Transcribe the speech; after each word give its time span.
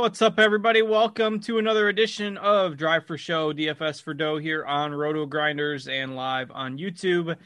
What's 0.00 0.22
up, 0.22 0.38
everybody? 0.38 0.80
Welcome 0.80 1.40
to 1.40 1.58
another 1.58 1.90
edition 1.90 2.38
of 2.38 2.78
Drive 2.78 3.06
for 3.06 3.18
Show, 3.18 3.52
DFS 3.52 4.02
for 4.02 4.14
Dough 4.14 4.38
here 4.38 4.64
on 4.64 4.94
Roto 4.94 5.26
Grinders 5.26 5.88
and 5.88 6.16
live 6.16 6.50
on 6.50 6.78
YouTube. 6.78 7.36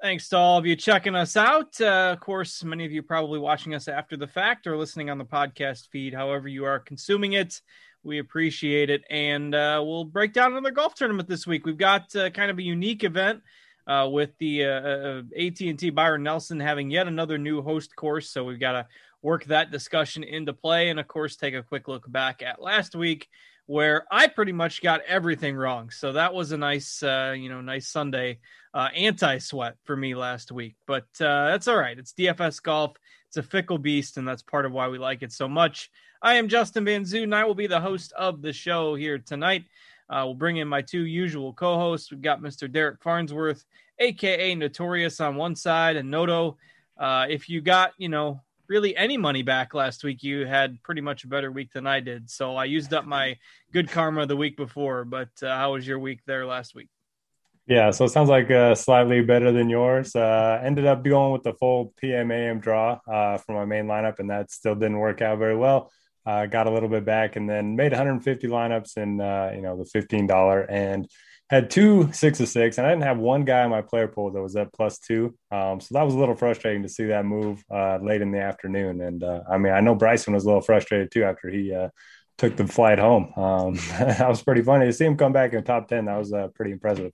Thanks 0.00 0.30
to 0.30 0.38
all 0.38 0.56
of 0.56 0.64
you 0.64 0.76
checking 0.76 1.14
us 1.14 1.36
out. 1.36 1.78
Uh, 1.78 2.14
of 2.14 2.20
course, 2.20 2.64
many 2.64 2.86
of 2.86 2.90
you 2.90 3.02
probably 3.02 3.38
watching 3.38 3.74
us 3.74 3.86
after 3.86 4.16
the 4.16 4.26
fact 4.26 4.66
or 4.66 4.78
listening 4.78 5.10
on 5.10 5.18
the 5.18 5.26
podcast 5.26 5.90
feed, 5.90 6.14
however, 6.14 6.48
you 6.48 6.64
are 6.64 6.78
consuming 6.78 7.34
it. 7.34 7.60
We 8.02 8.18
appreciate 8.18 8.88
it. 8.88 9.04
And 9.10 9.54
uh, 9.54 9.82
we'll 9.84 10.06
break 10.06 10.32
down 10.32 10.52
another 10.52 10.70
golf 10.70 10.94
tournament 10.94 11.28
this 11.28 11.46
week. 11.46 11.66
We've 11.66 11.76
got 11.76 12.16
uh, 12.16 12.30
kind 12.30 12.50
of 12.50 12.58
a 12.58 12.62
unique 12.62 13.04
event. 13.04 13.42
Uh, 13.86 14.06
with 14.06 14.30
the 14.38 14.64
uh, 14.64 14.68
uh, 14.68 15.22
AT&T 15.36 15.90
Byron 15.90 16.22
Nelson 16.22 16.60
having 16.60 16.90
yet 16.90 17.08
another 17.08 17.38
new 17.38 17.60
host 17.60 17.96
course, 17.96 18.30
so 18.30 18.44
we've 18.44 18.60
got 18.60 18.72
to 18.72 18.86
work 19.22 19.44
that 19.46 19.70
discussion 19.70 20.22
into 20.22 20.52
play. 20.52 20.88
And 20.88 21.00
of 21.00 21.08
course, 21.08 21.36
take 21.36 21.54
a 21.54 21.62
quick 21.62 21.88
look 21.88 22.10
back 22.10 22.42
at 22.42 22.62
last 22.62 22.94
week 22.94 23.28
where 23.66 24.04
I 24.10 24.26
pretty 24.26 24.52
much 24.52 24.82
got 24.82 25.02
everything 25.06 25.54
wrong. 25.54 25.90
So 25.90 26.12
that 26.12 26.34
was 26.34 26.50
a 26.52 26.56
nice, 26.56 27.02
uh, 27.02 27.34
you 27.36 27.48
know, 27.48 27.60
nice 27.60 27.88
Sunday 27.88 28.40
uh, 28.74 28.88
anti 28.96 29.38
sweat 29.38 29.76
for 29.84 29.96
me 29.96 30.14
last 30.14 30.50
week. 30.50 30.76
But 30.86 31.06
uh, 31.20 31.46
that's 31.50 31.68
all 31.68 31.76
right. 31.76 31.98
It's 31.98 32.12
DFS 32.12 32.62
golf. 32.62 32.96
It's 33.28 33.36
a 33.36 33.42
fickle 33.44 33.78
beast, 33.78 34.16
and 34.16 34.26
that's 34.26 34.42
part 34.42 34.66
of 34.66 34.72
why 34.72 34.88
we 34.88 34.98
like 34.98 35.22
it 35.22 35.30
so 35.32 35.48
much. 35.48 35.88
I 36.20 36.34
am 36.34 36.48
Justin 36.48 36.84
Van 36.84 37.04
Zuiden, 37.04 37.22
and 37.24 37.34
I 37.34 37.44
will 37.44 37.54
be 37.54 37.68
the 37.68 37.80
host 37.80 38.12
of 38.18 38.42
the 38.42 38.52
show 38.52 38.96
here 38.96 39.18
tonight. 39.18 39.66
Uh, 40.08 40.22
we'll 40.24 40.34
bring 40.34 40.56
in 40.56 40.66
my 40.66 40.82
two 40.82 41.06
usual 41.06 41.52
co-hosts. 41.52 42.10
We've 42.10 42.20
got 42.20 42.42
Mr. 42.42 42.70
Derek 42.70 43.00
Farnsworth, 43.00 43.64
aka 44.00 44.54
Notorious, 44.56 45.20
on 45.20 45.36
one 45.36 45.54
side, 45.54 45.94
and 45.94 46.10
Noto. 46.10 46.58
Uh, 46.98 47.26
if 47.30 47.48
you 47.48 47.60
got, 47.60 47.92
you 47.98 48.08
know, 48.08 48.40
really 48.70 48.96
any 48.96 49.16
money 49.16 49.42
back 49.42 49.74
last 49.74 50.04
week, 50.04 50.22
you 50.22 50.46
had 50.46 50.80
pretty 50.84 51.00
much 51.00 51.24
a 51.24 51.26
better 51.26 51.50
week 51.50 51.72
than 51.72 51.86
I 51.88 51.98
did. 51.98 52.30
So 52.30 52.54
I 52.56 52.64
used 52.64 52.94
up 52.94 53.04
my 53.04 53.36
good 53.72 53.90
karma 53.90 54.24
the 54.26 54.36
week 54.36 54.56
before. 54.56 55.04
But 55.04 55.28
uh, 55.42 55.48
how 55.48 55.72
was 55.72 55.86
your 55.86 55.98
week 55.98 56.20
there 56.24 56.46
last 56.46 56.74
week? 56.74 56.88
Yeah, 57.66 57.90
so 57.90 58.04
it 58.04 58.08
sounds 58.10 58.28
like 58.28 58.50
uh, 58.50 58.74
slightly 58.74 59.22
better 59.22 59.52
than 59.52 59.68
yours. 59.68 60.16
Uh, 60.16 60.60
ended 60.64 60.86
up 60.86 61.04
going 61.04 61.32
with 61.32 61.42
the 61.42 61.52
full 61.54 61.92
PMAM 62.02 62.60
draw 62.60 63.00
uh, 63.06 63.38
for 63.38 63.52
my 63.52 63.64
main 63.64 63.86
lineup, 63.86 64.18
and 64.18 64.30
that 64.30 64.50
still 64.50 64.74
didn't 64.74 64.98
work 64.98 65.20
out 65.20 65.38
very 65.38 65.56
well. 65.56 65.90
Uh, 66.24 66.46
got 66.46 66.66
a 66.66 66.70
little 66.70 66.88
bit 66.88 67.04
back, 67.04 67.36
and 67.36 67.48
then 67.48 67.76
made 67.76 67.92
150 67.92 68.46
lineups 68.48 68.96
in 68.96 69.20
uh, 69.20 69.52
you 69.54 69.62
know 69.62 69.76
the 69.76 69.84
$15 69.84 70.66
and 70.68 71.08
had 71.50 71.68
two 71.68 72.12
six 72.12 72.38
of 72.38 72.48
six, 72.48 72.78
and 72.78 72.86
I 72.86 72.90
didn't 72.90 73.02
have 73.02 73.18
one 73.18 73.44
guy 73.44 73.64
in 73.64 73.70
my 73.70 73.82
player 73.82 74.06
pool 74.06 74.30
that 74.30 74.40
was 74.40 74.54
at 74.54 74.72
plus 74.72 75.00
two. 75.00 75.34
Um, 75.50 75.80
so 75.80 75.88
that 75.94 76.04
was 76.04 76.14
a 76.14 76.18
little 76.18 76.36
frustrating 76.36 76.84
to 76.84 76.88
see 76.88 77.06
that 77.06 77.24
move 77.24 77.64
uh, 77.68 77.98
late 78.00 78.22
in 78.22 78.30
the 78.30 78.40
afternoon. 78.40 79.00
And 79.00 79.24
uh, 79.24 79.40
I 79.50 79.58
mean, 79.58 79.72
I 79.72 79.80
know 79.80 79.96
Bryson 79.96 80.32
was 80.32 80.44
a 80.44 80.46
little 80.46 80.60
frustrated 80.60 81.10
too 81.10 81.24
after 81.24 81.50
he 81.50 81.74
uh, 81.74 81.88
took 82.38 82.56
the 82.56 82.68
flight 82.68 83.00
home. 83.00 83.32
Um, 83.36 83.74
that 83.98 84.28
was 84.28 84.42
pretty 84.42 84.62
funny 84.62 84.86
to 84.86 84.92
see 84.92 85.04
him 85.04 85.16
come 85.16 85.32
back 85.32 85.52
in 85.52 85.64
top 85.64 85.88
ten. 85.88 86.04
That 86.04 86.18
was 86.18 86.32
uh, 86.32 86.48
pretty 86.54 86.70
impressive. 86.70 87.10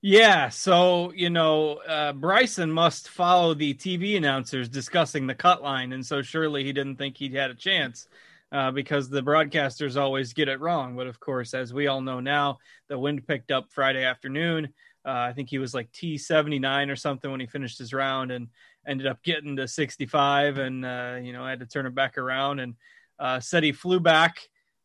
Yeah, 0.00 0.50
so 0.50 1.12
you 1.12 1.30
know, 1.30 1.78
uh, 1.88 2.12
Bryson 2.12 2.70
must 2.70 3.08
follow 3.08 3.54
the 3.54 3.74
TV 3.74 4.16
announcers 4.16 4.68
discussing 4.68 5.26
the 5.26 5.34
cut 5.34 5.60
line, 5.60 5.92
and 5.92 6.06
so 6.06 6.22
surely 6.22 6.62
he 6.62 6.72
didn't 6.72 6.96
think 6.96 7.16
he'd 7.16 7.34
had 7.34 7.50
a 7.50 7.54
chance 7.54 8.06
uh, 8.52 8.70
because 8.70 9.08
the 9.08 9.22
broadcasters 9.22 10.00
always 10.00 10.32
get 10.32 10.48
it 10.48 10.60
wrong. 10.60 10.96
But 10.96 11.06
of 11.06 11.20
course, 11.20 11.54
as 11.54 11.72
we 11.72 11.86
all 11.86 12.00
know 12.00 12.20
now, 12.20 12.58
the 12.88 12.98
wind 12.98 13.26
picked 13.26 13.50
up 13.50 13.70
Friday 13.70 14.04
afternoon. 14.04 14.68
Uh, 15.04 15.26
I 15.28 15.32
think 15.32 15.48
he 15.48 15.58
was 15.58 15.74
like 15.74 15.90
T79 15.92 16.90
or 16.90 16.96
something 16.96 17.30
when 17.30 17.40
he 17.40 17.46
finished 17.46 17.78
his 17.78 17.92
round 17.92 18.30
and 18.32 18.48
ended 18.86 19.06
up 19.06 19.22
getting 19.22 19.56
to 19.56 19.68
65 19.68 20.58
and, 20.58 20.84
uh, 20.84 21.16
you 21.22 21.32
know, 21.32 21.46
had 21.46 21.60
to 21.60 21.66
turn 21.66 21.86
it 21.86 21.94
back 21.94 22.18
around 22.18 22.60
and 22.60 22.74
uh, 23.18 23.40
said 23.40 23.62
he 23.62 23.72
flew 23.72 24.00
back 24.00 24.38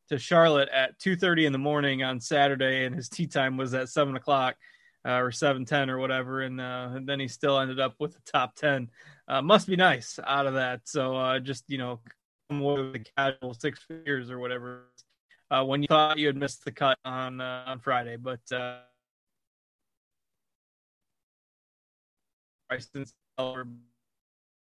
to 0.10 0.18
Charlotte 0.18 0.70
at 0.70 1.00
2.30 1.00 1.48
in 1.48 1.52
the 1.52 1.58
morning 1.58 2.04
on 2.04 2.20
Saturday 2.20 2.86
and 2.86 2.96
his 2.96 3.10
tea 3.10 3.28
time 3.28 3.58
was 3.58 3.74
at 3.74 3.90
7 3.90 4.16
o'clock. 4.16 4.56
Uh, 5.04 5.18
or 5.18 5.32
710 5.32 5.90
or 5.90 5.98
whatever 5.98 6.42
and, 6.42 6.62
uh, 6.62 6.90
and, 6.94 7.10
then 7.10 7.20
he 7.20 7.28
still 7.28 7.58
ended 7.58 7.80
up 7.80 7.96
with 7.98 8.14
the 8.14 8.22
top 8.24 8.56
10 8.56 8.88
uh, 9.28 9.42
must 9.42 9.66
be 9.66 9.76
nice 9.76 10.20
out 10.28 10.46
of 10.46 10.54
that 10.54 10.82
so 10.86 11.16
uh, 11.16 11.40
just 11.40 11.64
you 11.68 11.80
know 11.80 12.00
with 12.60 12.94
the 12.94 13.06
casual 13.16 13.54
six 13.54 13.80
figures 13.80 14.30
or 14.30 14.40
whatever 14.40 14.88
uh, 15.52 15.64
when 15.64 15.82
you 15.82 15.88
thought 15.88 16.18
you 16.18 16.28
had 16.28 16.38
missed 16.38 16.64
the 16.64 16.72
cut 16.72 16.98
on 17.06 17.42
uh, 17.42 17.64
on 17.68 17.80
Friday, 17.80 18.16
but 18.16 18.40
uh, 18.52 18.80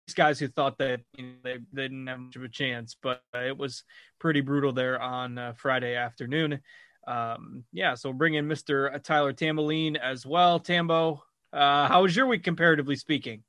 these 0.07 0.13
guys 0.15 0.39
who 0.39 0.47
thought 0.47 0.77
that 0.77 1.01
you 1.17 1.25
know, 1.25 1.33
they, 1.43 1.57
they 1.73 1.81
didn't 1.83 2.07
have 2.07 2.19
much 2.19 2.35
of 2.35 2.43
a 2.43 2.49
chance, 2.49 2.95
but 3.01 3.21
uh, 3.35 3.39
it 3.39 3.57
was 3.57 3.83
pretty 4.19 4.41
brutal 4.41 4.71
there 4.71 5.01
on 5.01 5.37
uh, 5.37 5.53
Friday 5.57 5.95
afternoon. 5.95 6.59
Um, 7.07 7.63
yeah, 7.73 7.95
so 7.95 8.13
bring 8.13 8.35
in 8.35 8.47
Mr. 8.47 9.01
Tyler 9.01 9.33
Tamboline 9.33 9.97
as 9.97 10.25
well. 10.25 10.59
Tambo, 10.59 11.23
uh, 11.53 11.87
how 11.87 12.03
was 12.03 12.15
your 12.15 12.27
week 12.27 12.43
comparatively 12.43 12.95
speaking? 12.95 13.43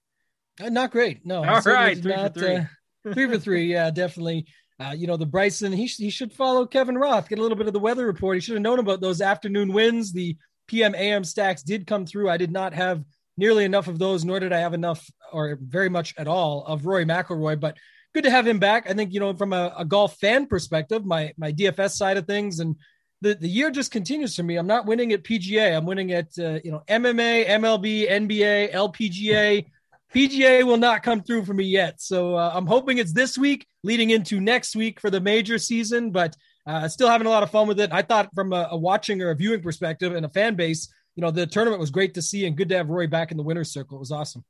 Uh, 0.61 0.71
not 0.71 0.91
great. 0.93 1.27
No. 1.27 1.45
All 1.45 1.61
right, 1.61 1.99
three 1.99 2.15
not, 2.15 2.35
for 2.35 2.41
three. 2.41 2.67
Three 3.13 3.27
for 3.27 3.39
three. 3.39 3.73
Yeah, 3.73 3.91
definitely. 3.91 4.47
Uh, 4.81 4.95
you 4.97 5.07
know, 5.07 5.17
the 5.17 5.27
Bryson, 5.27 5.73
he, 5.73 5.87
he 5.87 6.11
should 6.11 6.33
follow 6.33 6.65
Kevin 6.65 6.97
Roth, 6.97 7.29
get 7.29 7.39
a 7.39 7.43
little 7.43 7.59
bit 7.59 7.67
of 7.67 7.73
the 7.73 7.81
weather 7.81 8.07
report. 8.07 8.37
He 8.37 8.41
should 8.41 8.55
have 8.55 8.63
known 8.63 8.79
about 8.79 9.01
those 9.01 9.21
afternoon 9.21 9.73
winds. 9.73 10.13
The 10.13 10.37
PM 10.69 10.95
AM 10.95 11.25
stacks 11.25 11.63
did 11.63 11.87
come 11.87 12.07
through. 12.07 12.31
I 12.31 12.37
did 12.37 12.53
not 12.53 12.75
have 12.75 13.03
nearly 13.37 13.65
enough 13.65 13.89
of 13.89 13.99
those, 13.99 14.25
nor 14.25 14.39
did 14.39 14.53
I 14.53 14.59
have 14.61 14.75
enough 14.75 15.11
or 15.33 15.59
very 15.61 15.89
much 15.89 16.15
at 16.17 16.29
all 16.29 16.65
of 16.65 16.87
Rory 16.87 17.05
McIlroy, 17.05 17.59
but 17.59 17.77
good 18.15 18.25
to 18.25 18.31
have 18.31 18.47
him 18.47 18.59
back. 18.59 18.89
I 18.89 18.95
think, 18.95 19.13
you 19.13 19.21
know, 19.21 19.35
from 19.35 19.53
a, 19.53 19.75
a 19.79 19.85
golf 19.85 20.17
fan 20.19 20.47
perspective, 20.47 21.05
my, 21.05 21.33
my 21.37 21.53
DFS 21.53 21.93
side 21.93 22.17
of 22.17 22.27
things 22.27 22.61
and 22.61 22.77
the, 23.21 23.35
the 23.35 23.49
year 23.49 23.71
just 23.71 23.91
continues 23.91 24.37
for 24.37 24.45
me. 24.45 24.57
I'm 24.57 24.67
not 24.67 24.87
winning 24.87 25.13
at 25.13 25.25
PGA. 25.25 25.77
I'm 25.77 25.87
winning 25.87 26.13
at, 26.13 26.39
uh, 26.39 26.61
you 26.63 26.71
know, 26.71 26.83
MMA, 26.89 27.49
MLB, 27.49 28.09
NBA, 28.09 28.73
LPGA, 28.73 29.67
PGA 30.15 30.65
will 30.65 30.79
not 30.79 31.03
come 31.03 31.23
through 31.23 31.45
for 31.45 31.55
me 31.55 31.65
yet. 31.65 32.01
So 32.01 32.35
uh, 32.35 32.51
I'm 32.55 32.67
hoping 32.67 32.99
it's 32.99 33.13
this 33.13 33.37
week 33.37 33.67
leading 33.83 34.11
into 34.11 34.41
next 34.41 34.75
week 34.75 35.01
for 35.01 35.11
the 35.11 35.21
major 35.21 35.59
season, 35.59 36.11
but 36.11 36.35
uh, 36.67 36.89
still 36.89 37.09
having 37.09 37.27
a 37.27 37.31
lot 37.31 37.43
of 37.43 37.51
fun 37.51 37.69
with 37.69 37.81
it. 37.81 37.93
I 37.93 38.03
thought 38.03 38.31
from 38.35 38.53
a, 38.53 38.69
a, 38.71 38.77
watching 38.77 39.21
or 39.23 39.31
a 39.31 39.35
viewing 39.35 39.63
perspective 39.63 40.15
and 40.15 40.25
a 40.25 40.29
fan 40.31 40.55
base, 40.55 40.93
you 41.15 41.21
know, 41.21 41.31
the 41.31 41.47
tournament 41.47 41.81
was 41.81 41.91
great 41.91 42.15
to 42.15 42.23
see 42.23 42.47
and 42.47 42.57
good 42.57 42.69
to 42.71 42.77
have 42.77 42.89
Roy 42.89 43.07
back 43.07 43.31
in 43.31 43.37
the 43.37 43.43
winner's 43.43 43.71
circle. 43.71 43.97
It 43.97 44.01
was 44.01 44.13
awesome. 44.13 44.45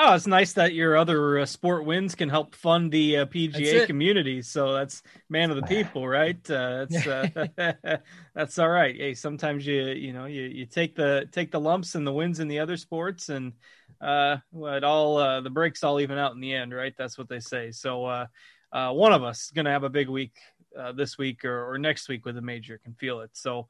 Oh, 0.00 0.14
it's 0.14 0.28
nice 0.28 0.52
that 0.52 0.74
your 0.74 0.96
other 0.96 1.40
uh, 1.40 1.46
sport 1.46 1.84
wins 1.84 2.14
can 2.14 2.28
help 2.28 2.54
fund 2.54 2.92
the 2.92 3.18
uh, 3.18 3.26
PGA 3.26 3.84
community. 3.84 4.42
So 4.42 4.72
that's 4.72 5.02
man 5.28 5.50
of 5.50 5.56
the 5.56 5.62
people, 5.62 6.06
right? 6.06 6.38
Uh, 6.48 6.86
that's 6.88 7.06
uh, 7.06 7.98
that's 8.34 8.58
all 8.60 8.68
right. 8.68 8.94
Hey, 8.94 9.14
sometimes 9.14 9.66
you 9.66 9.86
you 9.86 10.12
know 10.12 10.26
you, 10.26 10.42
you 10.42 10.66
take 10.66 10.94
the 10.94 11.28
take 11.32 11.50
the 11.50 11.58
lumps 11.58 11.96
and 11.96 12.06
the 12.06 12.12
wins 12.12 12.38
in 12.38 12.46
the 12.46 12.60
other 12.60 12.76
sports, 12.76 13.28
and 13.28 13.54
uh, 14.00 14.36
well, 14.52 14.74
it 14.74 14.84
all 14.84 15.16
uh, 15.16 15.40
the 15.40 15.50
breaks 15.50 15.82
all 15.82 16.00
even 16.00 16.18
out 16.18 16.34
in 16.34 16.40
the 16.40 16.54
end, 16.54 16.74
right? 16.74 16.94
That's 16.96 17.18
what 17.18 17.28
they 17.28 17.40
say. 17.40 17.70
So 17.72 18.04
uh, 18.04 18.26
uh, 18.72 18.92
one 18.92 19.12
of 19.12 19.22
us 19.22 19.44
is 19.44 19.50
going 19.50 19.64
to 19.64 19.70
have 19.70 19.84
a 19.84 19.90
big 19.90 20.08
week 20.08 20.36
uh, 20.78 20.92
this 20.92 21.18
week 21.18 21.44
or, 21.44 21.72
or 21.72 21.78
next 21.78 22.08
week 22.08 22.24
with 22.24 22.36
a 22.36 22.42
major. 22.42 22.78
Can 22.78 22.94
feel 22.94 23.20
it. 23.20 23.30
So, 23.32 23.66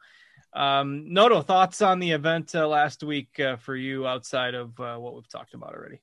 um, 0.52 1.12
Noto, 1.12 1.42
thoughts 1.42 1.82
on 1.82 1.98
the 1.98 2.10
event 2.10 2.54
uh, 2.54 2.66
last 2.66 3.02
week 3.02 3.38
uh, 3.40 3.56
for 3.56 3.76
you 3.76 4.06
outside 4.06 4.54
of 4.54 4.78
uh, 4.80 4.96
what 4.96 5.14
we've 5.14 5.28
talked 5.28 5.54
about 5.54 5.74
already? 5.74 6.00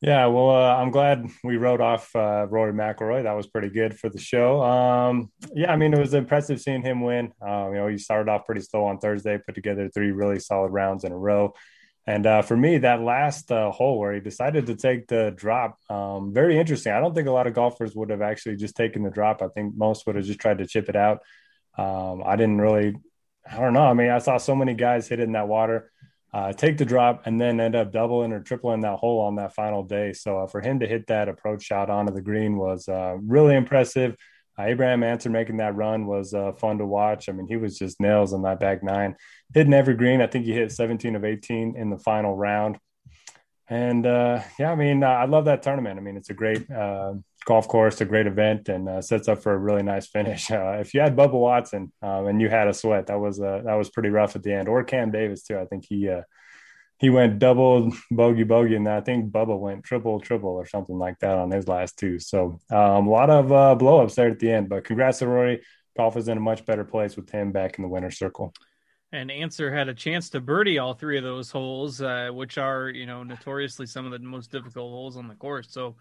Yeah, 0.00 0.26
well, 0.26 0.50
uh, 0.50 0.76
I'm 0.76 0.92
glad 0.92 1.28
we 1.42 1.56
wrote 1.56 1.80
off 1.80 2.14
uh, 2.14 2.46
Rory 2.48 2.72
McIlroy. 2.72 3.24
That 3.24 3.32
was 3.32 3.48
pretty 3.48 3.68
good 3.68 3.98
for 3.98 4.08
the 4.08 4.18
show. 4.18 4.62
Um, 4.62 5.32
yeah, 5.52 5.72
I 5.72 5.76
mean, 5.76 5.92
it 5.92 5.98
was 5.98 6.14
impressive 6.14 6.60
seeing 6.60 6.82
him 6.82 7.00
win. 7.00 7.32
Um, 7.42 7.72
you 7.72 7.78
know, 7.80 7.88
he 7.88 7.98
started 7.98 8.30
off 8.30 8.46
pretty 8.46 8.60
slow 8.60 8.84
on 8.84 8.98
Thursday, 8.98 9.38
put 9.44 9.56
together 9.56 9.90
three 9.92 10.12
really 10.12 10.38
solid 10.38 10.68
rounds 10.68 11.02
in 11.02 11.10
a 11.10 11.18
row. 11.18 11.52
And 12.08 12.26
uh, 12.26 12.40
for 12.40 12.56
me, 12.56 12.78
that 12.78 13.02
last 13.02 13.52
uh, 13.52 13.70
hole 13.70 13.98
where 13.98 14.14
he 14.14 14.20
decided 14.20 14.64
to 14.68 14.76
take 14.76 15.08
the 15.08 15.30
drop, 15.36 15.76
um, 15.90 16.32
very 16.32 16.58
interesting. 16.58 16.90
I 16.90 17.00
don't 17.00 17.14
think 17.14 17.28
a 17.28 17.32
lot 17.32 17.46
of 17.46 17.52
golfers 17.52 17.94
would 17.94 18.08
have 18.08 18.22
actually 18.22 18.56
just 18.56 18.76
taken 18.76 19.02
the 19.02 19.10
drop. 19.10 19.42
I 19.42 19.48
think 19.48 19.76
most 19.76 20.06
would 20.06 20.16
have 20.16 20.24
just 20.24 20.40
tried 20.40 20.56
to 20.56 20.66
chip 20.66 20.88
it 20.88 20.96
out. 20.96 21.20
Um, 21.76 22.22
I 22.24 22.36
didn't 22.36 22.62
really, 22.62 22.96
I 23.46 23.58
don't 23.58 23.74
know. 23.74 23.82
I 23.82 23.92
mean, 23.92 24.08
I 24.08 24.20
saw 24.20 24.38
so 24.38 24.56
many 24.56 24.72
guys 24.72 25.06
hit 25.06 25.20
it 25.20 25.24
in 25.24 25.32
that 25.32 25.48
water, 25.48 25.92
uh, 26.32 26.54
take 26.54 26.78
the 26.78 26.86
drop, 26.86 27.26
and 27.26 27.38
then 27.38 27.60
end 27.60 27.76
up 27.76 27.92
doubling 27.92 28.32
or 28.32 28.40
tripling 28.40 28.80
that 28.80 28.96
hole 28.96 29.20
on 29.20 29.36
that 29.36 29.54
final 29.54 29.82
day. 29.82 30.14
So 30.14 30.38
uh, 30.38 30.46
for 30.46 30.62
him 30.62 30.80
to 30.80 30.86
hit 30.86 31.08
that 31.08 31.28
approach 31.28 31.62
shot 31.62 31.90
onto 31.90 32.14
the 32.14 32.22
green 32.22 32.56
was 32.56 32.88
uh, 32.88 33.18
really 33.20 33.54
impressive. 33.54 34.16
Uh, 34.58 34.64
Abraham 34.64 35.02
Ancer 35.02 35.30
making 35.30 35.58
that 35.58 35.76
run 35.76 36.06
was 36.06 36.34
uh, 36.34 36.52
fun 36.52 36.78
to 36.78 36.86
watch. 36.86 37.28
I 37.28 37.32
mean, 37.32 37.46
he 37.46 37.56
was 37.56 37.78
just 37.78 38.00
nails 38.00 38.32
on 38.32 38.42
that 38.42 38.60
back 38.60 38.82
nine, 38.82 39.16
hitting 39.54 39.74
every 39.74 39.94
green. 39.94 40.20
I 40.20 40.26
think 40.26 40.44
he 40.44 40.52
hit 40.52 40.72
17 40.72 41.14
of 41.14 41.24
18 41.24 41.76
in 41.76 41.90
the 41.90 41.98
final 41.98 42.36
round. 42.36 42.78
And 43.70 44.06
uh, 44.06 44.40
yeah, 44.58 44.72
I 44.72 44.74
mean, 44.74 45.02
uh, 45.02 45.08
I 45.08 45.26
love 45.26 45.44
that 45.44 45.62
tournament. 45.62 45.98
I 45.98 46.02
mean, 46.02 46.16
it's 46.16 46.30
a 46.30 46.34
great 46.34 46.70
uh, 46.70 47.14
golf 47.44 47.68
course, 47.68 48.00
a 48.00 48.06
great 48.06 48.26
event, 48.26 48.68
and 48.70 48.88
uh, 48.88 49.02
sets 49.02 49.28
up 49.28 49.42
for 49.42 49.52
a 49.52 49.58
really 49.58 49.82
nice 49.82 50.06
finish. 50.06 50.50
if 50.50 50.94
you 50.94 51.00
had 51.00 51.14
Bubba 51.14 51.34
Watson 51.34 51.92
um, 52.00 52.28
and 52.28 52.40
you 52.40 52.48
had 52.48 52.66
a 52.66 52.72
sweat, 52.72 53.08
that 53.08 53.20
was 53.20 53.38
that 53.38 53.64
was 53.64 53.90
pretty 53.90 54.08
rough 54.08 54.36
at 54.36 54.42
the 54.42 54.54
end. 54.54 54.68
Or 54.68 54.82
Cam 54.84 55.10
Davis 55.10 55.42
too. 55.42 55.58
I 55.58 55.66
think 55.66 55.84
he 55.86 56.08
he 56.98 57.10
went 57.10 57.38
double 57.38 57.92
bogey 58.10 58.44
bogey, 58.44 58.74
and 58.74 58.88
I 58.88 59.00
think 59.00 59.30
Bubba 59.30 59.58
went 59.58 59.84
triple 59.84 60.20
triple 60.20 60.50
or 60.50 60.66
something 60.66 60.98
like 60.98 61.18
that 61.20 61.38
on 61.38 61.50
his 61.50 61.68
last 61.68 61.98
two. 61.98 62.18
So 62.18 62.58
um, 62.70 63.06
a 63.06 63.10
lot 63.10 63.30
of 63.30 63.52
uh, 63.52 63.76
blowups 63.78 64.14
there 64.16 64.28
at 64.28 64.38
the 64.38 64.50
end. 64.50 64.68
But 64.68 64.84
congrats 64.84 65.20
to 65.20 65.28
Rory. 65.28 65.62
Golf 65.96 66.16
is 66.16 66.28
in 66.28 66.38
a 66.38 66.40
much 66.40 66.66
better 66.66 66.84
place 66.84 67.16
with 67.16 67.30
him 67.30 67.52
back 67.52 67.78
in 67.78 67.82
the 67.82 67.88
winner's 67.88 68.18
circle. 68.18 68.52
And 69.12 69.30
Ancer 69.30 69.72
had 69.72 69.88
a 69.88 69.94
chance 69.94 70.28
to 70.30 70.40
birdie 70.40 70.78
all 70.78 70.92
three 70.92 71.16
of 71.16 71.24
those 71.24 71.50
holes, 71.50 72.02
uh, 72.02 72.30
which 72.32 72.58
are 72.58 72.90
you 72.90 73.06
know 73.06 73.22
notoriously 73.22 73.86
some 73.86 74.04
of 74.04 74.12
the 74.12 74.18
most 74.18 74.50
difficult 74.50 74.90
holes 74.90 75.16
on 75.16 75.28
the 75.28 75.34
course. 75.36 75.68
So 75.70 75.96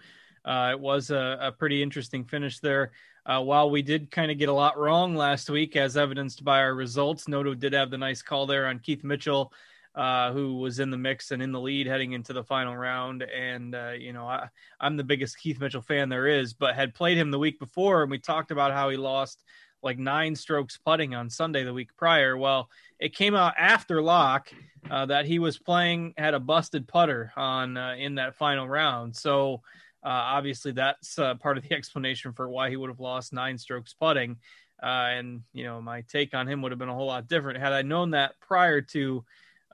uh, 0.45 0.69
it 0.71 0.79
was 0.79 1.11
a, 1.11 1.37
a, 1.41 1.51
pretty 1.51 1.83
interesting 1.83 2.23
finish 2.23 2.59
there. 2.59 2.91
Uh, 3.25 3.41
while 3.41 3.69
we 3.69 3.81
did 3.81 4.09
kind 4.09 4.31
of 4.31 4.37
get 4.37 4.49
a 4.49 4.53
lot 4.53 4.77
wrong 4.77 5.15
last 5.15 5.49
week, 5.49 5.75
as 5.75 5.97
evidenced 5.97 6.43
by 6.43 6.59
our 6.59 6.73
results, 6.73 7.27
Noto 7.27 7.53
did 7.53 7.73
have 7.73 7.91
the 7.91 7.97
nice 7.97 8.21
call 8.21 8.45
there 8.45 8.67
on 8.67 8.79
Keith 8.79 9.03
Mitchell 9.03 9.51
uh, 9.97 10.31
who 10.31 10.57
was 10.57 10.79
in 10.79 10.91
the 10.91 10.97
mix 10.97 11.31
and 11.31 11.41
in 11.41 11.51
the 11.51 11.59
lead 11.59 11.87
heading 11.87 12.11
into 12.11 12.31
the 12.31 12.43
final 12.43 12.77
round. 12.77 13.23
And, 13.23 13.73
uh, 13.73 13.93
you 13.97 14.13
know, 14.13 14.27
I, 14.27 14.47
I'm 14.79 14.95
the 14.95 15.03
biggest 15.03 15.39
Keith 15.39 15.59
Mitchell 15.59 15.81
fan 15.81 16.07
there 16.07 16.27
is, 16.27 16.53
but 16.53 16.75
had 16.75 16.93
played 16.93 17.17
him 17.17 17.31
the 17.31 17.39
week 17.39 17.57
before. 17.57 18.03
And 18.03 18.11
we 18.11 18.19
talked 18.19 18.51
about 18.51 18.71
how 18.71 18.89
he 18.89 18.97
lost 18.97 19.43
like 19.81 19.97
nine 19.97 20.35
strokes 20.35 20.77
putting 20.77 21.15
on 21.15 21.31
Sunday 21.31 21.63
the 21.63 21.73
week 21.73 21.97
prior. 21.97 22.37
Well, 22.37 22.69
it 22.99 23.15
came 23.15 23.33
out 23.33 23.55
after 23.57 23.99
lock 23.99 24.51
uh, 24.89 25.07
that 25.07 25.25
he 25.25 25.39
was 25.39 25.57
playing, 25.57 26.13
had 26.15 26.35
a 26.35 26.39
busted 26.39 26.87
putter 26.87 27.33
on 27.35 27.75
uh, 27.75 27.95
in 27.97 28.15
that 28.15 28.35
final 28.35 28.69
round. 28.69 29.15
So, 29.15 29.63
uh, 30.03 30.09
obviously, 30.09 30.73
that's 30.73 31.17
uh, 31.17 31.33
part 31.35 31.57
of 31.57 31.63
the 31.63 31.75
explanation 31.75 32.33
for 32.33 32.47
why 32.47 32.69
he 32.69 32.77
would 32.77 32.91
have 32.91 32.99
lost 32.99 33.33
nine 33.33 33.57
strokes 33.57 33.95
putting. 33.95 34.37
and, 34.79 35.41
you 35.53 35.63
know, 35.63 35.81
my 35.81 36.01
take 36.01 36.35
on 36.35 36.47
him 36.47 36.61
would 36.61 36.71
have 36.71 36.77
been 36.77 36.87
a 36.87 36.93
whole 36.93 37.07
lot 37.07 37.27
different 37.27 37.59
had 37.59 37.73
I 37.73 37.81
known 37.81 38.11
that 38.11 38.39
prior 38.39 38.81
to 38.81 39.25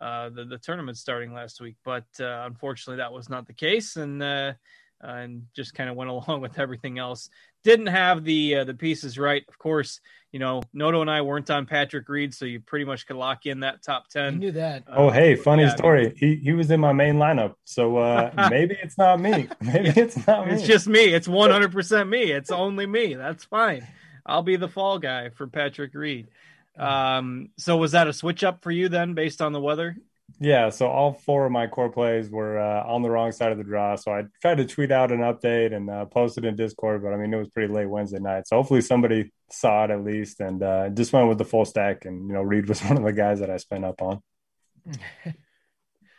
uh, 0.01 0.29
the 0.29 0.45
the 0.45 0.57
tournament 0.57 0.97
starting 0.97 1.33
last 1.33 1.61
week. 1.61 1.75
But 1.83 2.05
uh, 2.19 2.43
unfortunately, 2.45 2.97
that 2.97 3.13
was 3.13 3.29
not 3.29 3.47
the 3.47 3.53
case, 3.53 3.95
and 3.95 4.21
uh, 4.21 4.53
and 5.01 5.43
just 5.55 5.73
kind 5.73 5.89
of 5.89 5.95
went 5.95 6.09
along 6.09 6.41
with 6.41 6.59
everything 6.59 6.97
else. 6.97 7.29
Didn't 7.63 7.87
have 7.87 8.23
the 8.23 8.57
uh, 8.57 8.63
the 8.65 8.73
pieces 8.73 9.17
right, 9.17 9.43
of 9.47 9.57
course. 9.57 10.01
You 10.31 10.39
know, 10.39 10.63
Noto 10.73 10.99
and 10.99 11.11
I 11.11 11.21
weren't 11.21 11.49
on 11.51 11.65
Patrick 11.65 12.09
Reed, 12.09 12.33
so 12.33 12.45
you 12.45 12.59
pretty 12.59 12.85
much 12.85 13.05
could 13.05 13.15
lock 13.15 13.45
in 13.45 13.61
that 13.61 13.83
top 13.83 14.09
ten. 14.09 14.25
I 14.25 14.37
knew 14.37 14.51
that. 14.53 14.83
oh, 14.87 15.09
hey, 15.11 15.35
funny 15.35 15.63
yeah, 15.63 15.75
story. 15.75 16.01
I 16.01 16.09
mean, 16.09 16.15
he 16.17 16.35
he 16.37 16.53
was 16.53 16.71
in 16.71 16.79
my 16.79 16.91
main 16.91 17.15
lineup, 17.15 17.55
so 17.63 17.97
uh, 17.97 18.31
maybe 18.49 18.75
it's 18.81 18.97
not 18.97 19.21
me. 19.21 19.47
Maybe 19.61 19.93
it's 19.95 20.27
not 20.27 20.47
me. 20.47 20.53
It's 20.53 20.63
just 20.63 20.87
me. 20.87 21.13
It's 21.13 21.27
one 21.27 21.51
hundred 21.51 21.71
percent 21.71 22.09
me. 22.09 22.31
It's 22.31 22.51
only 22.51 22.85
me. 22.85 23.13
That's 23.13 23.45
fine. 23.45 23.87
I'll 24.25 24.43
be 24.43 24.55
the 24.55 24.67
fall 24.67 24.99
guy 24.99 25.29
for 25.29 25.47
Patrick 25.47 25.93
Reed. 25.93 26.27
Um, 26.77 27.49
so 27.57 27.77
was 27.77 27.91
that 27.91 28.07
a 28.07 28.13
switch 28.13 28.43
up 28.43 28.63
for 28.63 28.71
you 28.71 28.89
then, 28.89 29.13
based 29.13 29.41
on 29.41 29.53
the 29.53 29.61
weather? 29.61 29.97
Yeah, 30.39 30.69
so 30.69 30.87
all 30.87 31.13
four 31.13 31.45
of 31.45 31.51
my 31.51 31.67
core 31.67 31.91
plays 31.91 32.29
were 32.29 32.59
uh, 32.59 32.83
on 32.85 33.01
the 33.01 33.09
wrong 33.09 33.31
side 33.31 33.51
of 33.51 33.57
the 33.57 33.63
draw. 33.63 33.95
So 33.95 34.11
I 34.11 34.23
tried 34.41 34.57
to 34.57 34.65
tweet 34.65 34.91
out 34.91 35.11
an 35.11 35.19
update 35.19 35.73
and 35.73 35.89
uh, 35.89 36.05
post 36.05 36.37
it 36.37 36.45
in 36.45 36.55
Discord, 36.55 37.03
but 37.03 37.13
I 37.13 37.17
mean 37.17 37.33
it 37.33 37.37
was 37.37 37.49
pretty 37.49 37.71
late 37.71 37.85
Wednesday 37.85 38.19
night. 38.19 38.47
So 38.47 38.57
hopefully 38.57 38.81
somebody 38.81 39.31
saw 39.51 39.85
it 39.85 39.91
at 39.91 40.03
least 40.03 40.39
and 40.39 40.61
uh, 40.63 40.89
just 40.89 41.13
went 41.13 41.29
with 41.29 41.37
the 41.37 41.45
full 41.45 41.65
stack. 41.65 42.05
And 42.05 42.27
you 42.27 42.33
know, 42.33 42.41
Reed 42.41 42.67
was 42.67 42.81
one 42.83 42.97
of 42.97 43.03
the 43.03 43.13
guys 43.13 43.39
that 43.39 43.49
I 43.49 43.57
spent 43.57 43.85
up 43.85 44.01
on. 44.01 44.21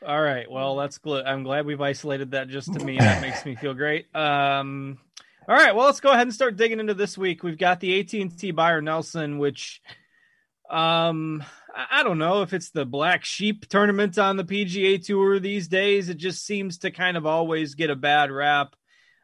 all 0.07 0.23
right, 0.23 0.51
well 0.51 0.77
that's 0.77 0.99
good. 0.99 1.27
I'm 1.27 1.43
glad 1.43 1.67
we've 1.67 1.81
isolated 1.81 2.31
that 2.33 2.49
just 2.49 2.73
to 2.73 2.85
me. 2.85 2.99
That 2.99 3.21
makes 3.21 3.45
me 3.45 3.57
feel 3.57 3.75
great. 3.75 4.15
Um, 4.15 4.99
all 5.49 5.57
right, 5.57 5.75
well 5.75 5.87
let's 5.87 6.01
go 6.01 6.11
ahead 6.11 6.23
and 6.23 6.35
start 6.35 6.57
digging 6.57 6.81
into 6.81 6.95
this 6.95 7.19
week. 7.19 7.43
We've 7.43 7.59
got 7.59 7.81
the 7.81 8.01
AT&T 8.01 8.53
Byron 8.53 8.85
Nelson, 8.85 9.39
which 9.39 9.83
um, 10.71 11.45
I 11.75 12.03
don't 12.03 12.19
know 12.19 12.43
if 12.43 12.53
it's 12.53 12.71
the 12.71 12.85
black 12.85 13.25
sheep 13.25 13.69
tournament 13.69 14.19
on 14.19 14.37
the 14.37 14.45
PGA 14.45 15.05
Tour 15.05 15.39
these 15.39 15.69
days. 15.69 16.09
It 16.09 16.17
just 16.17 16.45
seems 16.45 16.79
to 16.79 16.91
kind 16.91 17.17
of 17.17 17.27
always 17.27 17.75
get 17.75 17.91
a 17.91 17.97
bad 17.97 18.31
rap. 18.31 18.75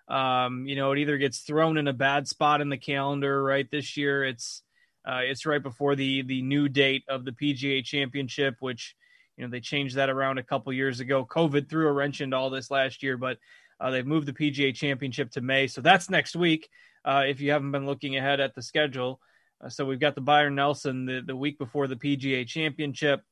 Um, 0.08 0.66
you 0.66 0.74
know, 0.74 0.92
it 0.92 0.98
either 0.98 1.16
gets 1.18 1.40
thrown 1.40 1.78
in 1.78 1.86
a 1.86 1.92
bad 1.92 2.26
spot 2.26 2.60
in 2.60 2.68
the 2.68 2.76
calendar. 2.76 3.42
Right 3.42 3.70
this 3.70 3.96
year, 3.96 4.24
it's 4.24 4.62
uh, 5.06 5.20
it's 5.22 5.46
right 5.46 5.62
before 5.62 5.94
the 5.94 6.22
the 6.22 6.42
new 6.42 6.68
date 6.68 7.04
of 7.08 7.24
the 7.24 7.32
PGA 7.32 7.84
Championship, 7.84 8.56
which 8.58 8.96
you 9.36 9.44
know 9.44 9.50
they 9.50 9.60
changed 9.60 9.96
that 9.96 10.10
around 10.10 10.38
a 10.38 10.42
couple 10.42 10.72
years 10.72 11.00
ago. 11.00 11.24
COVID 11.24 11.68
threw 11.68 11.86
a 11.88 11.92
wrench 11.92 12.20
into 12.20 12.36
all 12.36 12.50
this 12.50 12.70
last 12.70 13.02
year, 13.02 13.16
but 13.16 13.38
uh, 13.78 13.90
they've 13.90 14.06
moved 14.06 14.26
the 14.26 14.32
PGA 14.32 14.74
Championship 14.74 15.30
to 15.32 15.40
May, 15.40 15.68
so 15.68 15.80
that's 15.80 16.10
next 16.10 16.34
week. 16.34 16.68
Uh, 17.04 17.24
if 17.26 17.40
you 17.40 17.52
haven't 17.52 17.70
been 17.70 17.86
looking 17.86 18.16
ahead 18.16 18.40
at 18.40 18.54
the 18.54 18.62
schedule. 18.62 19.20
Uh, 19.62 19.68
so 19.68 19.84
we've 19.84 20.00
got 20.00 20.14
the 20.14 20.20
Byron 20.20 20.54
Nelson 20.54 21.06
the, 21.06 21.22
the 21.24 21.36
week 21.36 21.58
before 21.58 21.86
the 21.86 21.96
PGA 21.96 22.46
Championship. 22.46 23.22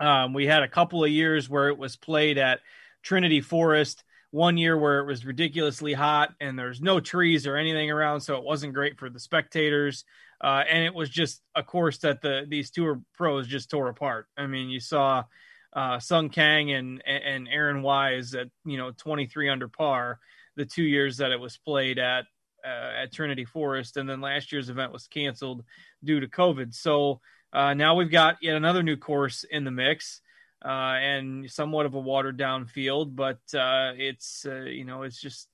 Um, 0.00 0.32
we 0.32 0.46
had 0.46 0.62
a 0.62 0.68
couple 0.68 1.04
of 1.04 1.10
years 1.10 1.48
where 1.48 1.68
it 1.68 1.78
was 1.78 1.96
played 1.96 2.38
at 2.38 2.60
Trinity 3.02 3.40
Forest. 3.40 4.04
One 4.30 4.58
year 4.58 4.76
where 4.76 4.98
it 4.98 5.06
was 5.06 5.24
ridiculously 5.24 5.94
hot 5.94 6.34
and 6.38 6.58
there's 6.58 6.82
no 6.82 7.00
trees 7.00 7.46
or 7.46 7.56
anything 7.56 7.90
around, 7.90 8.20
so 8.20 8.36
it 8.36 8.44
wasn't 8.44 8.74
great 8.74 8.98
for 8.98 9.08
the 9.08 9.18
spectators. 9.18 10.04
Uh, 10.40 10.64
and 10.68 10.84
it 10.84 10.94
was 10.94 11.08
just 11.08 11.40
a 11.54 11.62
course 11.62 11.98
that 11.98 12.20
the 12.20 12.44
these 12.46 12.70
tour 12.70 13.00
pros 13.14 13.48
just 13.48 13.70
tore 13.70 13.88
apart. 13.88 14.26
I 14.36 14.46
mean, 14.46 14.68
you 14.68 14.80
saw 14.80 15.24
uh, 15.72 15.98
Sung 15.98 16.28
Kang 16.28 16.70
and 16.70 17.02
and 17.06 17.48
Aaron 17.48 17.82
Wise 17.82 18.34
at 18.34 18.48
you 18.66 18.76
know 18.76 18.92
23 18.92 19.48
under 19.48 19.68
par 19.68 20.18
the 20.56 20.66
two 20.66 20.82
years 20.82 21.16
that 21.16 21.32
it 21.32 21.40
was 21.40 21.56
played 21.56 21.98
at 21.98 22.26
uh, 22.64 23.02
at 23.02 23.12
Trinity 23.12 23.44
Forest, 23.44 23.96
and 23.96 24.08
then 24.08 24.20
last 24.20 24.52
year's 24.52 24.68
event 24.68 24.92
was 24.92 25.06
canceled 25.06 25.64
due 26.02 26.20
to 26.20 26.26
COVID. 26.26 26.74
So 26.74 27.20
uh, 27.52 27.74
now 27.74 27.94
we've 27.94 28.10
got 28.10 28.38
yet 28.42 28.56
another 28.56 28.82
new 28.82 28.96
course 28.96 29.44
in 29.44 29.64
the 29.64 29.70
mix, 29.70 30.20
uh, 30.64 30.68
and 30.68 31.50
somewhat 31.50 31.86
of 31.86 31.94
a 31.94 32.00
watered 32.00 32.36
down 32.36 32.66
field, 32.66 33.14
but 33.14 33.40
uh, 33.54 33.92
it's 33.96 34.44
uh, 34.46 34.62
you 34.62 34.84
know 34.84 35.02
it's 35.02 35.20
just 35.20 35.48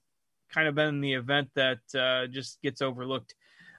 kind 0.53 0.69
of 0.69 0.75
been 0.75 1.01
the 1.01 1.15
event 1.15 1.49
that 1.55 1.81
uh, 1.99 2.27
just 2.27 2.61
gets 2.63 2.83
overlooked 2.83 3.35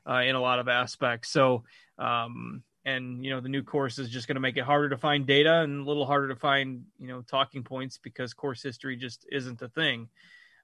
in 0.07 0.35
a 0.35 0.41
lot 0.41 0.59
of 0.59 0.67
aspects. 0.67 1.31
So. 1.31 1.63
Um, 1.97 2.63
and 2.85 3.25
you 3.25 3.31
know 3.31 3.41
the 3.41 3.49
new 3.49 3.63
course 3.63 3.97
is 3.97 4.09
just 4.09 4.27
going 4.27 4.35
to 4.35 4.41
make 4.41 4.57
it 4.57 4.63
harder 4.63 4.89
to 4.89 4.97
find 4.97 5.25
data 5.25 5.61
and 5.61 5.81
a 5.81 5.87
little 5.89 6.05
harder 6.05 6.27
to 6.29 6.35
find 6.35 6.83
you 6.99 7.07
know 7.07 7.21
talking 7.23 7.63
points 7.63 7.97
because 7.97 8.33
course 8.33 8.61
history 8.61 8.95
just 8.95 9.25
isn't 9.31 9.61
a 9.61 9.69
thing 9.69 10.07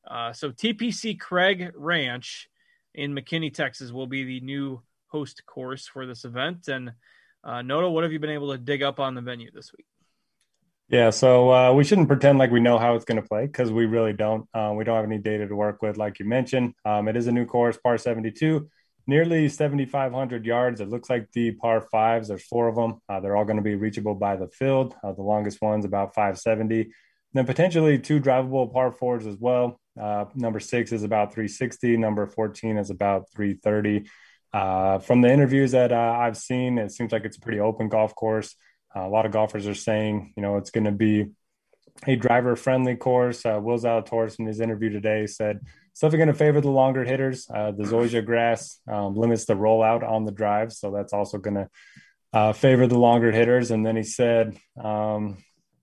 uh, 0.09 0.33
so 0.33 0.51
TPC 0.51 1.19
Craig 1.19 1.71
Ranch 1.75 2.49
in 2.93 3.13
McKinney, 3.13 3.53
Texas, 3.53 3.91
will 3.91 4.07
be 4.07 4.23
the 4.23 4.39
new 4.41 4.81
host 5.07 5.45
course 5.45 5.87
for 5.87 6.05
this 6.05 6.25
event. 6.25 6.67
And 6.67 6.93
uh, 7.43 7.61
Noto, 7.61 7.89
what 7.89 8.03
have 8.03 8.13
you 8.13 8.19
been 8.19 8.29
able 8.29 8.51
to 8.51 8.57
dig 8.57 8.83
up 8.83 8.99
on 8.99 9.15
the 9.15 9.21
venue 9.21 9.51
this 9.53 9.71
week? 9.77 9.85
Yeah, 10.89 11.09
so 11.09 11.53
uh, 11.53 11.73
we 11.73 11.85
shouldn't 11.85 12.09
pretend 12.09 12.37
like 12.37 12.51
we 12.51 12.59
know 12.59 12.77
how 12.77 12.95
it's 12.95 13.05
going 13.05 13.21
to 13.21 13.27
play 13.27 13.45
because 13.45 13.71
we 13.71 13.85
really 13.85 14.11
don't. 14.11 14.45
Uh, 14.53 14.73
we 14.75 14.83
don't 14.83 14.97
have 14.97 15.05
any 15.05 15.19
data 15.19 15.47
to 15.47 15.55
work 15.55 15.81
with, 15.81 15.95
like 15.95 16.19
you 16.19 16.25
mentioned. 16.25 16.73
Um, 16.83 17.07
it 17.07 17.15
is 17.15 17.27
a 17.27 17.31
new 17.31 17.45
course, 17.45 17.77
par 17.77 17.97
72, 17.97 18.67
nearly 19.07 19.47
7,500 19.47 20.45
yards. 20.45 20.81
It 20.81 20.89
looks 20.89 21.09
like 21.09 21.31
the 21.31 21.51
par 21.51 21.87
fives, 21.91 22.27
there's 22.27 22.43
four 22.43 22.67
of 22.67 22.75
them. 22.75 23.01
Uh, 23.07 23.21
they're 23.21 23.37
all 23.37 23.45
going 23.45 23.55
to 23.57 23.63
be 23.63 23.75
reachable 23.75 24.15
by 24.15 24.35
the 24.35 24.49
field. 24.49 24.93
Uh, 25.01 25.13
the 25.13 25.21
longest 25.21 25.61
one's 25.61 25.85
about 25.85 26.13
570. 26.13 26.91
then 27.33 27.45
potentially 27.45 27.97
two 27.97 28.19
drivable 28.19 28.71
par 28.71 28.91
fours 28.91 29.25
as 29.25 29.37
well. 29.37 29.80
Uh, 29.99 30.25
number 30.35 30.59
six 30.59 30.91
is 30.91 31.03
about 31.03 31.33
360. 31.33 31.97
Number 31.97 32.25
14 32.25 32.77
is 32.77 32.89
about 32.89 33.29
330. 33.31 34.09
Uh, 34.53 34.99
from 34.99 35.21
the 35.21 35.31
interviews 35.31 35.71
that 35.71 35.91
uh, 35.91 36.17
I've 36.19 36.37
seen, 36.37 36.77
it 36.77 36.91
seems 36.91 37.11
like 37.11 37.23
it's 37.23 37.37
a 37.37 37.41
pretty 37.41 37.59
open 37.59 37.89
golf 37.89 38.13
course. 38.15 38.55
Uh, 38.95 39.01
a 39.01 39.09
lot 39.09 39.25
of 39.25 39.31
golfers 39.31 39.67
are 39.67 39.73
saying, 39.73 40.33
you 40.35 40.43
know, 40.43 40.57
it's 40.57 40.71
going 40.71 40.83
to 40.83 40.91
be 40.91 41.27
a 42.07 42.15
driver 42.15 42.55
friendly 42.55 42.95
course. 42.95 43.45
Uh, 43.45 43.59
Will 43.61 43.77
Zalatoris 43.77 44.39
in 44.39 44.45
his 44.45 44.59
interview 44.59 44.89
today 44.89 45.25
said 45.27 45.59
it's 45.91 45.99
definitely 45.99 46.25
going 46.25 46.33
to 46.33 46.39
favor 46.39 46.61
the 46.61 46.69
longer 46.69 47.03
hitters. 47.03 47.47
Uh, 47.53 47.71
the 47.71 47.83
Zoysia 47.83 48.25
grass 48.25 48.79
um, 48.91 49.15
limits 49.15 49.45
the 49.45 49.53
rollout 49.53 50.07
on 50.07 50.25
the 50.25 50.31
drive, 50.31 50.73
so 50.73 50.91
that's 50.91 51.13
also 51.13 51.37
going 51.37 51.55
to 51.55 51.69
uh, 52.33 52.53
favor 52.53 52.87
the 52.87 52.97
longer 52.97 53.31
hitters. 53.31 53.71
And 53.71 53.85
then 53.85 53.95
he 53.95 54.03
said, 54.03 54.57
um, 54.81 55.37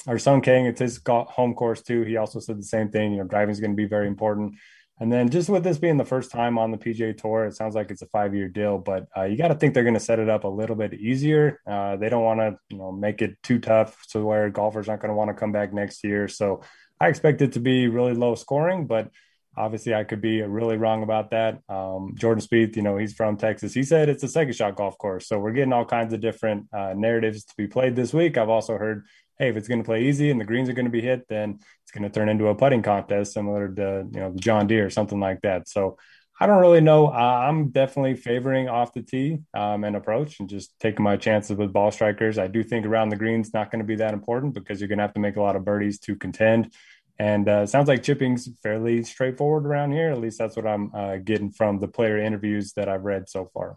our 0.07 0.19
Sung 0.19 0.41
Kang, 0.41 0.67
it's 0.67 0.81
his 0.81 1.01
home 1.07 1.55
course 1.55 1.83
too. 1.83 2.03
He 2.03 2.17
also 2.17 2.41
said 2.41 2.59
the 2.59 2.63
same 2.63 2.91
thing. 2.91 3.13
You 3.13 3.19
know, 3.19 3.25
driving 3.25 3.51
is 3.51 3.61
going 3.61 3.73
to 3.73 3.77
be 3.77 3.87
very 3.87 4.07
important. 4.07 4.55
And 5.01 5.13
then 5.13 5.29
just 5.29 5.49
with 5.49 5.63
this 5.63 5.79
being 5.79 5.97
the 5.97 6.05
first 6.05 6.31
time 6.31 6.59
on 6.59 6.73
the 6.73 6.79
PGA 6.79 7.17
Tour, 7.17 7.47
it 7.47 7.55
sounds 7.55 7.75
like 7.75 7.91
it's 7.91 8.03
a 8.03 8.07
five 8.07 8.35
year 8.35 8.49
deal, 8.49 8.79
but 8.79 9.07
uh, 9.17 9.25
you 9.25 9.37
got 9.37 9.49
to 9.49 9.55
think 9.55 9.73
they're 9.73 9.85
going 9.85 9.95
to 9.95 10.01
set 10.01 10.19
it 10.19 10.29
up 10.29 10.45
a 10.45 10.49
little 10.49 10.75
bit 10.75 10.95
easier. 10.95 11.61
Uh, 11.67 11.97
they 11.97 12.09
don't 12.09 12.25
want 12.25 12.41
to, 12.41 12.59
you 12.69 12.79
know, 12.79 12.91
make 12.91 13.23
it 13.23 13.37
too 13.43 13.61
tough 13.61 13.97
to 14.09 14.25
where 14.25 14.51
golfers 14.51 14.89
aren't 14.89 15.03
going 15.03 15.11
to 15.11 15.17
want 15.17 15.29
to 15.29 15.35
come 15.35 15.53
back 15.53 15.73
next 15.73 16.03
year. 16.03 16.27
So 16.27 16.63
I 17.01 17.09
expect 17.09 17.43
it 17.43 17.53
to 17.53 17.61
be 17.61 17.87
really 17.87 18.15
low 18.15 18.35
scoring, 18.35 18.87
but 18.89 19.11
obviously 19.57 19.95
I 19.95 20.03
could 20.03 20.21
be 20.21 20.43
really 20.43 20.77
wrong 20.77 21.05
about 21.05 21.31
that. 21.31 21.61
Um, 21.69 22.15
Jordan 22.17 22.43
Spieth, 22.43 22.75
you 22.75 22.83
know, 22.83 22.97
he's 22.97 23.15
from 23.15 23.37
Texas. 23.37 23.75
He 23.75 23.85
said 23.85 24.09
it's 24.09 24.25
a 24.25 24.29
second 24.29 24.55
shot 24.55 24.75
golf 24.75 24.99
course. 24.99 25.29
So 25.29 25.39
we're 25.39 25.53
getting 25.53 25.73
all 25.73 25.85
kinds 25.85 26.13
of 26.13 26.21
different 26.21 26.67
uh, 26.73 26.95
narratives 26.97 27.45
to 27.45 27.55
be 27.57 27.69
played 27.69 27.95
this 27.95 28.13
week. 28.13 28.37
I've 28.37 28.49
also 28.49 28.77
heard 28.77 29.05
hey, 29.39 29.49
if 29.49 29.57
it's 29.57 29.69
going 29.69 29.81
to 29.81 29.85
play 29.85 30.05
easy 30.05 30.31
and 30.31 30.41
the 30.41 30.45
greens 30.45 30.69
are 30.69 30.75
going 30.75 30.87
to 30.87 30.91
be 30.91 31.01
hit, 31.01 31.27
then 31.29 31.59
it's 31.83 31.93
going 31.93 32.03
to 32.03 32.11
turn 32.11 32.29
into 32.29 32.49
a 32.49 32.55
putting 32.55 32.83
contest 32.83 33.33
similar 33.33 33.69
to 33.69 34.07
you 34.13 34.21
know 34.21 34.35
John 34.37 34.67
Deere 34.67 34.87
or 34.87 34.91
something 34.91 35.21
like 35.21 35.41
that. 35.43 35.69
So 35.69 35.97
I 36.41 36.47
don't 36.47 36.61
really 36.61 36.81
know. 36.81 37.09
Uh, 37.09 37.47
I'm 37.49 37.71
definitely 37.71 38.15
favoring 38.15 38.69
off 38.69 38.95
the 38.95 39.03
tee 39.03 39.39
um, 39.55 39.83
and 39.83 39.97
approach 39.97 40.39
and 40.39 40.49
just 40.49 40.79
taking 40.79 41.03
my 41.03 41.17
chances 41.17 41.57
with 41.57 41.73
ball 41.73 41.91
strikers. 41.91 42.39
I 42.39 42.47
do 42.47 42.63
think 42.63 42.87
around 42.87 43.09
the 43.09 43.17
green's 43.17 43.53
not 43.53 43.73
going 43.73 43.81
to 43.81 43.87
be 43.87 43.97
that 43.97 44.15
important 44.15 44.55
because 44.55 44.81
you're 44.81 44.89
going 44.89 44.99
to 44.99 45.05
have 45.05 45.15
to 45.15 45.21
make 45.21 45.37
a 45.37 45.43
lot 45.43 45.57
of 45.57 45.65
birdies 45.65 45.99
to 46.01 46.15
contend. 46.15 46.73
And 47.19 47.49
uh, 47.49 47.67
sounds 47.67 47.89
like 47.89 48.05
chipping's 48.05 48.49
fairly 48.63 49.03
straightforward 49.03 49.67
around 49.67 49.91
here. 49.91 50.11
At 50.11 50.21
least 50.21 50.39
that's 50.39 50.55
what 50.55 50.67
I'm 50.67 50.95
uh, 50.95 51.17
getting 51.17 51.51
from 51.51 51.81
the 51.81 51.89
player 51.89 52.19
interviews 52.19 52.73
that 52.75 52.89
I've 52.89 53.03
read 53.03 53.29
so 53.29 53.51
far. 53.53 53.77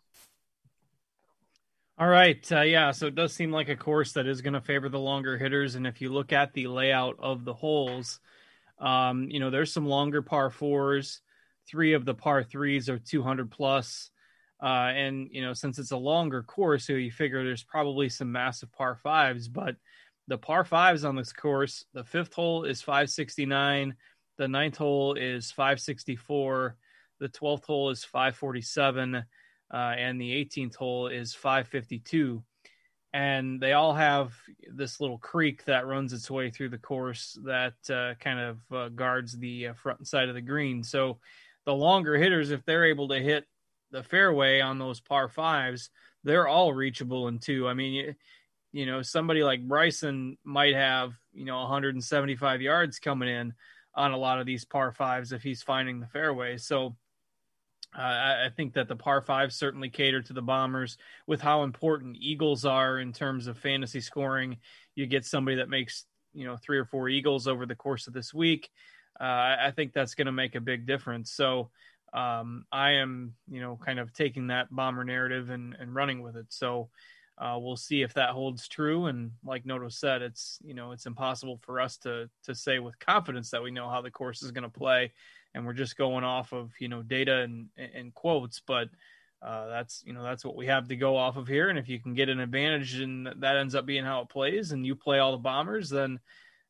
All 2.01 2.07
right. 2.07 2.51
Uh, 2.51 2.61
yeah. 2.61 2.89
So 2.89 3.05
it 3.05 3.13
does 3.13 3.31
seem 3.31 3.51
like 3.51 3.69
a 3.69 3.75
course 3.75 4.13
that 4.13 4.25
is 4.25 4.41
going 4.41 4.55
to 4.55 4.61
favor 4.61 4.89
the 4.89 4.97
longer 4.97 5.37
hitters. 5.37 5.75
And 5.75 5.85
if 5.85 6.01
you 6.01 6.11
look 6.11 6.33
at 6.33 6.51
the 6.51 6.65
layout 6.65 7.17
of 7.19 7.45
the 7.45 7.53
holes, 7.53 8.19
um, 8.79 9.29
you 9.29 9.39
know, 9.39 9.51
there's 9.51 9.71
some 9.71 9.85
longer 9.85 10.23
par 10.23 10.49
fours 10.49 11.21
three 11.67 11.93
of 11.93 12.03
the 12.03 12.15
par 12.15 12.43
threes 12.43 12.89
are 12.89 12.97
200 12.97 13.51
plus. 13.51 14.09
Uh, 14.59 14.89
and 14.95 15.27
you 15.31 15.43
know, 15.43 15.53
since 15.53 15.77
it's 15.77 15.91
a 15.91 15.97
longer 15.97 16.41
course, 16.41 16.87
so 16.87 16.93
you 16.93 17.11
figure 17.11 17.43
there's 17.43 17.63
probably 17.63 18.09
some 18.09 18.31
massive 18.31 18.71
par 18.71 18.95
fives. 18.95 19.47
But 19.47 19.75
the 20.27 20.39
par 20.39 20.65
fives 20.65 21.05
on 21.05 21.15
this 21.15 21.31
course, 21.31 21.85
the 21.93 22.03
fifth 22.03 22.33
hole 22.33 22.63
is 22.63 22.81
569, 22.81 23.93
the 24.39 24.47
ninth 24.47 24.77
hole 24.77 25.13
is 25.13 25.51
564, 25.51 26.75
the 27.19 27.29
twelfth 27.29 27.65
hole 27.65 27.91
is 27.91 28.03
547, 28.03 29.23
uh, 29.73 29.93
and 29.97 30.19
the 30.19 30.45
18th 30.45 30.75
hole 30.75 31.07
is 31.07 31.33
552 31.33 32.43
and 33.13 33.59
they 33.59 33.73
all 33.73 33.93
have 33.93 34.33
this 34.73 35.01
little 35.01 35.17
creek 35.17 35.65
that 35.65 35.85
runs 35.85 36.13
its 36.13 36.31
way 36.31 36.49
through 36.49 36.69
the 36.69 36.77
course 36.77 37.37
that 37.43 37.73
uh, 37.89 38.13
kind 38.19 38.39
of 38.39 38.59
uh, 38.71 38.89
guards 38.89 39.37
the 39.37 39.67
uh, 39.67 39.73
front 39.73 40.07
side 40.07 40.29
of 40.29 40.35
the 40.35 40.41
green. 40.41 40.81
So 40.81 41.19
the 41.65 41.73
longer 41.73 42.15
hitters, 42.15 42.51
if 42.51 42.63
they're 42.63 42.85
able 42.85 43.09
to 43.09 43.19
hit 43.19 43.45
the 43.91 44.03
fairway 44.03 44.61
on 44.61 44.79
those 44.79 45.01
par 45.01 45.27
fives, 45.27 45.89
they're 46.23 46.47
all 46.47 46.73
reachable 46.73 47.27
in 47.27 47.39
two. 47.39 47.67
I 47.67 47.73
mean, 47.73 47.93
you, 47.93 48.15
you 48.71 48.85
know, 48.85 49.01
somebody 49.01 49.43
like 49.43 49.67
Bryson 49.67 50.37
might 50.45 50.75
have, 50.75 51.13
you 51.33 51.43
know, 51.43 51.59
175 51.59 52.61
yards 52.61 52.99
coming 52.99 53.27
in 53.27 53.53
on 53.93 54.13
a 54.13 54.17
lot 54.17 54.39
of 54.39 54.45
these 54.45 54.63
par 54.63 54.93
fives 54.93 55.33
if 55.33 55.43
he's 55.43 55.61
finding 55.61 55.99
the 55.99 56.07
fairway. 56.07 56.55
So 56.55 56.95
uh, 57.97 58.45
I, 58.45 58.49
think 58.55 58.73
that 58.73 58.87
the 58.87 58.95
par 58.95 59.21
fives 59.21 59.55
certainly 59.55 59.89
cater 59.89 60.21
to 60.21 60.33
the 60.33 60.41
Bombers 60.41 60.97
with 61.27 61.41
how 61.41 61.63
important 61.63 62.17
Eagles 62.19 62.63
are 62.63 62.99
in 62.99 63.11
terms 63.11 63.47
of 63.47 63.57
fantasy 63.57 63.99
scoring. 63.99 64.57
You 64.95 65.07
get 65.07 65.25
somebody 65.25 65.57
that 65.57 65.69
makes, 65.69 66.05
you 66.33 66.45
know, 66.45 66.57
three 66.57 66.77
or 66.77 66.85
four 66.85 67.09
Eagles 67.09 67.47
over 67.47 67.65
the 67.65 67.75
course 67.75 68.07
of 68.07 68.13
this 68.13 68.33
week 68.33 68.69
uh, 69.19 69.57
I 69.59 69.71
think 69.75 69.93
that's 69.93 70.15
going 70.15 70.25
to 70.25 70.31
make 70.31 70.55
a 70.55 70.61
big 70.61 70.87
difference. 70.87 71.31
So 71.31 71.69
um, 72.13 72.65
I 72.71 72.93
am, 72.93 73.33
you 73.49 73.61
know, 73.61 73.77
kind 73.77 73.99
of 73.99 74.13
taking 74.13 74.47
that 74.47 74.73
bomber 74.73 75.03
narrative 75.03 75.49
and, 75.49 75.75
and 75.79 75.93
running 75.93 76.21
with 76.21 76.35
it. 76.35 76.47
So 76.49 76.89
uh, 77.37 77.57
we'll 77.59 77.77
see 77.77 78.01
if 78.01 78.15
that 78.15 78.29
holds 78.29 78.67
true. 78.67 79.05
And 79.05 79.31
like 79.43 79.65
Noto 79.65 79.89
said, 79.89 80.21
it's 80.21 80.59
you 80.63 80.73
know 80.73 80.91
it's 80.91 81.05
impossible 81.05 81.59
for 81.63 81.79
us 81.79 81.97
to 81.99 82.29
to 82.43 82.55
say 82.55 82.79
with 82.79 82.99
confidence 82.99 83.51
that 83.51 83.63
we 83.63 83.71
know 83.71 83.89
how 83.89 84.01
the 84.01 84.11
course 84.11 84.43
is 84.43 84.51
going 84.51 84.63
to 84.63 84.69
play, 84.69 85.11
and 85.53 85.65
we're 85.65 85.73
just 85.73 85.97
going 85.97 86.23
off 86.23 86.53
of 86.53 86.71
you 86.79 86.87
know 86.87 87.01
data 87.01 87.39
and 87.41 87.69
and 87.77 88.13
quotes. 88.13 88.61
But 88.65 88.89
uh, 89.41 89.67
that's 89.67 90.03
you 90.05 90.13
know 90.13 90.23
that's 90.23 90.45
what 90.45 90.55
we 90.55 90.67
have 90.67 90.87
to 90.89 90.95
go 90.95 91.17
off 91.17 91.37
of 91.37 91.47
here. 91.47 91.69
And 91.69 91.79
if 91.79 91.89
you 91.89 91.99
can 91.99 92.13
get 92.13 92.29
an 92.29 92.39
advantage 92.39 92.95
and 92.99 93.27
that 93.39 93.57
ends 93.57 93.75
up 93.75 93.85
being 93.85 94.05
how 94.05 94.21
it 94.21 94.29
plays, 94.29 94.71
and 94.71 94.85
you 94.85 94.95
play 94.95 95.19
all 95.19 95.31
the 95.31 95.37
bombers, 95.37 95.89
then 95.89 96.19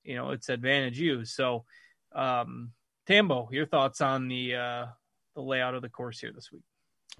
you 0.04 0.16
know 0.16 0.32
it's 0.32 0.50
advantage 0.50 1.00
you. 1.00 1.26
So 1.26 1.66
um, 2.14 2.72
Tambo, 3.08 3.50
your 3.52 3.66
thoughts 3.66 4.02
on 4.02 4.28
the 4.28 4.56
uh, 4.56 4.86
the 5.36 5.42
layout 5.42 5.76
of 5.76 5.82
the 5.82 5.90
course 5.90 6.20
here 6.20 6.32
this 6.34 6.52
week? 6.52 6.64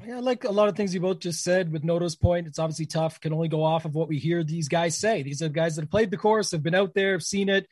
Yeah, 0.06 0.20
like 0.20 0.46
a 0.46 0.52
lot 0.52 0.70
of 0.70 0.76
things 0.76 0.94
you 0.94 1.02
both 1.02 1.20
just 1.20 1.44
said 1.44 1.72
with 1.72 1.84
Noto's 1.84 2.16
point, 2.16 2.48
it's 2.48 2.60
obviously 2.60 2.86
tough. 2.86 3.20
Can 3.20 3.34
only 3.34 3.50
go 3.50 3.64
off 3.64 3.86
of 3.86 3.94
what 3.94 4.08
we 4.08 4.18
hear 4.18 4.44
these 4.44 4.68
guys 4.68 4.98
say. 4.98 5.22
These 5.22 5.42
are 5.42 5.50
guys 5.50 5.76
that 5.76 5.84
have 5.84 5.92
played 5.92 6.12
the 6.12 6.18
course, 6.18 6.52
have 6.52 6.64
been 6.64 6.76
out 6.76 6.94
there, 6.94 7.12
have 7.14 7.24
seen 7.24 7.50
it, 7.50 7.68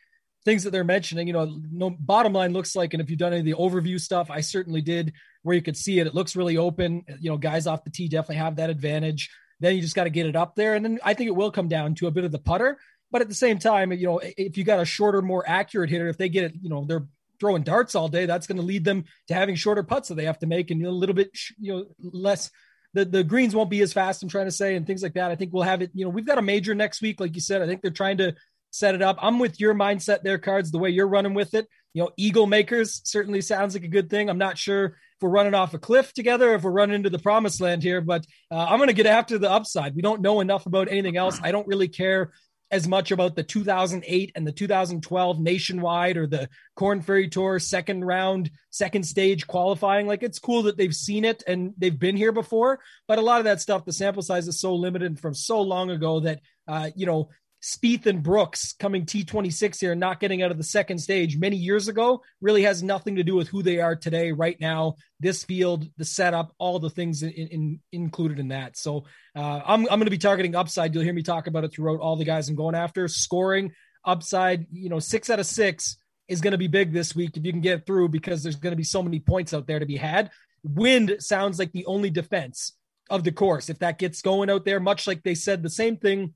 things 0.45 0.63
that 0.63 0.71
they're 0.71 0.83
mentioning. 0.83 1.27
You 1.27 1.33
know, 1.33 1.61
no 1.71 1.89
bottom 1.89 2.33
line 2.33 2.53
looks 2.53 2.75
like, 2.75 2.93
and 2.93 3.01
if 3.01 3.09
you've 3.09 3.19
done 3.19 3.33
any 3.33 3.39
of 3.39 3.45
the 3.45 3.61
overview 3.63 3.99
stuff, 3.99 4.31
I 4.31 4.41
certainly 4.41 4.81
did, 4.81 5.13
where 5.43 5.55
you 5.55 5.61
could 5.61 5.77
see 5.77 5.99
it. 5.99 6.07
It 6.07 6.15
looks 6.15 6.35
really 6.35 6.57
open. 6.57 7.03
You 7.19 7.31
know, 7.31 7.37
guys 7.37 7.67
off 7.67 7.83
the 7.83 7.89
tee 7.89 8.07
definitely 8.07 8.37
have 8.37 8.57
that 8.57 8.69
advantage. 8.69 9.29
Then 9.59 9.75
you 9.75 9.81
just 9.81 9.95
got 9.95 10.05
to 10.05 10.09
get 10.09 10.25
it 10.25 10.35
up 10.35 10.55
there, 10.55 10.75
and 10.75 10.85
then 10.85 10.99
I 11.03 11.13
think 11.13 11.27
it 11.27 11.35
will 11.35 11.51
come 11.51 11.67
down 11.67 11.95
to 11.95 12.07
a 12.07 12.11
bit 12.11 12.23
of 12.23 12.31
the 12.31 12.39
putter. 12.39 12.77
But 13.11 13.21
at 13.21 13.27
the 13.27 13.35
same 13.35 13.59
time, 13.59 13.91
you 13.91 14.05
know, 14.05 14.21
if 14.23 14.57
you 14.57 14.63
got 14.63 14.79
a 14.79 14.85
shorter, 14.85 15.21
more 15.21 15.43
accurate 15.47 15.89
hitter, 15.89 16.07
if 16.07 16.17
they 16.17 16.29
get 16.29 16.45
it, 16.45 16.53
you 16.61 16.69
know, 16.69 16.85
they're 16.85 17.07
throwing 17.39 17.63
darts 17.63 17.95
all 17.95 18.07
day, 18.07 18.25
that's 18.25 18.47
going 18.47 18.57
to 18.57 18.63
lead 18.63 18.85
them 18.85 19.05
to 19.27 19.33
having 19.33 19.55
shorter 19.55 19.83
putts 19.83 20.09
that 20.09 20.15
they 20.15 20.25
have 20.25 20.39
to 20.39 20.47
make 20.47 20.71
and 20.71 20.85
a 20.85 20.91
little 20.91 21.15
bit, 21.15 21.31
you 21.59 21.73
know, 21.73 21.85
less. 22.01 22.51
The, 22.93 23.05
the 23.05 23.23
greens 23.23 23.55
won't 23.55 23.69
be 23.69 23.81
as 23.81 23.93
fast. 23.93 24.23
I'm 24.23 24.29
trying 24.29 24.47
to 24.47 24.51
say, 24.51 24.75
and 24.75 24.85
things 24.85 25.03
like 25.03 25.13
that. 25.13 25.31
I 25.31 25.35
think 25.35 25.53
we'll 25.53 25.63
have 25.63 25.81
it. 25.81 25.91
You 25.93 26.05
know, 26.05 26.09
we've 26.09 26.25
got 26.25 26.37
a 26.37 26.41
major 26.41 26.73
next 26.73 27.01
week, 27.01 27.19
like 27.19 27.35
you 27.35 27.41
said. 27.41 27.61
I 27.61 27.67
think 27.67 27.81
they're 27.81 27.91
trying 27.91 28.17
to 28.17 28.35
set 28.71 28.95
it 28.95 29.01
up. 29.01 29.17
I'm 29.21 29.39
with 29.39 29.59
your 29.59 29.73
mindset 29.73 30.23
there, 30.23 30.37
cards. 30.37 30.71
The 30.71 30.79
way 30.79 30.89
you're 30.89 31.07
running 31.07 31.33
with 31.33 31.53
it, 31.53 31.67
you 31.93 32.03
know, 32.03 32.11
eagle 32.17 32.47
makers 32.47 33.01
certainly 33.03 33.41
sounds 33.41 33.73
like 33.73 33.83
a 33.83 33.89
good 33.89 34.09
thing. 34.09 34.29
I'm 34.29 34.37
not 34.37 34.57
sure 34.57 34.85
if 34.85 35.21
we're 35.21 35.29
running 35.29 35.53
off 35.53 35.73
a 35.73 35.79
cliff 35.79 36.13
together, 36.13 36.53
if 36.53 36.63
we're 36.63 36.71
running 36.71 36.95
into 36.95 37.09
the 37.09 37.19
promised 37.19 37.61
land 37.61 37.83
here, 37.83 38.01
but 38.01 38.25
uh, 38.51 38.65
I'm 38.69 38.77
going 38.77 38.87
to 38.87 38.93
get 38.93 39.05
after 39.05 39.37
the 39.37 39.51
upside. 39.51 39.95
We 39.95 40.01
don't 40.01 40.21
know 40.21 40.39
enough 40.39 40.65
about 40.65 40.89
anything 40.89 41.17
else. 41.17 41.39
I 41.43 41.51
don't 41.51 41.67
really 41.67 41.87
care 41.87 42.31
as 42.71 42.87
much 42.87 43.11
about 43.11 43.35
the 43.35 43.43
2008 43.43 44.31
and 44.35 44.45
the 44.45 44.51
2012 44.51 45.39
nationwide 45.39 46.17
or 46.17 46.27
the 46.27 46.47
Corn 46.75 47.01
Ferry 47.01 47.27
Tour 47.27 47.59
second 47.59 48.05
round, 48.05 48.51
second 48.69 49.03
stage 49.03 49.47
qualifying. 49.47 50.05
Like 50.05 50.21
it's 50.21 50.39
cool 50.39 50.63
that 50.63 50.77
they've 50.77 50.95
seen 50.95 51.25
it 51.25 51.43
and 51.47 51.73
they've 51.77 51.97
been 51.97 52.15
here 52.15 52.31
before, 52.31 52.79
but 53.07 53.17
a 53.17 53.23
lot 53.23 53.39
of 53.39 53.45
that 53.45 53.61
stuff, 53.61 53.85
the 53.85 53.93
sample 53.93 54.21
size 54.21 54.47
is 54.47 54.59
so 54.59 54.75
limited 54.75 55.19
from 55.19 55.33
so 55.33 55.61
long 55.61 55.89
ago 55.89 56.19
that, 56.19 56.41
uh, 56.67 56.91
you 56.95 57.07
know, 57.07 57.29
Spieth 57.61 58.05
and 58.05 58.23
Brooks 58.23 58.73
coming 58.79 59.05
T26 59.05 59.79
here, 59.79 59.91
and 59.91 59.99
not 59.99 60.19
getting 60.19 60.41
out 60.41 60.51
of 60.51 60.57
the 60.57 60.63
second 60.63 60.99
stage 60.99 61.37
many 61.37 61.57
years 61.57 61.87
ago, 61.87 62.21
really 62.41 62.63
has 62.63 62.81
nothing 62.81 63.15
to 63.17 63.23
do 63.23 63.35
with 63.35 63.49
who 63.49 63.61
they 63.61 63.79
are 63.79 63.95
today, 63.95 64.31
right 64.31 64.59
now. 64.59 64.95
This 65.19 65.43
field, 65.43 65.85
the 65.97 66.05
setup, 66.05 66.53
all 66.57 66.79
the 66.79 66.89
things 66.89 67.21
in, 67.23 67.31
in, 67.31 67.79
included 67.91 68.39
in 68.39 68.49
that. 68.49 68.77
So 68.77 69.05
uh, 69.35 69.61
I'm, 69.65 69.81
I'm 69.81 69.99
going 69.99 70.05
to 70.05 70.11
be 70.11 70.17
targeting 70.17 70.55
upside. 70.55 70.93
You'll 70.93 71.03
hear 71.03 71.13
me 71.13 71.23
talk 71.23 71.47
about 71.47 71.65
it 71.65 71.73
throughout 71.73 71.99
all 71.99 72.15
the 72.15 72.25
guys 72.25 72.47
I'm 72.47 72.55
going 72.55 72.75
after. 72.75 73.07
Scoring 73.07 73.73
upside, 74.05 74.67
you 74.71 74.89
know, 74.89 74.99
six 74.99 75.29
out 75.29 75.39
of 75.39 75.45
six 75.45 75.97
is 76.29 76.41
going 76.41 76.51
to 76.51 76.57
be 76.57 76.67
big 76.67 76.93
this 76.93 77.15
week 77.15 77.35
if 77.35 77.45
you 77.45 77.51
can 77.51 77.61
get 77.61 77.85
through 77.85 78.07
because 78.07 78.43
there's 78.43 78.55
going 78.55 78.71
to 78.71 78.77
be 78.77 78.83
so 78.83 79.03
many 79.03 79.19
points 79.19 79.53
out 79.53 79.67
there 79.67 79.79
to 79.79 79.85
be 79.85 79.97
had. 79.97 80.31
Wind 80.63 81.17
sounds 81.19 81.59
like 81.59 81.71
the 81.71 81.85
only 81.87 82.09
defense 82.09 82.73
of 83.09 83.23
the 83.23 83.31
course. 83.31 83.69
If 83.69 83.79
that 83.79 83.97
gets 83.97 84.21
going 84.21 84.49
out 84.49 84.63
there, 84.63 84.79
much 84.79 85.07
like 85.07 85.23
they 85.23 85.35
said 85.35 85.63
the 85.63 85.69
same 85.69 85.97
thing 85.97 86.33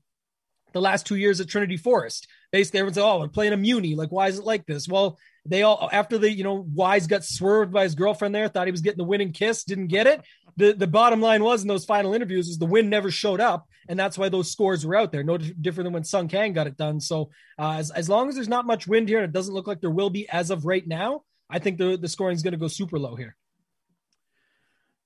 the 0.74 0.80
last 0.80 1.06
two 1.06 1.16
years 1.16 1.40
at 1.40 1.48
Trinity 1.48 1.78
Forest. 1.78 2.28
Basically, 2.52 2.80
everyone's 2.80 2.98
like, 2.98 3.06
oh, 3.06 3.20
we're 3.20 3.28
playing 3.28 3.54
a 3.54 3.56
muni. 3.56 3.94
Like, 3.94 4.12
why 4.12 4.28
is 4.28 4.38
it 4.38 4.44
like 4.44 4.66
this? 4.66 4.86
Well, 4.86 5.18
they 5.46 5.62
all 5.62 5.88
after 5.92 6.18
the 6.18 6.30
you 6.30 6.44
know 6.44 6.66
Wise 6.74 7.06
got 7.06 7.24
swerved 7.24 7.72
by 7.72 7.84
his 7.84 7.94
girlfriend 7.94 8.34
there, 8.34 8.48
thought 8.48 8.66
he 8.66 8.72
was 8.72 8.80
getting 8.80 8.98
the 8.98 9.04
winning 9.04 9.32
kiss, 9.32 9.64
didn't 9.64 9.88
get 9.88 10.06
it. 10.06 10.22
The 10.56 10.72
the 10.72 10.86
bottom 10.86 11.20
line 11.20 11.42
was 11.42 11.62
in 11.62 11.68
those 11.68 11.84
final 11.84 12.14
interviews 12.14 12.48
is 12.48 12.58
the 12.58 12.66
win 12.66 12.88
never 12.88 13.10
showed 13.10 13.40
up, 13.40 13.66
and 13.88 13.98
that's 13.98 14.16
why 14.16 14.28
those 14.28 14.50
scores 14.50 14.86
were 14.86 14.96
out 14.96 15.12
there. 15.12 15.22
No 15.22 15.36
different 15.36 15.86
than 15.86 15.92
when 15.92 16.04
Sung 16.04 16.28
Kang 16.28 16.52
got 16.52 16.66
it 16.66 16.76
done. 16.76 17.00
So 17.00 17.30
uh, 17.58 17.76
as 17.78 17.90
as 17.90 18.08
long 18.08 18.28
as 18.28 18.34
there's 18.34 18.48
not 18.48 18.66
much 18.66 18.86
wind 18.86 19.08
here, 19.08 19.18
and 19.18 19.26
it 19.26 19.32
doesn't 19.32 19.54
look 19.54 19.66
like 19.66 19.80
there 19.80 19.90
will 19.90 20.10
be 20.10 20.28
as 20.28 20.50
of 20.50 20.64
right 20.64 20.86
now, 20.86 21.22
I 21.50 21.58
think 21.58 21.78
the 21.78 21.96
the 21.96 22.08
scoring 22.08 22.36
is 22.36 22.42
going 22.42 22.52
to 22.52 22.58
go 22.58 22.68
super 22.68 22.98
low 22.98 23.14
here. 23.14 23.36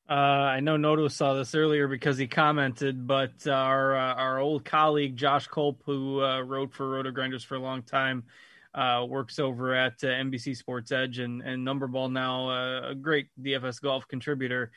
Uh, 0.08 0.14
I 0.14 0.60
know 0.60 0.78
Noto 0.78 1.06
saw 1.08 1.34
this 1.34 1.54
earlier 1.54 1.86
because 1.86 2.16
he 2.16 2.26
commented, 2.26 3.06
but 3.06 3.34
uh, 3.46 3.50
our 3.50 3.94
uh, 3.94 4.14
our 4.14 4.38
old 4.38 4.64
colleague 4.64 5.16
Josh 5.16 5.46
Culp, 5.48 5.82
who 5.84 6.22
uh, 6.22 6.40
wrote 6.40 6.72
for 6.72 6.88
Roto 6.88 7.10
Grinders 7.10 7.44
for 7.44 7.56
a 7.56 7.60
long 7.60 7.82
time, 7.82 8.24
uh, 8.74 9.04
works 9.06 9.38
over 9.38 9.74
at 9.74 10.02
uh, 10.02 10.06
NBC 10.06 10.56
Sports 10.56 10.92
Edge 10.92 11.18
and 11.18 11.42
and 11.42 11.66
Numberball 11.66 12.10
now, 12.10 12.88
a 12.88 12.94
great 12.94 13.28
DFS 13.38 13.82
golf 13.82 14.08
contributor. 14.08 14.70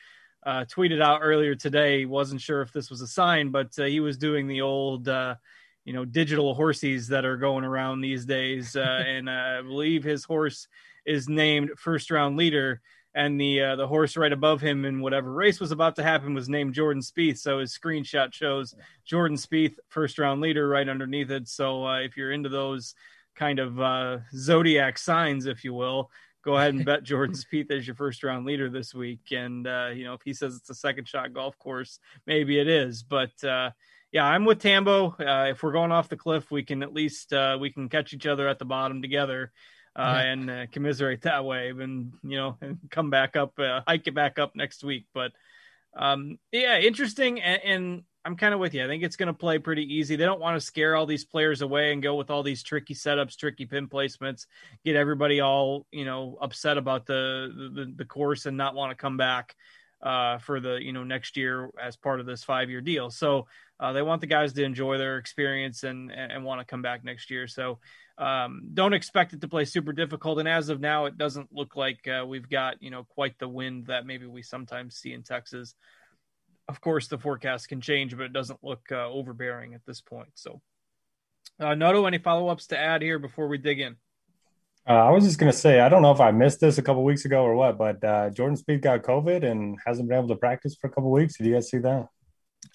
tweeted 0.46 1.00
out 1.00 1.20
earlier 1.22 1.54
today. 1.54 2.04
wasn't 2.04 2.42
sure 2.42 2.60
if 2.60 2.70
this 2.74 2.90
was 2.90 3.00
a 3.00 3.06
sign, 3.06 3.50
but 3.50 3.68
he 3.74 4.00
was 4.00 4.18
doing 4.18 4.48
the 4.48 4.60
old, 4.60 5.06
you 5.06 5.94
know, 5.94 6.04
digital 6.04 6.52
horses 6.52 7.08
that 7.08 7.24
are 7.24 7.38
going 7.38 7.64
around 7.64 8.02
these 8.02 8.26
days, 8.26 8.76
and 8.76 9.30
I 9.30 9.62
believe 9.62 10.04
his 10.04 10.24
horse 10.24 10.68
is 11.06 11.26
named 11.26 11.70
first 11.78 12.10
round 12.10 12.36
leader 12.36 12.82
and 13.14 13.40
the 13.40 13.60
uh, 13.60 13.76
the 13.76 13.86
horse 13.86 14.16
right 14.16 14.32
above 14.32 14.60
him 14.60 14.84
in 14.84 15.00
whatever 15.00 15.32
race 15.32 15.60
was 15.60 15.70
about 15.70 15.96
to 15.96 16.02
happen 16.02 16.34
was 16.34 16.48
named 16.48 16.74
Jordan 16.74 17.02
Spieth. 17.02 17.38
So 17.38 17.58
his 17.58 17.76
screenshot 17.76 18.32
shows 18.32 18.74
Jordan 19.04 19.36
Spieth, 19.36 19.74
first 19.88 20.18
round 20.18 20.40
leader, 20.40 20.66
right 20.68 20.88
underneath 20.88 21.30
it. 21.30 21.48
So 21.48 21.86
uh, 21.86 22.00
if 22.00 22.16
you're 22.16 22.32
into 22.32 22.48
those 22.48 22.94
kind 23.34 23.58
of 23.58 23.80
uh, 23.80 24.18
zodiac 24.34 24.98
signs, 24.98 25.46
if 25.46 25.64
you 25.64 25.74
will, 25.74 26.10
go 26.42 26.56
ahead 26.56 26.74
and 26.74 26.84
bet 26.86 27.02
Jordan 27.02 27.36
Spieth 27.36 27.70
as 27.70 27.86
your 27.86 27.96
first 27.96 28.22
round 28.22 28.46
leader 28.46 28.70
this 28.70 28.94
week. 28.94 29.20
And 29.30 29.66
uh, 29.66 29.90
you 29.94 30.04
know 30.04 30.14
if 30.14 30.22
he 30.24 30.32
says 30.32 30.56
it's 30.56 30.70
a 30.70 30.74
second 30.74 31.06
shot 31.06 31.34
golf 31.34 31.58
course, 31.58 31.98
maybe 32.26 32.58
it 32.58 32.68
is. 32.68 33.02
But 33.02 33.44
uh, 33.44 33.70
yeah, 34.10 34.24
I'm 34.24 34.46
with 34.46 34.60
Tambo. 34.60 35.14
Uh, 35.20 35.48
if 35.50 35.62
we're 35.62 35.72
going 35.72 35.92
off 35.92 36.08
the 36.08 36.16
cliff, 36.16 36.50
we 36.50 36.62
can 36.62 36.82
at 36.82 36.94
least 36.94 37.34
we 37.60 37.70
can 37.70 37.90
catch 37.90 38.14
each 38.14 38.26
other 38.26 38.48
at 38.48 38.58
the 38.58 38.64
bottom 38.64 39.02
together 39.02 39.52
uh, 39.96 40.22
yeah. 40.22 40.32
and 40.32 40.50
uh, 40.50 40.66
commiserate 40.72 41.22
that 41.22 41.44
way, 41.44 41.70
and 41.70 42.12
you 42.22 42.36
know, 42.36 42.56
and 42.60 42.78
come 42.90 43.10
back 43.10 43.36
up, 43.36 43.58
uh, 43.58 43.82
hike 43.86 44.06
it 44.06 44.14
back 44.14 44.38
up 44.38 44.54
next 44.54 44.84
week. 44.84 45.06
But 45.12 45.32
um, 45.94 46.38
yeah, 46.50 46.78
interesting, 46.78 47.40
and, 47.40 47.62
and 47.62 48.02
I'm 48.24 48.36
kind 48.36 48.54
of 48.54 48.60
with 48.60 48.72
you. 48.72 48.84
I 48.84 48.86
think 48.86 49.02
it's 49.02 49.16
going 49.16 49.26
to 49.26 49.32
play 49.32 49.58
pretty 49.58 49.94
easy. 49.94 50.16
They 50.16 50.24
don't 50.24 50.40
want 50.40 50.58
to 50.58 50.64
scare 50.64 50.94
all 50.94 51.06
these 51.06 51.24
players 51.24 51.60
away 51.60 51.92
and 51.92 52.02
go 52.02 52.14
with 52.14 52.30
all 52.30 52.42
these 52.42 52.62
tricky 52.62 52.94
setups, 52.94 53.36
tricky 53.36 53.66
pin 53.66 53.88
placements, 53.88 54.46
get 54.84 54.96
everybody 54.96 55.40
all 55.40 55.86
you 55.90 56.04
know 56.04 56.38
upset 56.40 56.78
about 56.78 57.06
the 57.06 57.70
the, 57.74 57.92
the 57.96 58.04
course 58.04 58.46
and 58.46 58.56
not 58.56 58.74
want 58.74 58.90
to 58.90 58.96
come 58.96 59.16
back 59.16 59.54
uh, 60.02 60.38
for 60.38 60.60
the 60.60 60.82
you 60.82 60.92
know 60.92 61.04
next 61.04 61.36
year 61.36 61.70
as 61.80 61.96
part 61.96 62.20
of 62.20 62.26
this 62.26 62.44
five 62.44 62.70
year 62.70 62.80
deal. 62.80 63.10
So 63.10 63.46
uh, 63.80 63.92
they 63.92 64.02
want 64.02 64.20
the 64.20 64.26
guys 64.26 64.52
to 64.52 64.62
enjoy 64.62 64.98
their 64.98 65.18
experience 65.18 65.82
and 65.82 66.10
and 66.12 66.44
want 66.44 66.60
to 66.60 66.64
come 66.64 66.82
back 66.82 67.04
next 67.04 67.30
year. 67.30 67.48
So 67.48 67.78
um, 68.22 68.70
don't 68.72 68.92
expect 68.92 69.32
it 69.32 69.40
to 69.40 69.48
play 69.48 69.64
super 69.64 69.92
difficult. 69.92 70.38
And 70.38 70.48
as 70.48 70.68
of 70.68 70.80
now, 70.80 71.06
it 71.06 71.18
doesn't 71.18 71.48
look 71.52 71.76
like 71.76 72.06
uh, 72.06 72.24
we've 72.26 72.48
got 72.48 72.82
you 72.82 72.90
know 72.90 73.04
quite 73.04 73.38
the 73.38 73.48
wind 73.48 73.86
that 73.86 74.06
maybe 74.06 74.26
we 74.26 74.42
sometimes 74.42 74.96
see 74.96 75.12
in 75.12 75.22
Texas 75.22 75.74
of 76.68 76.80
course, 76.80 77.08
the 77.08 77.18
forecast 77.18 77.68
can 77.68 77.80
change, 77.80 78.16
but 78.16 78.24
it 78.24 78.32
doesn't 78.32 78.60
look 78.62 78.80
uh, 78.90 79.08
overbearing 79.08 79.74
at 79.74 79.84
this 79.86 80.00
point. 80.00 80.30
So, 80.34 80.60
uh, 81.60 81.74
Noto, 81.74 82.06
any 82.06 82.18
follow 82.18 82.48
ups 82.48 82.68
to 82.68 82.78
add 82.78 83.02
here 83.02 83.18
before 83.18 83.48
we 83.48 83.58
dig 83.58 83.80
in? 83.80 83.96
Uh, 84.88 84.94
I 84.94 85.10
was 85.10 85.24
just 85.24 85.38
gonna 85.38 85.52
say, 85.52 85.80
I 85.80 85.88
don't 85.88 86.02
know 86.02 86.12
if 86.12 86.20
I 86.20 86.30
missed 86.32 86.60
this 86.60 86.78
a 86.78 86.82
couple 86.82 87.04
weeks 87.04 87.24
ago 87.24 87.42
or 87.44 87.54
what, 87.54 87.78
but 87.78 88.02
uh, 88.02 88.30
Jordan 88.30 88.56
Spieth 88.56 88.80
got 88.80 89.02
COVID 89.02 89.44
and 89.44 89.78
hasn't 89.86 90.08
been 90.08 90.18
able 90.18 90.28
to 90.28 90.36
practice 90.36 90.74
for 90.74 90.88
a 90.88 90.90
couple 90.90 91.10
weeks. 91.10 91.36
Did 91.36 91.46
you 91.46 91.54
guys 91.54 91.70
see 91.70 91.78
that? 91.78 92.08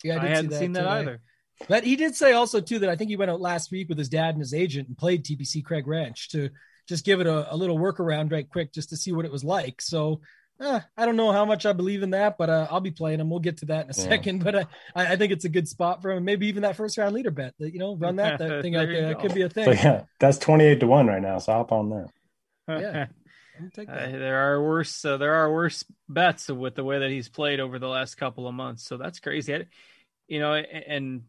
Yeah, 0.03 0.17
I, 0.17 0.25
I 0.25 0.27
hadn't 0.27 0.51
that 0.51 0.59
seen 0.59 0.73
that 0.73 0.87
either. 0.87 1.19
But 1.67 1.83
he 1.83 1.95
did 1.95 2.15
say 2.15 2.33
also 2.33 2.61
too 2.61 2.79
that 2.79 2.89
I 2.89 2.95
think 2.95 3.09
he 3.09 3.17
went 3.17 3.31
out 3.31 3.41
last 3.41 3.71
week 3.71 3.89
with 3.89 3.97
his 3.97 4.09
dad 4.09 4.29
and 4.29 4.39
his 4.39 4.53
agent 4.53 4.87
and 4.87 4.97
played 4.97 5.25
TPC 5.25 5.63
Craig 5.63 5.87
Ranch 5.87 6.29
to 6.29 6.49
just 6.87 7.05
give 7.05 7.19
it 7.19 7.27
a, 7.27 7.53
a 7.53 7.55
little 7.55 7.77
workaround 7.77 8.31
right 8.31 8.49
quick 8.49 8.73
just 8.73 8.89
to 8.89 8.97
see 8.97 9.11
what 9.11 9.25
it 9.25 9.31
was 9.31 9.43
like. 9.43 9.81
So 9.81 10.21
eh, 10.61 10.79
I 10.95 11.05
don't 11.05 11.15
know 11.15 11.31
how 11.31 11.45
much 11.45 11.65
I 11.65 11.73
believe 11.73 12.03
in 12.03 12.11
that, 12.11 12.37
but 12.37 12.49
uh, 12.49 12.67
I'll 12.69 12.79
be 12.79 12.91
playing 12.91 13.19
him. 13.19 13.29
We'll 13.29 13.39
get 13.39 13.57
to 13.57 13.65
that 13.67 13.85
in 13.85 13.91
a 13.91 13.97
yeah. 13.97 14.03
second. 14.03 14.43
But 14.47 14.55
uh, 14.55 14.65
I, 14.95 15.13
I, 15.13 15.15
think 15.15 15.31
it's 15.31 15.45
a 15.45 15.49
good 15.49 15.67
spot 15.67 16.01
for 16.01 16.11
him. 16.11 16.23
Maybe 16.23 16.47
even 16.47 16.63
that 16.63 16.75
first 16.75 16.97
round 16.97 17.13
leader 17.13 17.31
bet. 17.31 17.53
That, 17.59 17.73
you 17.73 17.79
know, 17.79 17.95
run 17.95 18.17
that, 18.17 18.39
that 18.39 18.61
thing 18.61 18.75
out 18.75 18.87
there. 18.87 19.11
It 19.11 19.19
could 19.19 19.33
be 19.33 19.41
a 19.41 19.49
thing. 19.49 19.65
So, 19.65 19.71
yeah, 19.71 20.03
that's 20.19 20.37
twenty 20.37 20.65
eight 20.65 20.79
to 20.81 20.87
one 20.87 21.07
right 21.07 21.21
now. 21.21 21.39
So 21.39 21.53
hop 21.53 21.71
on 21.71 21.89
there. 21.89 22.07
yeah. 22.67 23.05
Uh, 23.59 23.83
there 23.85 24.37
are 24.37 24.61
worse. 24.61 25.03
Uh, 25.03 25.17
there 25.17 25.33
are 25.33 25.51
worse 25.51 25.83
bets 26.07 26.47
with 26.47 26.75
the 26.75 26.83
way 26.83 26.99
that 26.99 27.09
he's 27.09 27.27
played 27.27 27.59
over 27.59 27.79
the 27.79 27.87
last 27.87 28.13
couple 28.13 28.47
of 28.47 28.53
months. 28.53 28.83
So 28.83 28.97
that's 28.97 29.19
crazy. 29.19 29.65
You 30.27 30.39
know, 30.39 30.53
and 30.53 31.23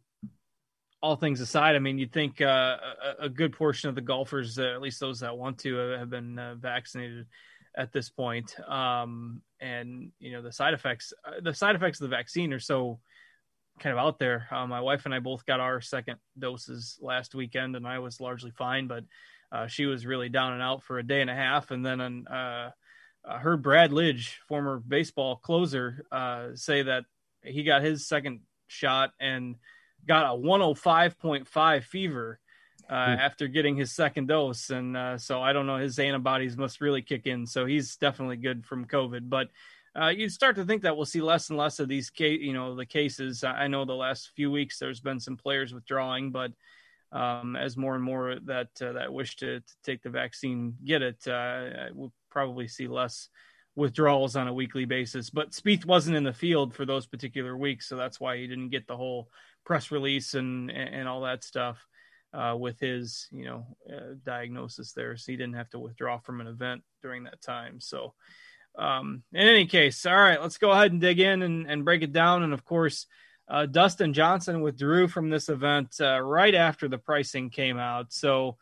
all 1.00 1.16
things 1.16 1.40
aside, 1.40 1.76
I 1.76 1.78
mean, 1.78 1.98
you'd 1.98 2.12
think 2.12 2.40
uh, 2.40 2.76
a, 3.20 3.24
a, 3.24 3.28
good 3.28 3.52
portion 3.52 3.88
of 3.88 3.94
the 3.94 4.00
golfers, 4.00 4.58
uh, 4.58 4.64
at 4.64 4.80
least 4.80 4.98
those 4.98 5.20
that 5.20 5.36
want 5.36 5.58
to, 5.58 5.76
have 5.76 6.10
been 6.10 6.38
uh, 6.38 6.56
vaccinated 6.56 7.26
at 7.76 7.92
this 7.92 8.10
point. 8.10 8.58
Um, 8.68 9.42
and 9.60 10.10
you 10.18 10.32
know 10.32 10.42
the 10.42 10.52
side 10.52 10.74
effects, 10.74 11.12
uh, 11.24 11.40
the 11.42 11.54
side 11.54 11.76
effects 11.76 12.00
of 12.00 12.10
the 12.10 12.16
vaccine 12.16 12.52
are 12.52 12.60
so 12.60 12.98
kind 13.78 13.92
of 13.92 14.04
out 14.04 14.18
there. 14.18 14.48
Uh, 14.50 14.66
my 14.66 14.80
wife 14.80 15.04
and 15.04 15.14
I 15.14 15.20
both 15.20 15.46
got 15.46 15.60
our 15.60 15.80
second 15.80 16.16
doses 16.38 16.98
last 17.00 17.34
weekend, 17.34 17.76
and 17.76 17.86
I 17.86 18.00
was 18.00 18.20
largely 18.20 18.50
fine, 18.50 18.88
but 18.88 19.04
uh, 19.52 19.66
she 19.66 19.86
was 19.86 20.06
really 20.06 20.28
down 20.28 20.52
and 20.52 20.62
out 20.62 20.82
for 20.82 20.98
a 20.98 21.06
day 21.06 21.20
and 21.20 21.30
a 21.30 21.34
half. 21.34 21.70
And 21.70 21.84
then 21.84 22.26
uh, 22.28 22.70
I 23.24 23.38
heard 23.38 23.62
Brad 23.62 23.90
Lidge, 23.90 24.34
former 24.48 24.78
baseball 24.78 25.36
closer, 25.36 26.04
uh, 26.10 26.48
say 26.54 26.82
that 26.82 27.04
he 27.42 27.62
got 27.62 27.82
his 27.82 28.06
second 28.06 28.40
shot 28.66 29.12
and 29.20 29.56
got 30.06 30.26
a 30.26 30.38
105.5 30.38 31.82
fever 31.84 32.40
uh, 32.88 33.06
hmm. 33.06 33.20
after 33.20 33.48
getting 33.48 33.76
his 33.76 33.92
second 33.92 34.28
dose, 34.28 34.70
and 34.70 34.96
uh, 34.96 35.18
so 35.18 35.42
I 35.42 35.52
don't 35.52 35.66
know 35.66 35.76
his 35.76 35.98
antibodies 35.98 36.56
must 36.56 36.80
really 36.80 37.02
kick 37.02 37.26
in. 37.26 37.46
So 37.46 37.66
he's 37.66 37.96
definitely 37.96 38.36
good 38.36 38.66
from 38.66 38.86
COVID, 38.86 39.28
but. 39.28 39.48
Uh, 39.98 40.10
you 40.10 40.28
start 40.28 40.54
to 40.54 40.64
think 40.64 40.82
that 40.82 40.94
we'll 40.94 41.06
see 41.06 41.20
less 41.20 41.48
and 41.48 41.58
less 41.58 41.80
of 41.80 41.88
these 41.88 42.08
case, 42.08 42.38
you 42.40 42.52
know, 42.52 42.76
the 42.76 42.86
cases. 42.86 43.42
I 43.42 43.66
know 43.66 43.84
the 43.84 43.94
last 43.94 44.30
few 44.36 44.48
weeks 44.48 44.78
there's 44.78 45.00
been 45.00 45.18
some 45.18 45.36
players 45.36 45.74
withdrawing, 45.74 46.30
but 46.30 46.52
um, 47.10 47.56
as 47.56 47.76
more 47.76 47.94
and 47.94 48.04
more 48.04 48.36
that 48.44 48.68
uh, 48.80 48.92
that 48.92 49.12
wish 49.12 49.36
to, 49.36 49.60
to, 49.60 49.74
take 49.82 50.02
the 50.02 50.10
vaccine 50.10 50.74
get 50.84 51.02
it, 51.02 51.26
uh, 51.26 51.88
we'll 51.94 52.12
probably 52.30 52.68
see 52.68 52.86
less 52.86 53.28
withdrawals 53.76 54.36
on 54.36 54.48
a 54.48 54.52
weekly 54.52 54.84
basis. 54.84 55.30
But 55.30 55.52
Spieth 55.52 55.86
wasn't 55.86 56.16
in 56.16 56.24
the 56.24 56.32
field 56.32 56.74
for 56.74 56.84
those 56.84 57.06
particular 57.06 57.56
weeks, 57.56 57.88
so 57.88 57.96
that's 57.96 58.20
why 58.20 58.36
he 58.36 58.46
didn't 58.46 58.70
get 58.70 58.86
the 58.86 58.96
whole 58.96 59.30
press 59.68 59.90
release 59.90 60.32
and 60.32 60.70
and 60.70 61.06
all 61.06 61.20
that 61.20 61.44
stuff 61.44 61.86
uh, 62.32 62.56
with 62.58 62.80
his 62.80 63.28
you 63.30 63.44
know 63.44 63.66
uh, 63.88 64.14
diagnosis 64.24 64.92
there, 64.92 65.14
so 65.16 65.30
he 65.30 65.36
didn't 65.36 65.56
have 65.56 65.68
to 65.70 65.78
withdraw 65.78 66.18
from 66.18 66.40
an 66.40 66.46
event 66.46 66.82
during 67.02 67.24
that 67.24 67.42
time. 67.42 67.78
So, 67.78 68.14
um, 68.78 69.22
in 69.32 69.46
any 69.46 69.66
case, 69.66 70.06
all 70.06 70.16
right, 70.16 70.40
let's 70.40 70.56
go 70.56 70.70
ahead 70.70 70.92
and 70.92 71.02
dig 71.02 71.20
in 71.20 71.42
and, 71.42 71.70
and 71.70 71.84
break 71.84 72.02
it 72.02 72.14
down. 72.14 72.42
And 72.42 72.54
of 72.54 72.64
course, 72.64 73.06
uh, 73.46 73.66
Dustin 73.66 74.14
Johnson 74.14 74.62
withdrew 74.62 75.06
from 75.06 75.28
this 75.28 75.50
event 75.50 75.96
uh, 76.00 76.18
right 76.18 76.54
after 76.54 76.88
the 76.88 76.98
pricing 76.98 77.50
came 77.50 77.78
out. 77.78 78.12
So. 78.12 78.56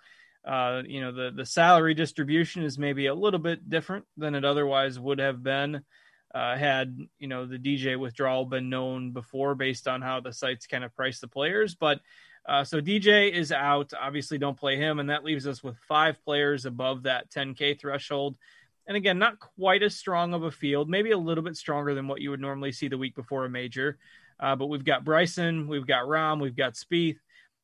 Uh, 0.45 0.85
you 0.87 1.01
know 1.01 1.11
the 1.11 1.33
the 1.35 1.45
salary 1.45 1.93
distribution 1.93 2.63
is 2.63 2.79
maybe 2.79 3.07
a 3.07 3.15
little 3.15 3.41
bit 3.41 3.69
different 3.69 4.05
than 4.17 4.37
it 4.37 4.45
otherwise 4.45 4.97
would 4.97 5.19
have 5.19 5.43
been 5.43 5.83
uh, 6.37 6.55
had 6.55 6.99
you 7.19 7.29
know 7.29 7.47
the 7.47 7.59
DJ 7.59 7.99
withdrawal 7.99 8.45
been 8.45 8.69
known 8.69 9.13
before 9.13 9.55
based 9.55 9.89
on 9.89 10.03
how 10.03 10.21
the 10.21 10.35
sites 10.35 10.67
kind 10.67 10.85
of 10.85 10.95
price 10.95 11.19
the 11.19 11.27
players. 11.27 11.75
But 11.75 12.01
uh, 12.47 12.63
so 12.63 12.79
DJ 12.83 13.33
is 13.33 13.53
out. 13.53 13.93
Obviously, 13.99 14.37
don't 14.37 14.59
play 14.59 14.77
him, 14.77 14.99
and 14.99 15.09
that 15.09 15.25
leaves 15.25 15.47
us 15.47 15.65
with 15.65 15.79
five 15.89 16.23
players 16.23 16.67
above 16.67 17.05
that 17.05 17.31
10K 17.31 17.81
threshold. 17.81 18.37
And 18.87 18.99
again, 18.99 19.19
not 19.19 19.41
quite 19.41 19.83
as 19.83 19.97
strong 19.97 20.35
of 20.35 20.43
a 20.43 20.51
field, 20.51 20.91
maybe 20.91 21.13
a 21.13 21.19
little 21.19 21.43
bit 21.43 21.57
stronger 21.57 21.95
than 21.95 22.07
what 22.07 22.21
you 22.21 22.31
would 22.31 22.41
normally 22.41 22.71
see 22.71 22.89
the 22.89 22.99
week 22.99 23.17
before 23.17 23.47
a 23.47 23.51
major. 23.51 23.99
Uh, 24.39 24.55
but 24.55 24.67
we've 24.67 24.85
got 24.85 25.05
Bryson, 25.05 25.67
we've 25.67 25.87
got 25.87 26.05
Rahm, 26.05 26.41
we've 26.41 26.55
got 26.55 26.75
Spieth, 26.75 27.17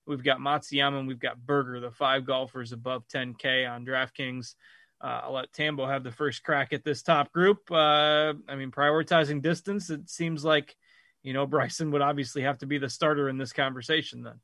we've 0.07 0.25
got 0.25 0.39
Matsuyama, 0.39 0.99
and 0.99 1.07
we've 1.07 1.21
got 1.21 1.39
Berger, 1.39 1.79
the 1.79 1.91
five 1.91 2.27
golfers 2.27 2.73
above 2.73 3.07
10K 3.07 3.71
on 3.71 3.85
DraftKings. 3.85 4.55
Uh, 5.03 5.23
I'll 5.25 5.33
let 5.33 5.53
Tambo 5.53 5.87
have 5.87 6.05
the 6.05 6.13
first 6.13 6.45
crack 6.45 6.73
at 6.73 6.85
this 6.85 7.03
top 7.03 7.33
group. 7.33 7.59
Uh, 7.71 8.35
I 8.49 8.55
mean, 8.57 8.71
prioritizing 8.71 9.43
distance, 9.43 9.91
it 9.91 10.09
seems 10.09 10.45
like, 10.45 10.77
you 11.23 11.33
know, 11.33 11.47
Bryson 11.47 11.91
would 11.91 12.03
obviously 12.03 12.43
have 12.43 12.59
to 12.59 12.67
be 12.67 12.79
the 12.79 12.89
starter 12.89 13.29
in 13.29 13.37
this 13.37 13.53
conversation 13.53 14.23
then. 14.23 14.41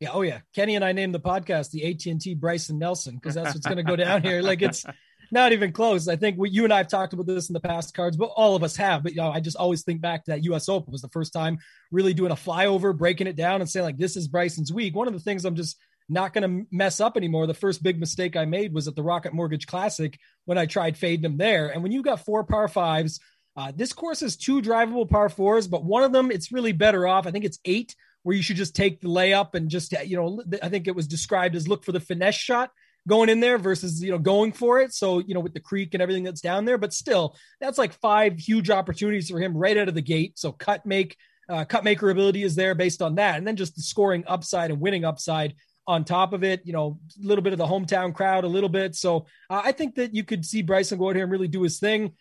Yeah. 0.00 0.10
Oh 0.12 0.20
yeah. 0.20 0.40
Kenny 0.54 0.76
and 0.76 0.84
I 0.84 0.92
named 0.92 1.14
the 1.14 1.20
podcast 1.20 1.70
the 1.70 1.90
AT 1.90 2.06
and 2.06 2.20
T 2.20 2.34
Bryson 2.34 2.78
Nelson 2.78 3.16
because 3.16 3.34
that's 3.34 3.54
what's 3.54 3.66
going 3.66 3.78
to 3.78 3.82
go 3.82 3.96
down 3.96 4.22
here. 4.22 4.42
Like 4.42 4.62
it's 4.62 4.84
not 5.30 5.52
even 5.52 5.72
close. 5.72 6.06
I 6.06 6.16
think 6.16 6.38
we, 6.38 6.50
you 6.50 6.64
and 6.64 6.72
I 6.72 6.78
have 6.78 6.88
talked 6.88 7.12
about 7.12 7.26
this 7.26 7.48
in 7.48 7.52
the 7.52 7.60
past 7.60 7.94
cards, 7.94 8.16
but 8.16 8.30
all 8.36 8.54
of 8.54 8.62
us 8.62 8.76
have. 8.76 9.02
But 9.02 9.12
you 9.12 9.18
know, 9.18 9.30
I 9.30 9.40
just 9.40 9.56
always 9.56 9.82
think 9.82 10.00
back 10.00 10.24
to 10.24 10.32
that 10.32 10.44
U.S. 10.44 10.68
Open 10.68 10.92
was 10.92 11.02
the 11.02 11.08
first 11.08 11.32
time 11.32 11.58
really 11.90 12.14
doing 12.14 12.30
a 12.30 12.36
flyover, 12.36 12.96
breaking 12.96 13.26
it 13.26 13.36
down, 13.36 13.60
and 13.60 13.68
saying 13.68 13.84
like, 13.84 13.98
"This 13.98 14.16
is 14.16 14.28
Bryson's 14.28 14.72
week." 14.72 14.94
One 14.94 15.08
of 15.08 15.14
the 15.14 15.20
things 15.20 15.44
I'm 15.44 15.56
just 15.56 15.76
not 16.08 16.32
going 16.32 16.42
to 16.42 16.66
mess 16.70 17.00
up 17.00 17.16
anymore. 17.16 17.46
The 17.46 17.54
first 17.54 17.82
big 17.82 18.00
mistake 18.00 18.36
I 18.36 18.44
made 18.44 18.72
was 18.72 18.88
at 18.88 18.96
the 18.96 19.02
Rocket 19.02 19.34
Mortgage 19.34 19.66
Classic 19.66 20.18
when 20.46 20.58
I 20.58 20.66
tried 20.66 20.96
fading 20.96 21.24
him 21.24 21.36
there. 21.36 21.68
And 21.68 21.82
when 21.82 21.92
you 21.92 22.02
got 22.02 22.24
four 22.24 22.44
par 22.44 22.68
fives, 22.68 23.20
uh, 23.56 23.72
this 23.74 23.92
course 23.92 24.20
has 24.20 24.36
two 24.36 24.62
drivable 24.62 25.08
par 25.08 25.28
fours, 25.28 25.66
but 25.66 25.84
one 25.84 26.04
of 26.04 26.12
them 26.12 26.30
it's 26.30 26.52
really 26.52 26.72
better 26.72 27.06
off. 27.06 27.26
I 27.26 27.32
think 27.32 27.44
it's 27.44 27.58
eight 27.64 27.94
where 28.22 28.36
you 28.36 28.42
should 28.42 28.56
just 28.56 28.76
take 28.76 29.00
the 29.00 29.08
layup 29.08 29.54
and 29.54 29.68
just 29.68 29.92
you 30.06 30.16
know 30.16 30.42
I 30.62 30.68
think 30.68 30.86
it 30.86 30.94
was 30.94 31.08
described 31.08 31.56
as 31.56 31.66
look 31.66 31.84
for 31.84 31.92
the 31.92 32.00
finesse 32.00 32.36
shot 32.36 32.70
going 33.08 33.28
in 33.28 33.40
there 33.40 33.58
versus 33.58 34.02
you 34.02 34.12
know 34.12 34.18
going 34.18 34.52
for 34.52 34.80
it. 34.80 34.94
So 34.94 35.18
you 35.18 35.34
know 35.34 35.40
with 35.40 35.54
the 35.54 35.60
creek 35.60 35.94
and 35.94 36.02
everything 36.02 36.22
that's 36.22 36.40
down 36.40 36.66
there, 36.66 36.78
but 36.78 36.92
still 36.92 37.36
that's 37.60 37.78
like 37.78 37.92
five 37.94 38.38
huge 38.38 38.70
opportunities 38.70 39.28
for 39.28 39.40
him 39.40 39.56
right 39.56 39.76
out 39.76 39.88
of 39.88 39.94
the 39.94 40.02
gate. 40.02 40.38
So 40.38 40.52
cut 40.52 40.86
make 40.86 41.16
uh, 41.48 41.64
cut 41.64 41.82
maker 41.82 42.10
ability 42.10 42.42
is 42.44 42.54
there 42.54 42.74
based 42.74 43.02
on 43.02 43.16
that, 43.16 43.38
and 43.38 43.46
then 43.46 43.56
just 43.56 43.74
the 43.74 43.82
scoring 43.82 44.22
upside 44.26 44.70
and 44.70 44.80
winning 44.80 45.04
upside 45.04 45.54
on 45.88 46.04
top 46.04 46.32
of 46.32 46.44
it. 46.44 46.60
You 46.64 46.72
know 46.72 47.00
a 47.20 47.26
little 47.26 47.42
bit 47.42 47.52
of 47.52 47.58
the 47.58 47.66
hometown 47.66 48.14
crowd, 48.14 48.44
a 48.44 48.48
little 48.48 48.68
bit. 48.68 48.94
So 48.94 49.26
uh, 49.50 49.62
I 49.64 49.72
think 49.72 49.96
that 49.96 50.14
you 50.14 50.22
could 50.22 50.44
see 50.44 50.62
Bryson 50.62 50.98
go 50.98 51.08
out 51.08 51.16
here 51.16 51.24
and 51.24 51.32
really 51.32 51.48
do 51.48 51.62
his 51.62 51.80
thing. 51.80 52.12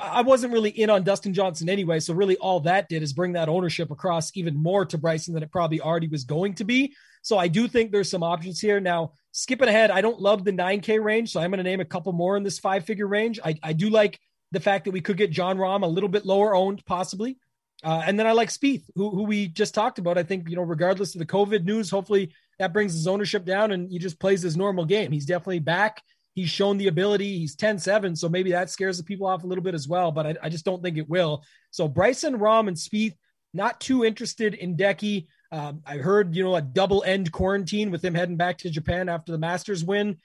I 0.00 0.22
wasn't 0.22 0.54
really 0.54 0.70
in 0.70 0.88
on 0.88 1.02
Dustin 1.02 1.34
Johnson 1.34 1.68
anyway. 1.68 2.00
So 2.00 2.14
really 2.14 2.38
all 2.38 2.60
that 2.60 2.88
did 2.88 3.02
is 3.02 3.12
bring 3.12 3.34
that 3.34 3.50
ownership 3.50 3.90
across 3.90 4.34
even 4.34 4.56
more 4.56 4.86
to 4.86 4.96
Bryson 4.96 5.34
than 5.34 5.42
it 5.42 5.52
probably 5.52 5.82
already 5.82 6.08
was 6.08 6.24
going 6.24 6.54
to 6.54 6.64
be. 6.64 6.94
So 7.20 7.36
I 7.36 7.48
do 7.48 7.68
think 7.68 7.92
there's 7.92 8.10
some 8.10 8.22
options 8.22 8.58
here. 8.58 8.80
Now, 8.80 9.12
skipping 9.32 9.68
ahead, 9.68 9.90
I 9.90 10.00
don't 10.00 10.20
love 10.20 10.44
the 10.44 10.52
9K 10.52 11.02
range. 11.02 11.32
So 11.32 11.40
I'm 11.40 11.50
going 11.50 11.58
to 11.58 11.64
name 11.64 11.80
a 11.80 11.84
couple 11.84 12.12
more 12.14 12.38
in 12.38 12.42
this 12.42 12.58
five 12.58 12.86
figure 12.86 13.06
range. 13.06 13.38
I, 13.44 13.56
I 13.62 13.74
do 13.74 13.90
like 13.90 14.18
the 14.52 14.60
fact 14.60 14.86
that 14.86 14.92
we 14.92 15.02
could 15.02 15.18
get 15.18 15.30
Jon 15.30 15.58
Rahm 15.58 15.82
a 15.82 15.86
little 15.86 16.08
bit 16.08 16.24
lower 16.24 16.54
owned, 16.54 16.82
possibly. 16.86 17.36
Uh, 17.84 18.02
and 18.06 18.18
then 18.18 18.26
I 18.26 18.32
like 18.32 18.48
Spieth, 18.48 18.84
who, 18.94 19.10
who 19.10 19.24
we 19.24 19.48
just 19.48 19.74
talked 19.74 19.98
about. 19.98 20.16
I 20.16 20.22
think, 20.22 20.48
you 20.48 20.56
know, 20.56 20.62
regardless 20.62 21.14
of 21.14 21.18
the 21.18 21.26
COVID 21.26 21.64
news, 21.64 21.90
hopefully 21.90 22.32
that 22.58 22.72
brings 22.72 22.92
his 22.92 23.06
ownership 23.06 23.44
down 23.44 23.72
and 23.72 23.90
he 23.90 23.98
just 23.98 24.18
plays 24.18 24.42
his 24.42 24.56
normal 24.56 24.84
game. 24.84 25.12
He's 25.12 25.26
definitely 25.26 25.58
back. 25.60 26.02
He's 26.34 26.50
shown 26.50 26.76
the 26.76 26.88
ability. 26.88 27.38
He's 27.38 27.56
10 27.56 27.78
7. 27.78 28.14
So 28.16 28.28
maybe 28.28 28.52
that 28.52 28.70
scares 28.70 28.98
the 28.98 29.04
people 29.04 29.26
off 29.26 29.44
a 29.44 29.46
little 29.46 29.64
bit 29.64 29.74
as 29.74 29.88
well, 29.88 30.12
but 30.12 30.26
I, 30.26 30.34
I 30.42 30.48
just 30.48 30.64
don't 30.64 30.82
think 30.82 30.98
it 30.98 31.08
will. 31.08 31.42
So 31.70 31.88
Bryson, 31.88 32.38
Rahm, 32.38 32.68
and 32.68 32.76
Spieth, 32.76 33.14
not 33.54 33.80
too 33.80 34.04
interested 34.04 34.54
in 34.54 34.76
Decky. 34.76 35.26
Um, 35.50 35.80
I 35.86 35.96
heard, 35.96 36.34
you 36.34 36.44
know, 36.44 36.56
a 36.56 36.62
double 36.62 37.02
end 37.04 37.32
quarantine 37.32 37.90
with 37.90 38.04
him 38.04 38.14
heading 38.14 38.36
back 38.36 38.58
to 38.58 38.70
Japan 38.70 39.08
after 39.08 39.32
the 39.32 39.38
Masters 39.38 39.84
win. 39.84 40.18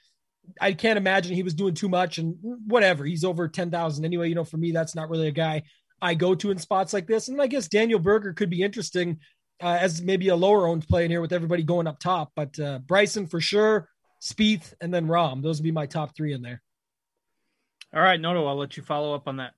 I 0.60 0.72
can't 0.72 0.98
imagine 0.98 1.34
he 1.34 1.42
was 1.42 1.54
doing 1.54 1.74
too 1.74 1.88
much 1.88 2.18
and 2.18 2.36
whatever. 2.40 3.04
He's 3.04 3.24
over 3.24 3.48
10,000 3.48 4.04
anyway. 4.04 4.28
You 4.28 4.34
know, 4.34 4.44
for 4.44 4.56
me, 4.56 4.72
that's 4.72 4.94
not 4.94 5.08
really 5.08 5.28
a 5.28 5.32
guy 5.32 5.62
I 6.02 6.14
go 6.14 6.34
to 6.34 6.50
in 6.50 6.58
spots 6.58 6.92
like 6.92 7.06
this. 7.06 7.28
And 7.28 7.40
I 7.40 7.46
guess 7.46 7.68
Daniel 7.68 8.00
Berger 8.00 8.32
could 8.32 8.50
be 8.50 8.62
interesting 8.62 9.20
uh, 9.60 9.78
as 9.80 10.02
maybe 10.02 10.28
a 10.28 10.36
lower 10.36 10.66
owned 10.66 10.86
play 10.86 11.04
in 11.04 11.10
here 11.10 11.20
with 11.20 11.32
everybody 11.32 11.62
going 11.62 11.86
up 11.86 11.98
top. 11.98 12.32
But 12.36 12.58
uh, 12.58 12.78
Bryson 12.80 13.26
for 13.26 13.40
sure, 13.40 13.88
Spieth, 14.20 14.74
and 14.80 14.92
then 14.92 15.06
Rahm. 15.06 15.42
Those 15.42 15.58
would 15.58 15.64
be 15.64 15.72
my 15.72 15.86
top 15.86 16.16
three 16.16 16.32
in 16.32 16.42
there. 16.42 16.62
All 17.94 18.00
right, 18.00 18.20
Noto, 18.20 18.46
I'll 18.46 18.56
let 18.56 18.76
you 18.76 18.82
follow 18.82 19.14
up 19.14 19.28
on 19.28 19.36
that. 19.36 19.52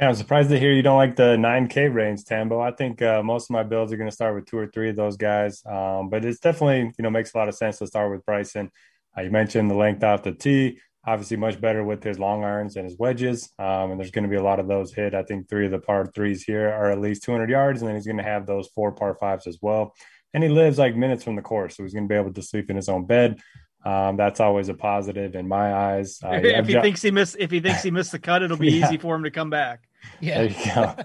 Yeah, 0.00 0.08
I'm 0.08 0.14
surprised 0.14 0.48
to 0.48 0.58
hear 0.58 0.72
you 0.72 0.80
don't 0.80 0.96
like 0.96 1.16
the 1.16 1.36
9K 1.36 1.92
range, 1.92 2.24
Tambo. 2.24 2.58
I 2.58 2.70
think 2.70 3.02
uh, 3.02 3.22
most 3.22 3.50
of 3.50 3.50
my 3.50 3.62
builds 3.62 3.92
are 3.92 3.98
going 3.98 4.08
to 4.08 4.14
start 4.14 4.34
with 4.34 4.46
two 4.46 4.56
or 4.56 4.66
three 4.66 4.88
of 4.88 4.96
those 4.96 5.18
guys. 5.18 5.62
Um, 5.66 6.08
but 6.08 6.24
it's 6.24 6.40
definitely, 6.40 6.90
you 6.96 7.02
know, 7.02 7.10
makes 7.10 7.34
a 7.34 7.36
lot 7.36 7.48
of 7.48 7.54
sense 7.54 7.78
to 7.80 7.86
start 7.86 8.10
with 8.10 8.24
Bryson. 8.24 8.70
Uh, 9.16 9.20
you 9.20 9.30
mentioned 9.30 9.70
the 9.70 9.74
length 9.74 10.02
off 10.02 10.22
the 10.22 10.32
tee, 10.32 10.78
obviously 11.06 11.36
much 11.36 11.60
better 11.60 11.82
with 11.82 12.02
his 12.02 12.18
long 12.18 12.44
irons 12.44 12.76
and 12.76 12.84
his 12.84 12.98
wedges. 12.98 13.50
Um, 13.58 13.92
and 13.92 14.00
there's 14.00 14.10
going 14.10 14.24
to 14.24 14.30
be 14.30 14.36
a 14.36 14.42
lot 14.42 14.60
of 14.60 14.68
those 14.68 14.92
hit. 14.92 15.14
I 15.14 15.22
think 15.22 15.48
three 15.48 15.66
of 15.66 15.72
the 15.72 15.78
par 15.78 16.06
threes 16.14 16.42
here 16.42 16.68
are 16.68 16.90
at 16.90 17.00
least 17.00 17.22
200 17.24 17.48
yards, 17.48 17.80
and 17.80 17.88
then 17.88 17.96
he's 17.96 18.06
going 18.06 18.18
to 18.18 18.22
have 18.22 18.46
those 18.46 18.68
four 18.74 18.92
par 18.92 19.14
fives 19.14 19.46
as 19.46 19.58
well. 19.62 19.94
And 20.34 20.42
he 20.42 20.48
lives 20.48 20.78
like 20.78 20.94
minutes 20.94 21.24
from 21.24 21.36
the 21.36 21.42
course, 21.42 21.76
so 21.76 21.82
he's 21.82 21.94
going 21.94 22.04
to 22.04 22.12
be 22.12 22.18
able 22.18 22.32
to 22.32 22.42
sleep 22.42 22.70
in 22.70 22.76
his 22.76 22.88
own 22.88 23.06
bed. 23.06 23.40
Um, 23.84 24.16
that's 24.16 24.40
always 24.40 24.68
a 24.68 24.74
positive 24.74 25.34
in 25.34 25.48
my 25.48 25.74
eyes. 25.74 26.20
Uh, 26.22 26.32
if 26.32 26.66
he 26.66 26.74
thinks 26.74 27.00
he 27.00 27.10
missed, 27.10 27.36
if 27.38 27.50
he 27.50 27.60
thinks 27.60 27.82
he 27.82 27.90
missed 27.90 28.12
the 28.12 28.18
cut, 28.18 28.42
it'll 28.42 28.58
be 28.58 28.70
yeah. 28.72 28.86
easy 28.86 28.98
for 28.98 29.14
him 29.16 29.24
to 29.24 29.30
come 29.30 29.50
back. 29.50 29.80
Yeah. 30.20 31.02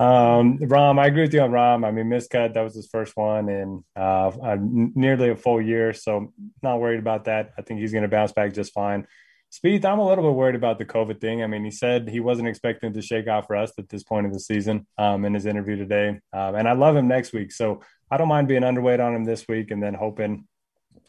Um, 0.00 0.58
Rahm, 0.58 0.98
I 0.98 1.06
agree 1.06 1.22
with 1.22 1.34
you 1.34 1.40
on 1.40 1.50
Rahm. 1.50 1.86
I 1.86 1.90
mean, 1.90 2.06
miscut, 2.06 2.54
that 2.54 2.62
was 2.62 2.74
his 2.74 2.88
first 2.88 3.16
one 3.16 3.48
in 3.48 3.84
uh, 3.94 4.56
nearly 4.60 5.30
a 5.30 5.36
full 5.36 5.60
year. 5.60 5.92
So 5.92 6.32
not 6.62 6.80
worried 6.80 6.98
about 6.98 7.24
that. 7.24 7.52
I 7.56 7.62
think 7.62 7.80
he's 7.80 7.92
going 7.92 8.02
to 8.02 8.08
bounce 8.08 8.32
back 8.32 8.54
just 8.54 8.72
fine. 8.72 9.06
Spieth, 9.52 9.84
I'm 9.84 10.00
a 10.00 10.06
little 10.06 10.24
bit 10.24 10.34
worried 10.34 10.56
about 10.56 10.78
the 10.78 10.84
COVID 10.84 11.20
thing. 11.20 11.44
I 11.44 11.46
mean, 11.46 11.64
he 11.64 11.70
said 11.70 12.08
he 12.08 12.18
wasn't 12.18 12.48
expecting 12.48 12.92
to 12.92 13.02
shake 13.02 13.28
off 13.28 13.48
rust 13.48 13.74
at 13.78 13.88
this 13.88 14.02
point 14.02 14.26
of 14.26 14.32
the 14.32 14.40
season 14.40 14.84
um, 14.98 15.24
in 15.24 15.32
his 15.32 15.46
interview 15.46 15.76
today. 15.76 16.18
Um, 16.32 16.56
and 16.56 16.68
I 16.68 16.72
love 16.72 16.96
him 16.96 17.06
next 17.06 17.32
week. 17.32 17.52
So 17.52 17.80
I 18.10 18.16
don't 18.16 18.26
mind 18.26 18.48
being 18.48 18.62
underweight 18.62 19.04
on 19.04 19.14
him 19.14 19.24
this 19.24 19.46
week 19.46 19.70
and 19.70 19.80
then 19.80 19.94
hoping, 19.94 20.48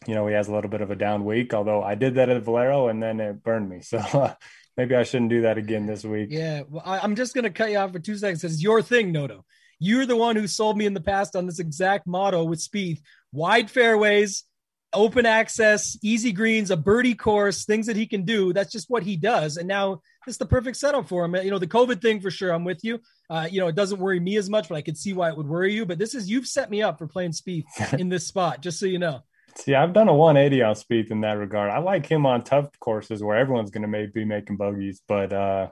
you 0.06 0.14
know, 0.14 0.28
he 0.28 0.34
has 0.34 0.46
a 0.46 0.54
little 0.54 0.70
bit 0.70 0.80
of 0.80 0.92
a 0.92 0.96
down 0.96 1.24
week. 1.24 1.54
Although 1.54 1.82
I 1.82 1.96
did 1.96 2.14
that 2.14 2.28
at 2.28 2.44
Valero 2.44 2.86
and 2.86 3.02
then 3.02 3.18
it 3.18 3.42
burned 3.42 3.68
me. 3.68 3.80
So 3.82 3.98
uh, 3.98 4.34
maybe 4.76 4.94
I 4.94 5.02
shouldn't 5.02 5.30
do 5.30 5.42
that 5.42 5.58
again 5.58 5.86
this 5.86 6.04
week. 6.04 6.28
Yeah, 6.30 6.62
well, 6.68 6.82
I, 6.84 7.04
am 7.04 7.16
just 7.16 7.34
going 7.34 7.44
to 7.44 7.50
cut 7.50 7.70
you 7.70 7.78
off 7.78 7.92
for 7.92 7.98
two 7.98 8.16
seconds. 8.16 8.44
It's 8.44 8.62
your 8.62 8.82
thing, 8.82 9.12
Noto. 9.12 9.44
You're 9.78 10.06
the 10.06 10.16
one 10.16 10.36
who 10.36 10.46
sold 10.46 10.78
me 10.78 10.86
in 10.86 10.94
the 10.94 11.00
past 11.00 11.36
on 11.36 11.46
this 11.46 11.58
exact 11.58 12.06
motto 12.06 12.44
with 12.44 12.60
Spieth: 12.60 13.00
wide 13.32 13.70
fairways, 13.70 14.44
open 14.92 15.26
access, 15.26 15.98
easy 16.02 16.32
greens, 16.32 16.70
a 16.70 16.76
birdie 16.76 17.14
course, 17.14 17.64
things 17.64 17.86
that 17.86 17.96
he 17.96 18.06
can 18.06 18.24
do. 18.24 18.52
That's 18.52 18.72
just 18.72 18.88
what 18.88 19.02
he 19.02 19.16
does. 19.16 19.56
And 19.58 19.68
now 19.68 20.00
it's 20.26 20.38
the 20.38 20.46
perfect 20.46 20.76
setup 20.76 21.08
for 21.08 21.24
him. 21.24 21.36
You 21.36 21.50
know, 21.50 21.58
the 21.58 21.66
COVID 21.66 22.00
thing 22.00 22.20
for 22.20 22.30
sure. 22.30 22.52
I'm 22.52 22.64
with 22.64 22.82
you. 22.82 23.00
Uh, 23.28 23.48
you 23.50 23.60
know, 23.60 23.68
it 23.68 23.74
doesn't 23.74 24.00
worry 24.00 24.18
me 24.18 24.36
as 24.36 24.48
much, 24.48 24.68
but 24.68 24.76
I 24.76 24.82
could 24.82 24.96
see 24.96 25.12
why 25.12 25.28
it 25.28 25.36
would 25.36 25.48
worry 25.48 25.74
you. 25.74 25.84
But 25.84 25.98
this 25.98 26.14
is 26.14 26.30
you've 26.30 26.46
set 26.46 26.70
me 26.70 26.82
up 26.82 26.98
for 26.98 27.06
playing 27.06 27.32
Spieth 27.32 27.64
in 27.98 28.08
this 28.08 28.26
spot, 28.26 28.62
just 28.62 28.80
so 28.80 28.86
you 28.86 28.98
know. 28.98 29.22
See, 29.58 29.74
I've 29.74 29.92
done 29.92 30.08
a 30.08 30.14
180 30.14 30.62
on 30.62 30.74
Spieth 30.74 31.10
in 31.10 31.22
that 31.22 31.38
regard. 31.38 31.70
I 31.70 31.78
like 31.78 32.06
him 32.06 32.26
on 32.26 32.44
tough 32.44 32.68
courses 32.78 33.22
where 33.22 33.36
everyone's 33.36 33.70
going 33.70 33.82
to 33.82 33.88
maybe 33.88 34.12
be 34.12 34.24
making 34.24 34.58
bogeys, 34.58 35.00
but 35.08 35.32
uh, 35.32 35.68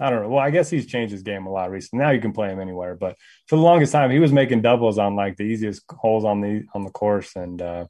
I 0.00 0.10
don't 0.10 0.22
know. 0.22 0.28
Well, 0.28 0.44
I 0.44 0.50
guess 0.50 0.70
he's 0.70 0.86
changed 0.86 1.12
his 1.12 1.22
game 1.22 1.46
a 1.46 1.50
lot 1.50 1.70
recently. 1.70 2.04
Now 2.04 2.10
you 2.10 2.20
can 2.20 2.32
play 2.32 2.48
him 2.48 2.60
anywhere, 2.60 2.94
but 2.94 3.16
for 3.48 3.56
the 3.56 3.62
longest 3.62 3.92
time, 3.92 4.10
he 4.10 4.20
was 4.20 4.32
making 4.32 4.62
doubles 4.62 4.98
on 4.98 5.16
like 5.16 5.36
the 5.36 5.44
easiest 5.44 5.82
holes 5.90 6.24
on 6.24 6.40
the 6.40 6.64
on 6.74 6.84
the 6.84 6.90
course, 6.90 7.34
and 7.36 7.60
uh, 7.60 7.86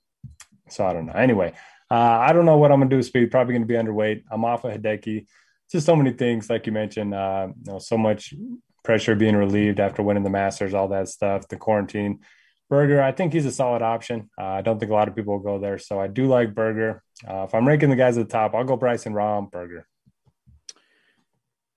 so 0.69 0.87
I 0.87 0.93
don't 0.93 1.07
know. 1.07 1.13
Anyway, 1.13 1.53
uh, 1.91 1.95
I 1.95 2.33
don't 2.33 2.47
know 2.47 2.57
what 2.57 2.73
I'm 2.73 2.79
going 2.79 2.91
to 2.91 2.95
do 2.95 2.99
with 2.99 3.13
Spieth. 3.13 3.31
Probably 3.31 3.53
going 3.53 3.63
to 3.63 3.69
be 3.69 3.75
underweight. 3.75 4.25
I'm 4.31 4.45
off 4.45 4.65
of 4.65 4.73
Hideki. 4.73 5.27
Just 5.71 5.87
so 5.87 5.97
many 5.97 6.13
things, 6.13 6.49
like 6.49 6.67
you 6.67 6.73
mentioned. 6.73 7.15
Uh, 7.15 7.49
you 7.65 7.73
know, 7.73 7.79
so 7.79 7.97
much 7.97 8.35
pressure 8.83 9.15
being 9.15 9.37
relieved 9.37 9.81
after 9.81 10.03
winning 10.03 10.25
the 10.25 10.31
Masters, 10.31 10.75
all 10.75 10.89
that 10.89 11.09
stuff, 11.09 11.49
the 11.49 11.57
quarantine. 11.57 12.21
Berger, 12.71 13.03
I 13.03 13.13
think 13.13 13.33
he's 13.33 13.47
a 13.47 13.53
solid 13.53 13.83
option. 13.83 14.31
Uh, 14.39 14.45
I 14.45 14.63
don't 14.63 14.79
think 14.79 14.91
a 14.91 14.95
lot 14.95 15.09
of 15.09 15.15
people 15.15 15.35
will 15.35 15.45
go 15.45 15.59
there. 15.59 15.79
So 15.79 16.01
I 16.01 16.07
do 16.07 16.27
like 16.27 16.55
Berger. 16.55 17.03
Uh, 17.27 17.45
if 17.45 17.55
I'm 17.55 17.69
ranking 17.69 17.91
the 17.91 17.97
guys 17.97 18.17
at 18.17 18.29
the 18.29 18.33
top, 18.33 18.55
I'll 18.55 18.65
go 18.65 18.77
Bryson 18.77 19.13
Rahm, 19.13 19.51
Berger. 19.51 19.87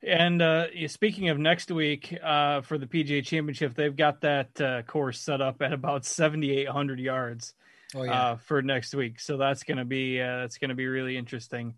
And 0.02 0.42
uh, 0.42 0.68
speaking 0.88 1.30
of 1.30 1.38
next 1.38 1.72
week 1.72 2.18
uh, 2.24 2.62
for 2.62 2.78
the 2.78 2.86
PGA 2.86 3.26
Championship, 3.26 3.74
they've 3.76 3.96
got 3.96 4.22
that 4.22 4.62
uh, 4.62 4.84
course 4.84 5.20
set 5.20 5.42
up 5.42 5.62
at 5.62 5.74
about 5.74 6.06
7,800 6.06 7.00
yards 7.00 7.54
oh, 7.94 8.04
yeah. 8.04 8.12
Uh, 8.12 8.36
for 8.38 8.62
next 8.62 8.96
week. 8.96 9.20
So 9.20 9.38
that's 9.38 9.64
gonna 9.64 9.86
be 9.86 10.20
that's 10.20 10.60
gonna 10.60 10.76
be 10.76 10.88
really 10.88 11.18
interesting 11.18 11.76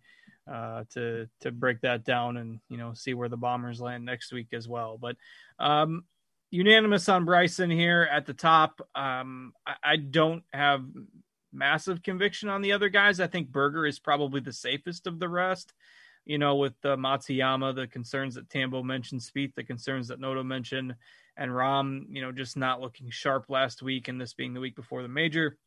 to 0.47 1.27
to 1.41 1.51
break 1.51 1.81
that 1.81 2.03
down 2.03 2.37
and 2.37 2.59
you 2.69 2.77
know 2.77 2.93
see 2.93 3.13
where 3.13 3.29
the 3.29 3.37
Bombers 3.37 3.81
land 3.81 4.05
next 4.05 4.31
week 4.31 4.47
as 4.53 4.67
well. 4.67 4.99
But 4.99 5.15
um, 5.57 6.03
unanimous 6.51 7.07
on 7.09 7.25
Bryson 7.25 7.69
here 7.69 8.07
at 8.11 8.25
the 8.25 8.33
top. 8.33 8.81
Um, 8.95 9.53
I, 9.65 9.73
I, 9.83 9.95
don't 9.97 10.43
have 10.51 10.83
massive 11.53 12.01
conviction 12.01 12.49
on 12.49 12.61
the 12.61 12.71
other 12.71 12.89
guys. 12.89 13.19
I 13.19 13.27
think 13.27 13.49
Berger 13.49 13.85
is 13.85 13.99
probably 13.99 14.41
the 14.41 14.53
safest 14.53 15.07
of 15.07 15.19
the 15.19 15.29
rest. 15.29 15.73
You 16.25 16.37
know, 16.37 16.55
with 16.55 16.73
the 16.81 16.95
Matsuyama, 16.95 17.75
the 17.75 17.87
concerns 17.87 18.35
that 18.35 18.49
Tambo 18.49 18.83
mentioned, 18.83 19.21
Spieth, 19.21 19.55
the 19.55 19.63
concerns 19.63 20.09
that 20.09 20.19
Noto 20.19 20.43
mentioned, 20.43 20.93
and 21.37 21.51
Rahm, 21.51 22.03
you 22.09 22.21
know, 22.21 22.31
just 22.31 22.57
not 22.57 22.81
looking 22.81 23.09
sharp 23.09 23.45
last 23.49 23.81
week, 23.81 24.07
and 24.07 24.19
this 24.19 24.33
being 24.33 24.53
the 24.53 24.59
week 24.59 24.75
before 24.75 25.01
the 25.01 25.07
major. 25.07 25.57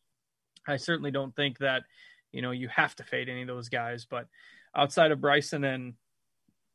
I 0.68 0.76
certainly 0.76 1.10
don't 1.10 1.34
think 1.34 1.58
that, 1.58 1.82
you 2.30 2.42
know, 2.42 2.52
you 2.52 2.68
have 2.68 2.94
to 2.96 3.04
fade 3.04 3.28
any 3.28 3.42
of 3.42 3.48
those 3.48 3.68
guys, 3.68 4.06
but 4.08 4.26
outside 4.76 5.10
of 5.10 5.20
Bryson 5.20 5.64
and 5.64 5.94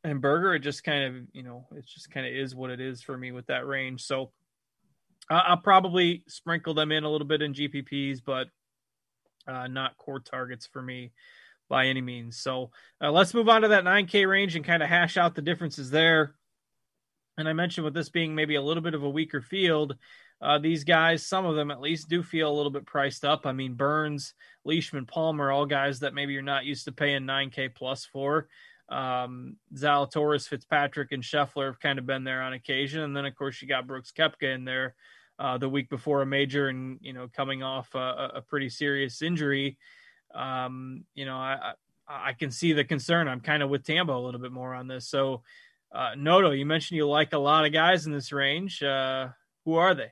and 0.08 0.22
Berger, 0.22 0.56
it 0.56 0.60
just 0.60 0.84
kind 0.84 1.04
of, 1.04 1.24
you 1.34 1.44
know, 1.44 1.68
it 1.76 1.86
just 1.86 2.10
kind 2.12 2.26
of 2.26 2.34
is 2.34 2.56
what 2.56 2.70
it 2.70 2.80
is 2.80 3.02
for 3.02 3.18
me 3.18 3.32
with 3.32 3.48
that 3.48 3.68
range. 3.68 4.04
So 4.04 4.32
I'll 5.30 5.58
probably 5.58 6.24
sprinkle 6.28 6.74
them 6.74 6.92
in 6.92 7.04
a 7.04 7.10
little 7.10 7.28
bit 7.28 7.42
in 7.42 7.54
GPPs, 7.54 8.22
but 8.26 8.48
uh, 9.48 9.68
not 9.68 9.98
core 9.98 10.22
targets 10.22 10.66
for 10.66 10.82
me 10.82 11.12
by 11.70 11.88
any 11.88 12.02
means. 12.02 12.38
So 12.38 12.72
uh, 13.02 13.12
let's 13.12 13.34
move 13.34 13.50
on 13.50 13.64
to 13.64 13.68
that 13.70 13.84
9K 13.84 14.28
range 14.28 14.56
and 14.56 14.64
kind 14.64 14.82
of 14.82 14.88
hash 14.88 15.18
out 15.18 15.36
the 15.36 15.42
differences 15.42 15.90
there. 15.92 16.36
And 17.38 17.48
I 17.48 17.54
mentioned 17.54 17.84
with 17.84 17.94
this 17.94 18.10
being 18.10 18.34
maybe 18.34 18.56
a 18.56 18.62
little 18.62 18.82
bit 18.82 18.94
of 18.94 19.04
a 19.04 19.10
weaker 19.10 19.42
field, 19.42 19.96
uh, 20.42 20.60
these 20.60 20.84
guys, 20.86 21.26
some 21.26 21.46
of 21.46 21.56
them 21.56 21.72
at 21.72 21.82
least, 21.82 22.08
do 22.08 22.24
feel 22.24 22.50
a 22.50 22.56
little 22.56 22.72
bit 22.72 22.86
priced 22.86 23.26
up. 23.26 23.46
I 23.46 23.52
mean, 23.52 23.74
Burns, 23.74 24.34
Leishman, 24.64 25.06
Palmer, 25.06 25.52
all 25.52 25.66
guys 25.66 26.00
that 26.00 26.14
maybe 26.14 26.34
you're 26.34 26.42
not 26.42 26.66
used 26.66 26.86
to 26.86 26.92
paying 26.92 27.24
9K 27.24 27.76
plus 27.76 28.06
for. 28.06 28.48
Um, 28.90 29.58
Zalatoris, 29.76 30.48
Fitzpatrick, 30.48 31.12
and 31.12 31.24
Scheffler 31.24 31.68
have 31.68 31.80
kind 31.80 32.00
of 32.00 32.06
been 32.06 32.24
there 32.24 32.42
on 32.42 32.54
occasion, 32.54 33.02
and 33.02 33.16
then 33.16 33.26
of 33.26 33.36
course 33.36 33.62
you 33.62 33.68
got 33.68 33.88
Brooks 33.88 34.14
Koepka 34.18 34.54
in 34.54 34.66
there 34.66 34.96
uh, 35.40 35.58
the 35.58 35.70
week 35.70 35.90
before 35.90 36.22
a 36.22 36.26
major, 36.26 36.70
and 36.70 36.98
you 37.02 37.14
know 37.14 37.28
coming 37.28 37.64
off 37.64 37.94
a, 37.96 38.32
a 38.36 38.42
pretty 38.42 38.70
serious 38.70 39.22
injury. 39.22 39.78
Um, 40.34 41.04
you 41.16 41.26
know, 41.26 41.38
I, 41.38 41.74
I, 42.08 42.30
I 42.30 42.34
can 42.34 42.52
see 42.52 42.74
the 42.74 42.84
concern. 42.84 43.28
I'm 43.28 43.42
kind 43.42 43.64
of 43.64 43.70
with 43.70 43.86
Tambo 43.86 44.18
a 44.18 44.24
little 44.24 44.42
bit 44.42 44.52
more 44.52 44.74
on 44.74 44.88
this. 44.88 45.08
So, 45.08 45.44
uh, 45.92 46.12
Noto, 46.18 46.52
you 46.52 46.66
mentioned 46.66 46.98
you 46.98 47.08
like 47.08 47.34
a 47.34 47.38
lot 47.38 47.66
of 47.66 47.74
guys 47.74 48.06
in 48.06 48.12
this 48.12 48.32
range. 48.32 48.82
Uh, 48.82 49.30
who 49.66 49.76
are 49.76 49.94
they? 49.94 50.12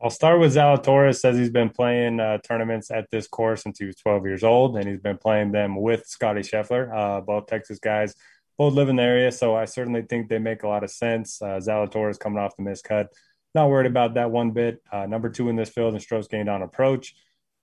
I'll 0.00 0.10
start 0.10 0.38
with 0.38 0.54
Zalatoris. 0.54 1.18
Says 1.18 1.36
he's 1.36 1.50
been 1.50 1.70
playing 1.70 2.20
uh, 2.20 2.38
tournaments 2.38 2.90
at 2.90 3.10
this 3.10 3.26
course 3.26 3.62
since 3.62 3.80
he 3.80 3.84
was 3.84 3.96
12 3.96 4.26
years 4.26 4.44
old, 4.44 4.76
and 4.76 4.88
he's 4.88 5.00
been 5.00 5.18
playing 5.18 5.50
them 5.50 5.74
with 5.74 6.06
Scotty 6.06 6.42
Scheffler, 6.42 6.92
uh, 6.94 7.20
both 7.20 7.46
Texas 7.46 7.80
guys, 7.80 8.14
both 8.56 8.74
live 8.74 8.88
in 8.88 8.96
the 8.96 9.02
area. 9.02 9.32
So 9.32 9.56
I 9.56 9.64
certainly 9.64 10.02
think 10.02 10.28
they 10.28 10.38
make 10.38 10.62
a 10.62 10.68
lot 10.68 10.84
of 10.84 10.90
sense. 10.90 11.42
Uh, 11.42 11.58
Zalatoris 11.58 12.18
coming 12.18 12.38
off 12.38 12.56
the 12.56 12.62
miscut, 12.62 13.08
not 13.56 13.68
worried 13.70 13.90
about 13.90 14.14
that 14.14 14.30
one 14.30 14.52
bit. 14.52 14.80
Uh, 14.92 15.06
number 15.06 15.30
two 15.30 15.48
in 15.48 15.56
this 15.56 15.70
field 15.70 15.94
and 15.94 16.02
strokes 16.02 16.28
gained 16.28 16.48
on 16.48 16.62
approach. 16.62 17.16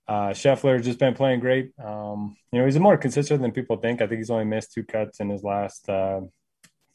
Uh, 0.06 0.28
Scheffler 0.30 0.76
has 0.76 0.84
just 0.84 0.98
been 0.98 1.14
playing 1.14 1.40
great. 1.40 1.72
Um, 1.82 2.36
you 2.52 2.58
know, 2.58 2.66
he's 2.66 2.78
more 2.78 2.98
consistent 2.98 3.40
than 3.40 3.50
people 3.50 3.78
think. 3.78 4.02
I 4.02 4.06
think 4.06 4.18
he's 4.18 4.30
only 4.30 4.44
missed 4.44 4.72
two 4.72 4.84
cuts 4.84 5.20
in 5.20 5.30
his 5.30 5.42
last 5.42 5.88
uh, 5.88 6.20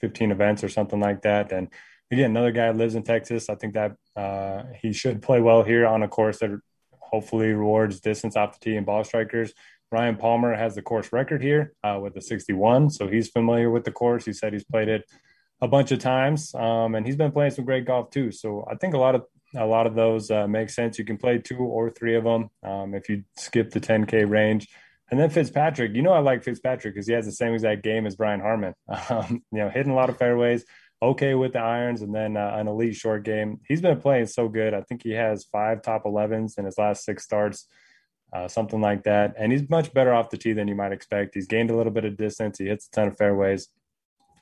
15 0.01 0.31
events 0.31 0.63
or 0.63 0.69
something 0.69 0.99
like 0.99 1.23
that, 1.23 1.51
and 1.51 1.67
again, 2.11 2.31
another 2.31 2.51
guy 2.51 2.71
lives 2.71 2.95
in 2.95 3.03
Texas. 3.03 3.49
I 3.49 3.55
think 3.55 3.73
that 3.73 3.95
uh, 4.15 4.63
he 4.81 4.93
should 4.93 5.21
play 5.21 5.41
well 5.41 5.63
here 5.63 5.87
on 5.87 6.03
a 6.03 6.07
course 6.07 6.39
that 6.39 6.51
hopefully 6.99 7.53
rewards 7.53 7.99
distance 7.99 8.35
off 8.35 8.59
the 8.59 8.63
tee 8.63 8.75
and 8.75 8.85
ball 8.85 9.03
strikers. 9.03 9.53
Ryan 9.91 10.15
Palmer 10.15 10.55
has 10.55 10.75
the 10.75 10.81
course 10.81 11.11
record 11.11 11.41
here 11.41 11.73
uh, 11.83 11.99
with 12.01 12.15
a 12.15 12.21
61, 12.21 12.91
so 12.91 13.07
he's 13.07 13.27
familiar 13.29 13.69
with 13.69 13.83
the 13.83 13.91
course. 13.91 14.25
He 14.25 14.33
said 14.33 14.53
he's 14.53 14.63
played 14.63 14.87
it 14.87 15.03
a 15.59 15.67
bunch 15.67 15.91
of 15.91 15.99
times, 15.99 16.55
um, 16.55 16.95
and 16.95 17.05
he's 17.05 17.17
been 17.17 17.31
playing 17.31 17.51
some 17.51 17.65
great 17.65 17.85
golf 17.85 18.09
too. 18.09 18.31
So 18.31 18.65
I 18.69 18.75
think 18.75 18.93
a 18.93 18.97
lot 18.97 19.15
of 19.15 19.25
a 19.55 19.65
lot 19.65 19.85
of 19.85 19.95
those 19.95 20.31
uh, 20.31 20.47
make 20.47 20.69
sense. 20.69 20.97
You 20.97 21.03
can 21.03 21.17
play 21.17 21.37
two 21.37 21.57
or 21.57 21.89
three 21.89 22.15
of 22.15 22.23
them 22.23 22.49
um, 22.63 22.93
if 22.93 23.09
you 23.09 23.23
skip 23.35 23.71
the 23.71 23.81
10K 23.81 24.29
range. 24.29 24.69
And 25.09 25.19
then 25.19 25.29
Fitzpatrick, 25.29 25.93
you 25.93 26.01
know, 26.01 26.13
I 26.13 26.19
like 26.19 26.41
Fitzpatrick 26.41 26.93
because 26.93 27.05
he 27.05 27.13
has 27.13 27.25
the 27.25 27.33
same 27.33 27.53
exact 27.53 27.83
game 27.83 28.05
as 28.07 28.15
Brian 28.15 28.39
Harman. 28.39 28.73
Um, 29.09 29.43
you 29.51 29.59
know, 29.59 29.69
hitting 29.69 29.91
a 29.91 29.95
lot 29.95 30.09
of 30.09 30.17
fairways, 30.17 30.63
okay 31.01 31.33
with 31.33 31.53
the 31.53 31.59
irons 31.59 32.01
and 32.01 32.13
then 32.13 32.37
uh, 32.37 32.55
an 32.55 32.67
elite 32.67 32.95
short 32.95 33.23
game. 33.23 33.59
He's 33.67 33.81
been 33.81 33.99
playing 33.99 34.27
so 34.27 34.47
good. 34.47 34.73
I 34.73 34.81
think 34.81 35.03
he 35.03 35.11
has 35.11 35.45
five 35.45 35.81
top 35.81 36.03
11s 36.03 36.57
in 36.57 36.65
his 36.65 36.77
last 36.77 37.03
six 37.03 37.23
starts. 37.23 37.67
uh, 38.33 38.47
something 38.47 38.79
like 38.79 39.03
that. 39.03 39.33
And 39.37 39.51
he's 39.51 39.69
much 39.69 39.93
better 39.93 40.13
off 40.13 40.29
the 40.29 40.37
tee 40.37 40.53
than 40.53 40.67
you 40.67 40.75
might 40.75 40.91
expect. 40.93 41.35
He's 41.35 41.47
gained 41.47 41.69
a 41.69 41.75
little 41.75 41.91
bit 41.91 42.05
of 42.05 42.17
distance. 42.17 42.57
He 42.57 42.65
hits 42.65 42.87
a 42.87 42.91
ton 42.91 43.07
of 43.09 43.17
fairways. 43.17 43.67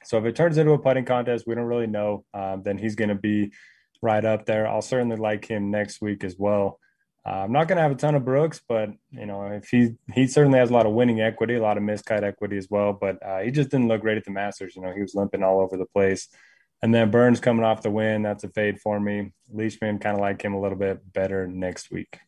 So 0.03 0.17
if 0.17 0.25
it 0.25 0.35
turns 0.35 0.57
into 0.57 0.71
a 0.73 0.79
putting 0.79 1.05
contest, 1.05 1.45
we 1.47 1.55
don't 1.55 1.65
really 1.65 1.87
know. 1.87 2.23
Um, 2.33 2.61
then 2.63 2.77
he's 2.77 2.95
going 2.95 3.09
to 3.09 3.15
be 3.15 3.51
right 4.01 4.23
up 4.23 4.45
there. 4.45 4.67
I'll 4.67 4.81
certainly 4.81 5.17
like 5.17 5.45
him 5.45 5.71
next 5.71 6.01
week 6.01 6.23
as 6.23 6.35
well. 6.37 6.79
Uh, 7.25 7.43
I'm 7.43 7.51
not 7.51 7.67
going 7.67 7.77
to 7.77 7.81
have 7.81 7.91
a 7.91 7.95
ton 7.95 8.15
of 8.15 8.25
Brooks, 8.25 8.61
but 8.67 8.89
you 9.11 9.25
know, 9.25 9.43
if 9.47 9.69
he 9.69 9.95
he 10.13 10.25
certainly 10.27 10.59
has 10.59 10.69
a 10.69 10.73
lot 10.73 10.85
of 10.85 10.93
winning 10.93 11.21
equity, 11.21 11.55
a 11.55 11.61
lot 11.61 11.77
of 11.77 11.83
miscut 11.83 12.23
equity 12.23 12.57
as 12.57 12.67
well. 12.69 12.93
But 12.93 13.21
uh, 13.21 13.39
he 13.39 13.51
just 13.51 13.69
didn't 13.69 13.87
look 13.87 14.01
great 14.01 14.17
at 14.17 14.23
the 14.23 14.31
Masters. 14.31 14.75
You 14.75 14.81
know, 14.81 14.93
he 14.93 15.01
was 15.01 15.15
limping 15.15 15.43
all 15.43 15.59
over 15.59 15.77
the 15.77 15.85
place. 15.85 16.29
And 16.81 16.95
then 16.95 17.11
Burns 17.11 17.41
coming 17.41 17.65
off 17.65 17.81
the 17.81 17.91
win, 17.91 18.23
that's 18.23 18.45
a 18.45 18.49
fade 18.49 18.79
for 18.79 18.99
me. 18.99 19.33
Leishman 19.51 19.99
kind 19.99 20.15
of 20.15 20.21
like 20.21 20.41
him 20.41 20.53
a 20.53 20.61
little 20.61 20.77
bit 20.77 21.01
better 21.11 21.45
next 21.45 21.91
week. 21.91 22.19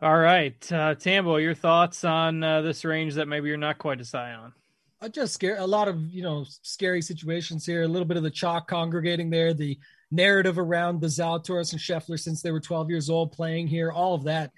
All 0.00 0.16
right, 0.16 0.72
uh, 0.72 0.94
Tambo, 0.94 1.36
your 1.36 1.54
thoughts 1.54 2.04
on 2.04 2.42
uh, 2.42 2.60
this 2.62 2.84
range 2.84 3.14
that 3.14 3.28
maybe 3.28 3.48
you're 3.48 3.56
not 3.56 3.78
quite 3.78 4.00
as 4.00 4.12
high 4.12 4.32
on? 4.32 4.52
I 5.00 5.08
just 5.08 5.34
scare 5.34 5.58
a 5.58 5.66
lot 5.66 5.88
of 5.88 6.00
you 6.12 6.22
know 6.22 6.44
scary 6.62 7.02
situations 7.02 7.66
here. 7.66 7.82
A 7.82 7.88
little 7.88 8.06
bit 8.06 8.16
of 8.16 8.22
the 8.22 8.30
chalk 8.30 8.68
congregating 8.68 9.30
there. 9.30 9.52
The 9.52 9.78
narrative 10.16 10.58
around 10.58 11.00
the 11.00 11.06
Zalatoris 11.06 11.72
and 11.72 11.80
Scheffler 11.80 12.18
since 12.18 12.42
they 12.42 12.50
were 12.50 12.60
12 12.60 12.90
years 12.90 13.08
old 13.08 13.32
playing 13.32 13.68
here. 13.68 13.92
All 13.92 14.14
of 14.14 14.24
that. 14.24 14.50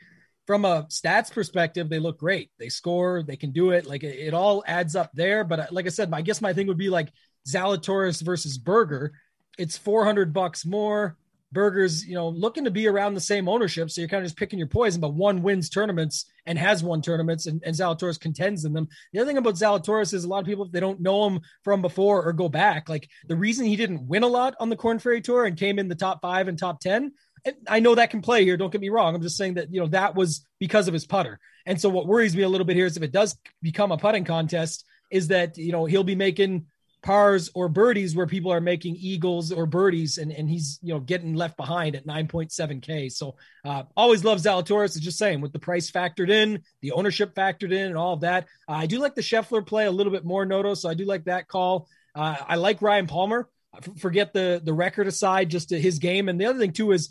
From 0.47 0.65
a 0.65 0.85
stats 0.85 1.31
perspective, 1.31 1.91
they 1.91 1.99
look 1.99 2.19
great. 2.19 2.51
They 2.59 2.71
score. 2.71 3.23
They 3.23 3.37
can 3.37 3.51
do 3.51 3.71
it. 3.73 3.85
Like 3.85 4.03
it, 4.03 4.19
it 4.19 4.33
all 4.33 4.65
adds 4.67 4.97
up 4.97 5.11
there. 5.13 5.45
But 5.45 5.61
uh, 5.61 5.67
like 5.71 5.85
I 5.85 5.91
said, 5.91 6.09
I 6.13 6.23
guess 6.23 6.41
my 6.41 6.55
thing 6.55 6.69
would 6.69 6.79
be 6.79 6.89
like 6.89 7.13
Zalatoris 7.47 8.23
versus 8.23 8.57
Berger. 8.57 9.13
It's 9.59 9.77
400 9.77 10.33
bucks 10.33 10.65
more. 10.65 11.19
Berger's, 11.51 12.05
you 12.07 12.15
know, 12.15 12.29
looking 12.29 12.65
to 12.65 12.71
be 12.71 12.87
around 12.87 13.15
the 13.15 13.21
same 13.21 13.49
ownership. 13.49 13.91
So 13.91 14.01
you're 14.01 14.09
kind 14.09 14.23
of 14.23 14.27
just 14.27 14.37
picking 14.37 14.59
your 14.59 14.69
poison, 14.69 15.01
but 15.01 15.15
one 15.15 15.43
wins 15.43 15.71
tournaments 15.71 16.27
and 16.47 16.59
has 16.59 16.85
won 16.85 17.01
tournaments 17.01 17.47
and, 17.47 17.63
and 17.65 17.75
Zalatoris 17.75 18.21
contends 18.21 18.65
in 18.65 18.73
them. 18.73 18.89
The 19.13 19.21
other 19.21 19.29
thing 19.29 19.39
about 19.39 19.55
Zalatoris 19.55 20.13
is 20.13 20.25
a 20.25 20.29
lot 20.29 20.41
of 20.41 20.47
people, 20.47 20.67
if 20.67 20.73
they 20.73 20.81
don't 20.81 21.01
know 21.01 21.27
him 21.29 21.41
from 21.65 21.81
before 21.81 22.23
or 22.23 22.33
go 22.33 22.49
back, 22.49 22.89
like 22.89 23.09
the 23.27 23.37
reason 23.37 23.65
he 23.65 23.77
didn't 23.77 24.07
win 24.07 24.25
a 24.25 24.29
lot 24.29 24.55
on 24.61 24.69
the 24.69 24.77
Corn 24.77 24.99
Ferry 24.99 25.21
Tour 25.21 25.47
and 25.47 25.57
came 25.57 25.79
in 25.79 25.89
the 25.89 25.95
top 25.95 26.21
five 26.21 26.49
and 26.49 26.59
top 26.59 26.81
10. 26.81 27.13
And 27.45 27.57
I 27.67 27.81
know 27.81 27.95
that 27.95 28.11
can 28.11 28.21
play 28.21 28.45
here. 28.45 28.57
Don't 28.57 28.73
get 28.73 28.81
me 28.81 28.91
wrong. 28.91 29.15
I'm 29.15 29.23
just 29.23 29.37
saying 29.37 29.55
that, 29.55 29.73
you 29.73 29.81
know, 29.81 29.87
that 29.89 30.15
was 30.15 30.45
because 30.59 30.89
of 30.89 30.95
his 30.95 31.07
putter. 31.07 31.39
And 31.65 31.81
so 31.81 31.89
what 31.89 32.07
worries 32.07 32.37
me 32.37 32.43
a 32.43 32.49
little 32.49 32.67
bit 32.67 32.77
here 32.77 32.87
is 32.87 32.97
if 32.97 33.03
it 33.03 33.13
does 33.13 33.37
become 33.63 33.93
a 33.93 33.97
putting 33.99 34.25
contest, 34.25 34.85
is 35.11 35.29
that, 35.29 35.57
you 35.57 35.73
know, 35.73 35.87
he'll 35.87 36.05
be 36.05 36.15
making 36.15 36.67
pars 37.09 37.49
or 37.55 37.71
birdies 37.71 38.15
where 38.15 38.27
people 38.27 38.53
are 38.53 38.61
making 38.61 38.95
eagles 39.01 39.51
or 39.51 39.65
birdies 39.65 40.19
and, 40.19 40.31
and 40.31 40.51
he's 40.51 40.79
you 40.83 40.93
know 40.93 41.01
getting 41.01 41.33
left 41.33 41.57
behind 41.57 41.97
at 41.97 42.07
9.7k 42.07 43.11
so 43.11 43.35
uh, 43.65 43.85
always 43.97 44.25
love 44.25 44.37
zalatoris. 44.37 44.95
It's 44.95 45.01
just 45.01 45.17
saying 45.17 45.41
with 45.41 45.55
the 45.55 45.59
price 45.59 45.91
factored 45.91 46.29
in 46.29 46.63
the 46.83 46.93
ownership 46.93 47.35
factored 47.35 47.73
in 47.73 47.87
and 47.87 47.97
all 47.97 48.13
of 48.13 48.21
that. 48.21 48.45
Uh, 48.69 48.73
i 48.73 48.85
do 48.85 48.99
like 48.99 49.15
the 49.15 49.23
scheffler 49.23 49.67
play 49.67 49.87
a 49.87 49.91
little 49.91 50.13
bit 50.13 50.27
more 50.27 50.45
noto 50.45 50.75
so 50.75 50.87
i 50.91 50.93
do 50.93 51.07
like 51.07 51.25
that 51.25 51.49
call. 51.49 51.89
Uh, 52.15 52.37
i 52.47 52.57
like 52.57 52.83
ryan 52.83 53.07
palmer. 53.07 53.49
Forget 53.97 54.35
the 54.35 54.61
the 54.63 54.75
record 54.75 55.07
aside 55.07 55.49
just 55.49 55.71
his 55.71 55.99
game. 56.01 56.29
And 56.29 56.39
the 56.39 56.45
other 56.45 56.59
thing 56.59 56.73
too 56.73 56.93
is 56.93 57.09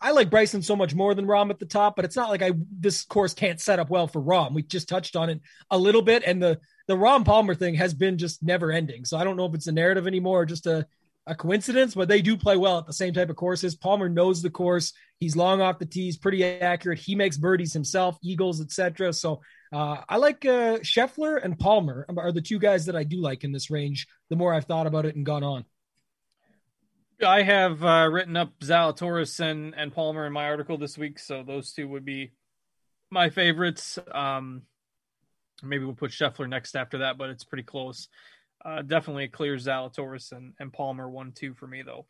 I 0.00 0.12
like 0.12 0.30
Bryson 0.30 0.62
so 0.62 0.76
much 0.76 0.94
more 0.94 1.14
than 1.14 1.26
Rahm 1.26 1.50
at 1.50 1.58
the 1.58 1.66
top, 1.66 1.96
but 1.96 2.04
it's 2.04 2.16
not 2.16 2.30
like 2.30 2.42
I 2.42 2.52
this 2.78 3.04
course 3.04 3.34
can't 3.34 3.60
set 3.60 3.78
up 3.78 3.90
well 3.90 4.06
for 4.06 4.22
Rahm. 4.22 4.54
We 4.54 4.62
just 4.62 4.88
touched 4.88 5.16
on 5.16 5.30
it 5.30 5.40
a 5.70 5.78
little 5.78 6.02
bit, 6.02 6.22
and 6.24 6.42
the 6.42 6.60
the 6.86 6.96
Rahm 6.96 7.24
Palmer 7.24 7.54
thing 7.54 7.74
has 7.74 7.94
been 7.94 8.18
just 8.18 8.42
never 8.42 8.72
ending. 8.72 9.04
So 9.04 9.16
I 9.16 9.24
don't 9.24 9.36
know 9.36 9.46
if 9.46 9.54
it's 9.54 9.66
a 9.66 9.72
narrative 9.72 10.06
anymore 10.06 10.42
or 10.42 10.46
just 10.46 10.66
a, 10.66 10.86
a 11.26 11.34
coincidence, 11.34 11.94
but 11.94 12.08
they 12.08 12.22
do 12.22 12.36
play 12.36 12.56
well 12.56 12.78
at 12.78 12.86
the 12.86 12.92
same 12.92 13.14
type 13.14 13.30
of 13.30 13.36
courses. 13.36 13.76
Palmer 13.76 14.08
knows 14.08 14.42
the 14.42 14.50
course. 14.50 14.92
He's 15.18 15.36
long 15.36 15.60
off 15.60 15.78
the 15.78 15.86
tees, 15.86 16.16
pretty 16.16 16.44
accurate. 16.44 16.98
He 16.98 17.14
makes 17.14 17.36
birdies 17.36 17.72
himself, 17.72 18.18
eagles, 18.22 18.60
etc. 18.60 19.12
So 19.12 19.40
uh, 19.72 19.98
I 20.08 20.16
like 20.16 20.44
uh, 20.44 20.78
Scheffler 20.78 21.42
and 21.42 21.58
Palmer 21.58 22.06
are 22.16 22.32
the 22.32 22.42
two 22.42 22.58
guys 22.58 22.86
that 22.86 22.96
I 22.96 23.04
do 23.04 23.20
like 23.20 23.44
in 23.44 23.52
this 23.52 23.70
range. 23.70 24.08
The 24.30 24.36
more 24.36 24.52
I've 24.52 24.64
thought 24.66 24.86
about 24.86 25.06
it 25.06 25.14
and 25.14 25.24
gone 25.24 25.44
on. 25.44 25.64
I 27.24 27.42
have 27.42 27.84
uh, 27.84 28.08
written 28.10 28.36
up 28.36 28.58
Zalatoris 28.60 29.38
and, 29.38 29.74
and 29.76 29.92
Palmer 29.92 30.26
in 30.26 30.32
my 30.32 30.46
article 30.46 30.76
this 30.76 30.98
week, 30.98 31.20
so 31.20 31.44
those 31.44 31.72
two 31.72 31.86
would 31.88 32.04
be 32.04 32.32
my 33.10 33.30
favorites. 33.30 33.98
Um, 34.12 34.62
Maybe 35.62 35.84
we'll 35.84 35.94
put 35.94 36.10
Scheffler 36.10 36.48
next 36.48 36.76
after 36.76 36.98
that, 36.98 37.18
but 37.18 37.30
it's 37.30 37.44
pretty 37.44 37.64
close. 37.64 38.08
Uh, 38.64 38.82
definitely 38.82 39.24
a 39.24 39.28
clear 39.28 39.56
Zalatoris 39.56 40.32
and, 40.32 40.54
and 40.60 40.72
Palmer 40.72 41.08
one 41.08 41.32
two 41.32 41.54
for 41.54 41.66
me 41.66 41.82
though. 41.82 42.06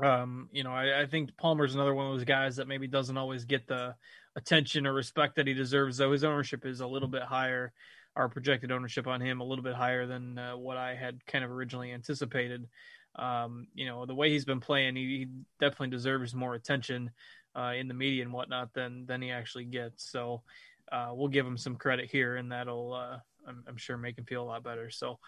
Um, 0.00 0.48
you 0.52 0.62
know, 0.62 0.70
I, 0.70 1.02
I 1.02 1.06
think 1.06 1.36
Palmer's 1.36 1.74
another 1.74 1.94
one 1.94 2.06
of 2.06 2.12
those 2.12 2.24
guys 2.24 2.56
that 2.56 2.68
maybe 2.68 2.86
doesn't 2.86 3.16
always 3.16 3.44
get 3.44 3.66
the 3.66 3.96
attention 4.36 4.86
or 4.86 4.92
respect 4.92 5.36
that 5.36 5.48
he 5.48 5.54
deserves. 5.54 5.96
Though 5.96 6.12
his 6.12 6.22
ownership 6.22 6.64
is 6.64 6.80
a 6.80 6.86
little 6.86 7.08
bit 7.08 7.22
higher, 7.22 7.72
our 8.14 8.28
projected 8.28 8.70
ownership 8.70 9.08
on 9.08 9.20
him 9.20 9.40
a 9.40 9.44
little 9.44 9.64
bit 9.64 9.74
higher 9.74 10.06
than 10.06 10.38
uh, 10.38 10.56
what 10.56 10.76
I 10.76 10.94
had 10.94 11.26
kind 11.26 11.44
of 11.44 11.50
originally 11.50 11.92
anticipated. 11.92 12.68
Um, 13.16 13.66
you 13.74 13.86
know, 13.86 14.06
the 14.06 14.14
way 14.14 14.30
he's 14.30 14.44
been 14.44 14.60
playing, 14.60 14.94
he, 14.94 15.02
he 15.02 15.26
definitely 15.58 15.90
deserves 15.90 16.34
more 16.34 16.54
attention 16.54 17.10
uh, 17.56 17.72
in 17.76 17.88
the 17.88 17.94
media 17.94 18.22
and 18.22 18.32
whatnot 18.32 18.72
than 18.74 19.06
than 19.06 19.20
he 19.20 19.32
actually 19.32 19.64
gets. 19.64 20.08
So 20.08 20.42
uh, 20.90 21.10
we'll 21.12 21.28
give 21.28 21.46
him 21.46 21.58
some 21.58 21.76
credit 21.76 22.10
here, 22.10 22.36
and 22.36 22.52
that'll 22.52 22.92
uh, 22.92 23.18
I'm, 23.46 23.64
I'm, 23.68 23.76
sure 23.76 23.96
make 23.96 24.18
him 24.18 24.24
feel 24.24 24.42
a 24.42 24.44
lot 24.44 24.62
better. 24.62 24.90
So, 24.90 25.18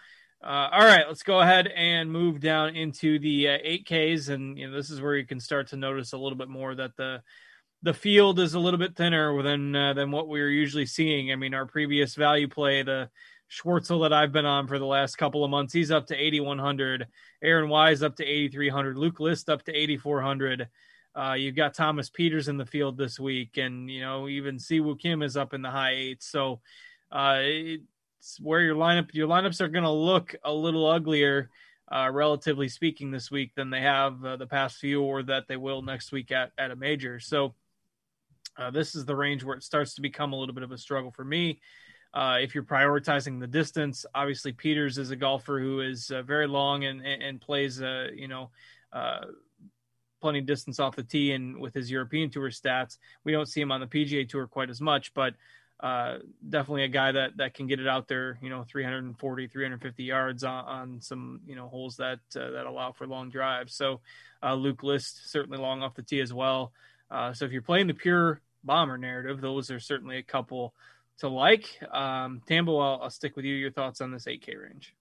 uh, 0.43 0.69
all 0.71 0.85
right, 0.85 1.05
let's 1.07 1.23
go 1.23 1.41
ahead 1.41 1.67
and 1.67 2.11
move 2.11 2.39
down 2.39 2.75
into 2.75 3.19
the 3.19 3.45
8Ks, 3.45 4.29
uh, 4.29 4.33
and 4.33 4.57
you 4.57 4.69
know 4.69 4.75
this 4.75 4.89
is 4.89 5.01
where 5.01 5.15
you 5.15 5.25
can 5.25 5.39
start 5.39 5.67
to 5.69 5.77
notice 5.77 6.13
a 6.13 6.17
little 6.17 6.37
bit 6.37 6.49
more 6.49 6.75
that 6.75 6.95
the 6.97 7.21
the 7.83 7.93
field 7.93 8.39
is 8.39 8.53
a 8.53 8.59
little 8.59 8.79
bit 8.79 8.95
thinner 8.95 9.41
than 9.41 9.75
uh, 9.75 9.93
than 9.93 10.11
what 10.11 10.27
we 10.27 10.41
are 10.41 10.47
usually 10.47 10.85
seeing. 10.85 11.31
I 11.31 11.35
mean, 11.35 11.53
our 11.53 11.65
previous 11.65 12.15
value 12.15 12.47
play, 12.47 12.83
the 12.83 13.09
Schwartzel 13.51 14.03
that 14.03 14.13
I've 14.13 14.31
been 14.31 14.45
on 14.45 14.67
for 14.67 14.79
the 14.79 14.85
last 14.85 15.17
couple 15.17 15.43
of 15.43 15.51
months, 15.51 15.73
he's 15.73 15.91
up 15.91 16.07
to 16.07 16.15
8100. 16.15 17.07
Aaron 17.43 17.69
Wise 17.69 18.03
up 18.03 18.15
to 18.17 18.25
8300. 18.25 18.97
Luke 18.97 19.19
List 19.19 19.49
up 19.49 19.63
to 19.63 19.73
8400. 19.75 20.69
Uh, 21.13 21.33
you've 21.33 21.55
got 21.55 21.73
Thomas 21.73 22.09
Pieters 22.09 22.47
in 22.47 22.57
the 22.57 22.65
field 22.65 22.97
this 22.97 23.19
week, 23.19 23.57
and 23.57 23.89
you 23.89 24.01
know 24.01 24.27
even 24.29 24.57
Siwoo 24.57 24.99
Kim 24.99 25.21
is 25.21 25.35
up 25.35 25.53
in 25.53 25.61
the 25.61 25.69
high 25.69 25.91
eights. 25.91 26.27
So 26.27 26.61
uh, 27.11 27.39
it's 27.41 28.39
where 28.39 28.61
your 28.61 28.75
lineup 28.75 29.13
your 29.13 29.27
lineups 29.27 29.59
are 29.59 29.67
going 29.67 29.83
to 29.83 29.91
look 29.91 30.35
a 30.43 30.53
little 30.53 30.87
uglier, 30.87 31.49
uh, 31.91 32.09
relatively 32.11 32.69
speaking, 32.69 33.11
this 33.11 33.29
week 33.29 33.51
than 33.55 33.69
they 33.69 33.81
have 33.81 34.23
uh, 34.23 34.37
the 34.37 34.47
past 34.47 34.77
few, 34.77 35.01
or 35.01 35.21
that 35.23 35.47
they 35.49 35.57
will 35.57 35.81
next 35.81 36.13
week 36.13 36.31
at 36.31 36.51
at 36.57 36.71
a 36.71 36.75
major. 36.77 37.19
So 37.19 37.55
uh, 38.57 38.71
this 38.71 38.95
is 38.95 39.05
the 39.05 39.15
range 39.15 39.43
where 39.43 39.57
it 39.57 39.63
starts 39.63 39.95
to 39.95 40.01
become 40.01 40.31
a 40.31 40.37
little 40.37 40.55
bit 40.55 40.63
of 40.63 40.71
a 40.71 40.77
struggle 40.77 41.11
for 41.11 41.25
me. 41.25 41.59
Uh, 42.13 42.37
if 42.41 42.53
you're 42.55 42.63
prioritizing 42.63 43.39
the 43.39 43.47
distance, 43.47 44.05
obviously 44.13 44.51
Pieters 44.51 44.97
is 44.97 45.11
a 45.11 45.15
golfer 45.15 45.59
who 45.59 45.81
is 45.81 46.09
very 46.25 46.47
long 46.47 46.85
and 46.85 47.05
and, 47.05 47.41
plays, 47.41 47.81
uh 47.81 48.07
you 48.15 48.29
know 48.29 48.49
plenty 50.21 50.39
of 50.39 50.45
distance 50.45 50.79
off 50.79 50.95
the 50.95 51.03
tee 51.03 51.31
and 51.31 51.59
with 51.59 51.73
his 51.73 51.91
European 51.91 52.29
Tour 52.29 52.49
stats. 52.49 52.97
We 53.23 53.31
don't 53.31 53.47
see 53.47 53.61
him 53.61 53.71
on 53.71 53.81
the 53.81 53.87
PGA 53.87 54.27
Tour 54.27 54.47
quite 54.47 54.69
as 54.69 54.79
much, 54.79 55.13
but 55.13 55.33
uh, 55.81 56.19
definitely 56.47 56.83
a 56.83 56.89
guy 56.89 57.11
that 57.11 57.37
that 57.37 57.55
can 57.55 57.65
get 57.65 57.79
it 57.79 57.87
out 57.87 58.07
there, 58.07 58.37
you 58.41 58.49
know, 58.49 58.63
340, 58.69 59.47
350 59.47 60.03
yards 60.03 60.43
on, 60.43 60.65
on 60.65 61.01
some, 61.01 61.41
you 61.47 61.55
know, 61.55 61.67
holes 61.67 61.97
that 61.97 62.19
uh, 62.35 62.51
that 62.51 62.65
allow 62.67 62.91
for 62.91 63.07
long 63.07 63.29
drives. 63.29 63.73
So 63.73 64.01
uh, 64.43 64.53
Luke 64.53 64.83
List 64.83 65.31
certainly 65.31 65.57
long 65.57 65.81
off 65.81 65.95
the 65.95 66.03
tee 66.03 66.21
as 66.21 66.31
well. 66.31 66.71
Uh, 67.09 67.33
so 67.33 67.45
if 67.45 67.51
you're 67.51 67.63
playing 67.63 67.87
the 67.87 67.93
pure 67.93 68.41
bomber 68.63 68.97
narrative, 68.97 69.41
those 69.41 69.71
are 69.71 69.79
certainly 69.79 70.17
a 70.17 70.23
couple 70.23 70.73
to 71.19 71.29
like. 71.29 71.65
Um, 71.91 72.41
Tambo, 72.47 72.77
I'll, 72.77 73.01
I'll 73.03 73.09
stick 73.09 73.35
with 73.35 73.45
you. 73.45 73.55
Your 73.55 73.71
thoughts 73.71 74.01
on 74.01 74.11
this 74.11 74.25
8K 74.25 74.61
range? 74.61 74.93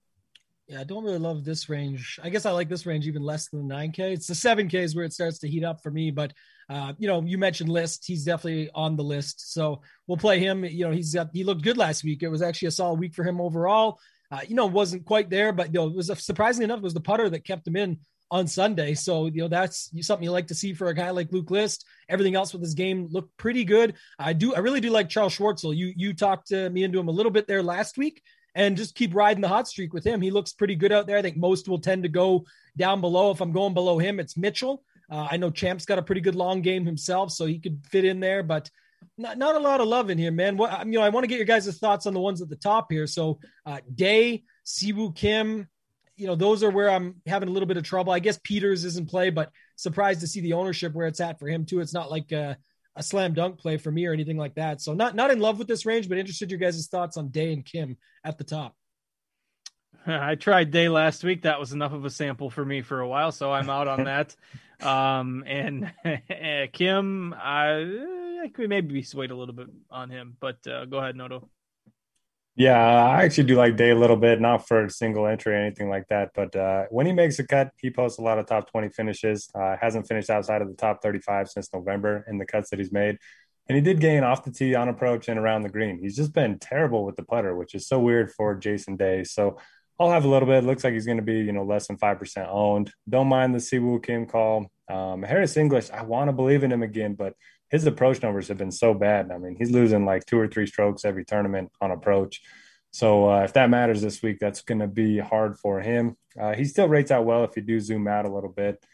Yeah, 0.71 0.83
I 0.83 0.85
don't 0.85 1.03
really 1.03 1.19
love 1.19 1.45
this 1.45 1.69
range. 1.69 2.21
I 2.23 2.31
guess 2.31 2.47
I 2.47 2.53
like 2.53 2.69
this 2.69 2.87
range 2.87 3.09
even 3.09 3.23
less 3.23 3.49
than 3.49 3.67
the 3.67 3.75
9K. 3.75 4.13
It's 4.13 4.29
the 4.29 4.35
7K 4.35 4.75
is 4.75 4.95
where 4.95 5.05
it 5.05 5.13
starts 5.13 5.41
to 5.41 5.49
heat 5.49 5.65
up 5.65 5.83
for 5.83 5.91
me. 5.91 6.13
But 6.13 6.33
uh, 6.69 6.93
you 6.97 7.09
know, 7.09 7.23
you 7.23 7.39
mentioned 7.39 7.69
list. 7.69 8.05
He's 8.07 8.25
definitely 8.25 8.71
on 8.73 8.95
the 8.95 9.03
list. 9.03 9.53
So 9.53 9.83
we'll 10.07 10.17
play 10.17 10.39
him. 10.39 10.65
You 10.65 10.85
know, 10.85 10.93
he's 10.93 11.13
got 11.13 11.31
he 11.33 11.43
looked 11.43 11.63
good 11.63 11.77
last 11.77 12.05
week. 12.05 12.23
It 12.23 12.29
was 12.29 12.41
actually 12.41 12.69
a 12.69 12.71
solid 12.71 13.01
week 13.01 13.15
for 13.15 13.25
him 13.25 13.41
overall. 13.41 13.99
Uh, 14.31 14.43
you 14.47 14.55
know, 14.55 14.67
wasn't 14.67 15.05
quite 15.05 15.29
there, 15.29 15.53
but 15.53 15.75
you 15.75 15.81
know, 15.81 15.89
it 15.89 15.97
was 15.97 16.09
a, 16.09 16.15
surprisingly 16.15 16.67
enough, 16.67 16.79
it 16.79 16.85
was 16.85 16.95
the 16.95 17.01
putter 17.01 17.29
that 17.29 17.45
kept 17.45 17.67
him 17.67 17.75
in 17.75 17.99
on 18.31 18.47
Sunday. 18.47 18.95
So, 18.95 19.27
you 19.27 19.43
know, 19.43 19.49
that's 19.49 19.91
something 20.07 20.23
you 20.23 20.31
like 20.31 20.47
to 20.47 20.55
see 20.55 20.73
for 20.73 20.87
a 20.87 20.95
guy 20.95 21.11
like 21.11 21.33
Luke 21.33 21.51
List. 21.51 21.85
Everything 22.09 22.37
else 22.37 22.53
with 22.53 22.63
his 22.63 22.75
game 22.75 23.09
looked 23.11 23.37
pretty 23.39 23.65
good. 23.65 23.95
I 24.21 24.35
do, 24.35 24.55
I 24.55 24.61
really 24.61 24.81
do 24.81 24.91
like 24.91 25.09
Charles 25.09 25.37
Schwartzel. 25.37 25.77
You, 25.77 25.93
you 25.97 26.15
talked 26.15 26.53
me 26.53 26.85
into 26.85 27.01
him 27.01 27.09
a 27.09 27.13
little 27.13 27.33
bit 27.33 27.49
there 27.49 27.61
last 27.61 27.99
week 27.99 28.23
and 28.55 28.77
just 28.77 28.95
keep 28.95 29.15
riding 29.15 29.41
the 29.41 29.49
hot 29.49 29.69
streak 29.69 29.93
with 29.93 30.05
him. 30.05 30.21
He 30.21 30.31
looks 30.31 30.53
pretty 30.53 30.75
good 30.75 30.93
out 30.93 31.07
there. 31.07 31.17
I 31.17 31.23
think 31.23 31.37
most 31.37 31.69
will 31.69 31.81
tend 31.81 32.03
to 32.03 32.09
go 32.09 32.45
down 32.77 33.01
below. 33.01 33.31
If 33.31 33.41
I'm 33.41 33.53
going 33.53 33.75
below 33.75 33.99
him, 33.99 34.21
it's 34.21 34.37
Mitchell. 34.37 34.83
Uh, 35.11 35.29
I 35.31 35.37
know 35.37 35.51
Champ's 35.51 35.87
got 35.87 35.99
a 35.99 36.03
pretty 36.03 36.21
good 36.21 36.37
long 36.37 36.63
game 36.63 36.85
himself, 36.87 37.33
so 37.33 37.47
he 37.47 37.59
could 37.59 37.85
fit 37.87 38.05
in 38.05 38.21
there, 38.21 38.43
but 38.43 38.71
not, 39.19 39.39
not 39.39 39.57
a 39.57 39.59
lot 39.59 39.81
of 39.81 39.89
love 39.89 40.11
in 40.11 40.19
here, 40.19 40.31
man. 40.31 40.57
What 40.57 40.87
you 40.87 40.93
know, 40.93 41.03
I 41.03 41.09
want 41.09 41.25
to 41.25 41.29
get 41.29 41.37
your 41.37 41.47
guys' 41.47 41.79
thoughts 41.79 42.07
on 42.07 42.15
the 42.15 42.21
ones 42.21 42.41
at 42.43 42.49
the 42.49 42.57
top 42.57 42.91
here. 42.91 43.07
So 43.07 43.41
uh, 43.67 43.81
Day, 43.93 44.45
Siwoo 44.65 45.15
Kim, 45.15 45.69
you 46.17 46.27
know, 46.27 46.37
those 46.37 46.63
are 46.63 46.71
where 46.71 46.91
I'm 46.91 47.17
having 47.27 47.49
a 47.49 47.53
little 47.53 47.67
bit 47.67 47.77
of 47.77 47.83
trouble. 47.83 48.13
I 48.13 48.19
guess 48.19 48.39
Pieters 48.39 48.85
is 48.85 48.99
in 48.99 49.07
play, 49.07 49.31
but 49.31 49.51
surprised 49.77 50.21
to 50.21 50.27
see 50.27 50.41
the 50.41 50.53
ownership 50.53 50.93
where 50.93 51.07
it's 51.07 51.21
at 51.21 51.39
for 51.39 51.49
him 51.49 51.65
too. 51.65 51.81
It's 51.81 51.95
not 51.95 52.11
like 52.11 52.33
uh, 52.33 52.55
a 52.97 53.03
slam 53.03 53.35
dunk 53.35 53.59
play 53.59 53.77
for 53.77 53.91
me 53.91 54.07
or 54.07 54.13
anything 54.13 54.37
like 54.37 54.55
that. 54.55 54.81
So 54.81 54.95
not 54.95 55.15
not 55.15 55.31
in 55.31 55.41
love 55.41 55.59
with 55.59 55.69
this 55.69 55.87
range, 55.87 56.09
but 56.09 56.19
interested 56.19 56.51
your 56.51 56.59
guys' 56.59 56.89
thoughts 56.89 57.17
on 57.17 57.29
Day 57.29 57.53
and 57.53 57.65
Kim 57.65 57.97
at 58.25 58.39
the 58.39 58.45
top. 58.45 58.75
I 60.07 60.35
tried 60.35 60.71
Day 60.71 60.89
last 60.89 61.25
week. 61.25 61.43
That 61.43 61.61
was 61.61 61.73
enough 61.73 61.93
of 61.93 62.05
a 62.05 62.11
sample 62.11 62.51
for 62.51 62.65
me 62.65 62.83
for 62.83 63.01
a 63.01 63.09
while, 63.09 63.33
so 63.33 63.53
I'm 63.53 63.71
out 63.71 63.89
on 63.89 64.05
that. 64.05 64.35
Um, 64.81 65.45
and 65.47 65.93
Kim, 66.73 67.35
I, 67.35 68.43
I 68.45 68.49
could 68.49 68.71
maybe 68.71 68.95
be 68.95 69.03
swayed 69.03 69.31
a 69.31 69.37
little 69.37 69.55
bit 69.55 69.67
on 69.91 70.09
him, 70.09 70.39
but 70.41 70.67
uh, 70.67 70.87
go 70.87 70.97
ahead, 70.97 71.17
Noto. 71.17 71.51
Yeah, 72.61 72.77
I 72.77 73.25
actually 73.25 73.45
do 73.45 73.57
like 73.57 73.79
Day 73.79 73.89
a 73.89 73.95
little 73.95 74.19
bit, 74.19 74.39
not 74.39 74.69
for 74.69 74.85
a 74.85 74.91
single 74.91 75.27
entry 75.27 75.55
or 75.55 75.57
anything 75.57 75.89
like 75.89 76.07
that. 76.09 76.33
But 76.35 76.55
uh, 76.55 76.85
when 76.91 77.07
he 77.07 77.13
makes 77.15 77.39
a 77.39 77.47
cut, 77.47 77.71
he 77.81 77.91
posts 77.91 78.19
a 78.19 78.23
lot 78.23 78.39
of 78.39 78.45
top 78.45 78.71
20 78.71 78.91
finishes. 78.91 79.49
Uh, 79.55 79.77
hasn't 79.81 80.07
finished 80.07 80.29
outside 80.29 80.61
of 80.61 80.69
the 80.69 80.75
top 80.75 81.01
35 81.03 81.49
since 81.49 81.73
November 81.73 82.23
in 82.29 82.37
the 82.37 82.45
cuts 82.45 82.69
that 82.69 82.79
he's 82.79 82.93
made. 82.93 83.17
And 83.67 83.77
he 83.77 83.81
did 83.81 83.99
gain 83.99 84.25
off 84.25 84.45
the 84.45 84.53
tee 84.53 84.75
on 84.75 84.91
approach 84.91 85.27
and 85.29 85.39
around 85.41 85.63
the 85.63 85.71
green. 85.71 86.01
He's 86.03 86.15
just 86.15 86.35
been 86.35 86.59
terrible 86.59 87.07
with 87.07 87.17
the 87.17 87.23
putter, 87.23 87.57
which 87.57 87.75
is 87.75 87.89
so 87.89 87.99
weird 87.99 88.31
for 88.31 88.55
Jason 88.57 88.95
Day. 88.95 89.25
So 89.25 89.57
I'll 89.99 90.11
have 90.11 90.27
a 90.27 90.29
little 90.29 90.47
bit. 90.47 90.63
Looks 90.63 90.85
like 90.85 90.93
he's 90.93 91.07
going 91.07 91.17
to 91.17 91.23
be, 91.23 91.39
you 91.39 91.53
know, 91.53 91.65
less 91.65 91.87
than 91.87 91.97
5% 91.97 92.47
owned. 92.47 92.93
Don't 93.09 93.29
mind 93.29 93.55
the 93.55 93.59
Siwoo 93.59 94.03
Kim 94.03 94.27
call. 94.27 94.71
Um, 94.87 95.23
Harris 95.23 95.57
English, 95.57 95.89
I 95.89 96.03
want 96.03 96.29
to 96.29 96.35
believe 96.35 96.63
in 96.63 96.71
him 96.71 96.83
again, 96.83 97.15
but 97.15 97.33
his 97.71 97.87
approach 97.87 98.23
numbers 98.23 98.49
have 98.49 98.59
been 98.59 98.73
so 98.73 98.95
bad. 98.95 99.31
I 99.31 99.39
mean, 99.39 99.57
he's 99.57 99.71
losing 99.71 100.05
like 100.05 100.27
two 100.27 100.39
or 100.39 100.49
three 100.49 100.67
strokes 100.67 101.05
every 101.05 101.25
tournament 101.25 101.71
on 101.81 101.91
approach. 101.91 102.41
So 102.93 103.31
uh, 103.31 103.43
if 103.45 103.53
that 103.53 103.71
matters 103.71 104.03
this 104.03 104.23
week, 104.23 104.39
that's 104.41 104.63
going 104.63 104.81
to 104.81 104.89
be 104.89 105.19
hard 105.19 105.57
for 105.59 105.81
him. 105.81 106.17
Uh, 106.39 106.55
he 106.55 106.65
still 106.65 106.89
rates 106.89 107.11
out 107.11 107.25
well 107.25 107.45
if 107.45 107.57
you 107.57 107.63
do 107.63 107.79
zoom 107.81 108.09
out 108.09 108.27
a 108.27 108.33
little 108.33 108.51
bit. 108.51 108.85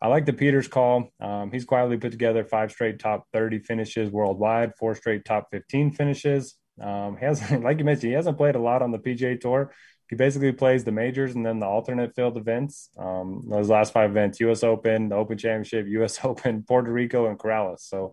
I 0.00 0.08
like 0.08 0.26
the 0.26 0.32
Pieters 0.32 0.68
call. 0.68 1.10
Um, 1.20 1.52
he's 1.52 1.64
quietly 1.64 1.96
put 1.96 2.10
together 2.10 2.44
five 2.44 2.72
straight 2.72 2.98
top 2.98 3.26
30 3.32 3.60
finishes 3.60 4.10
worldwide, 4.10 4.72
four 4.76 4.94
straight 4.94 5.24
top 5.24 5.48
15 5.52 5.92
finishes. 5.92 6.56
Um, 6.80 7.16
he 7.18 7.24
hasn't, 7.24 7.62
like 7.64 7.78
you 7.78 7.84
mentioned, 7.84 8.10
he 8.10 8.16
hasn't 8.16 8.38
played 8.38 8.56
a 8.56 8.60
lot 8.60 8.82
on 8.82 8.90
the 8.90 8.98
PGA 8.98 9.38
Tour. 9.38 9.72
He 10.12 10.16
basically 10.16 10.52
plays 10.52 10.84
the 10.84 10.92
majors 10.92 11.34
and 11.34 11.46
then 11.46 11.58
the 11.58 11.64
alternate 11.64 12.14
field 12.14 12.36
events. 12.36 12.90
Um, 12.98 13.46
those 13.48 13.70
last 13.70 13.94
five 13.94 14.10
events: 14.10 14.40
U.S. 14.40 14.62
Open, 14.62 15.08
the 15.08 15.14
Open 15.14 15.38
Championship, 15.38 15.86
U.S. 15.88 16.22
Open, 16.22 16.64
Puerto 16.64 16.92
Rico, 16.92 17.28
and 17.28 17.38
Corales. 17.38 17.80
So 17.80 18.12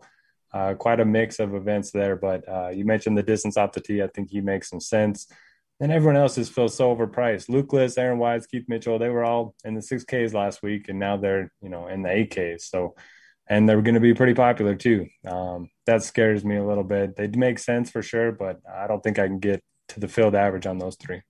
uh, 0.54 0.76
quite 0.76 1.02
a 1.02 1.06
mix 1.06 1.40
of 1.40 1.54
events 1.54 1.92
there. 1.92 2.16
But 2.16 2.48
uh, 2.48 2.70
you 2.70 2.86
mentioned 2.86 3.18
the 3.18 3.24
distance 3.24 3.58
off 3.58 3.74
the 3.74 3.82
tee. 3.82 4.02
I 4.02 4.08
think 4.08 4.30
he 4.30 4.40
makes 4.40 4.70
some 4.70 4.80
sense. 4.80 5.28
And 5.82 5.92
everyone 5.92 6.16
else 6.16 6.36
just 6.36 6.54
feels 6.54 6.74
so 6.74 6.96
overpriced. 6.96 7.50
Luke 7.50 7.74
List, 7.74 7.98
Aaron 7.98 8.18
Wise, 8.18 8.48
Keith 8.48 8.70
Mitchell, 8.70 8.98
they 8.98 9.10
were 9.10 9.26
all 9.26 9.54
in 9.66 9.74
the 9.74 9.82
six 9.82 10.06
Ks 10.06 10.34
last 10.34 10.64
week, 10.64 10.88
and 10.88 11.00
now 11.00 11.18
they're 11.18 11.52
you 11.62 11.68
know 11.68 11.88
in 11.88 12.02
the 12.02 12.10
eight 12.10 12.32
Ks. 12.32 12.70
So, 12.70 12.96
and 13.50 13.68
they're 13.68 13.82
going 13.82 13.96
to 13.96 14.00
be 14.00 14.14
pretty 14.14 14.36
popular 14.36 14.76
too. 14.76 15.08
Um, 15.28 15.70
that 15.86 16.04
scares 16.04 16.46
me 16.46 16.56
a 16.56 16.66
little 16.66 16.86
bit. 16.86 17.18
They 17.18 17.28
make 17.28 17.60
sense 17.60 17.92
for 17.92 18.02
sure, 18.02 18.32
but 18.32 18.62
I 18.74 18.88
don't 18.88 19.04
think 19.04 19.20
I 19.20 19.28
can 19.28 19.40
get 19.40 19.62
to 19.90 20.00
the 20.00 20.08
field 20.08 20.34
average 20.34 20.66
on 20.66 20.78
those 20.78 20.96
three. 20.96 21.24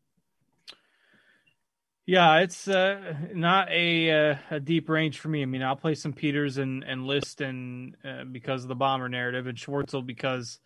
Yeah, 2.10 2.40
it's 2.40 2.68
uh, 2.68 3.14
not 3.36 3.70
a 3.70 4.32
uh, 4.32 4.36
a 4.50 4.60
deep 4.60 4.90
range 4.90 5.20
for 5.20 5.28
me. 5.28 5.44
I 5.44 5.46
mean, 5.46 5.62
I'll 5.62 5.76
play 5.76 5.94
some 5.94 6.12
Pieters 6.12 6.58
and 6.58 6.84
and 6.84 7.06
List 7.06 7.40
and 7.40 7.96
uh, 8.04 8.24
because 8.24 8.64
of 8.64 8.68
the 8.68 8.74
bomber 8.74 9.08
narrative, 9.08 9.46
and 9.46 9.56
Schwartzel 9.56 10.04
because 10.04 10.58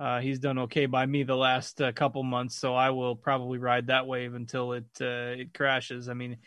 uh, 0.00 0.18
he's 0.18 0.40
done 0.40 0.58
okay 0.58 0.86
by 0.86 1.06
me 1.06 1.22
the 1.22 1.36
last 1.36 1.80
uh, 1.80 1.92
couple 1.92 2.24
months. 2.24 2.56
So 2.56 2.74
I 2.74 2.90
will 2.90 3.14
probably 3.14 3.58
ride 3.58 3.86
that 3.86 4.08
wave 4.08 4.34
until 4.34 4.72
it 4.72 5.00
it 5.00 5.54
crashes. 5.54 6.08
I 6.08 6.14
mean, 6.14 6.38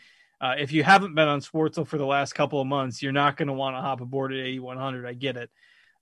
if 0.42 0.72
you 0.72 0.84
haven't 0.84 1.14
been 1.14 1.26
on 1.26 1.40
Schwartzel 1.40 1.86
for 1.86 1.96
the 1.96 2.04
last 2.04 2.34
couple 2.34 2.60
of 2.60 2.66
months, 2.66 3.02
you're 3.02 3.12
not 3.12 3.38
going 3.38 3.48
to 3.48 3.54
want 3.54 3.76
to 3.76 3.80
hop 3.80 4.02
aboard 4.02 4.34
at 4.34 4.40
8100. 4.40 5.06
I 5.06 5.14
get 5.14 5.38
it. 5.38 5.48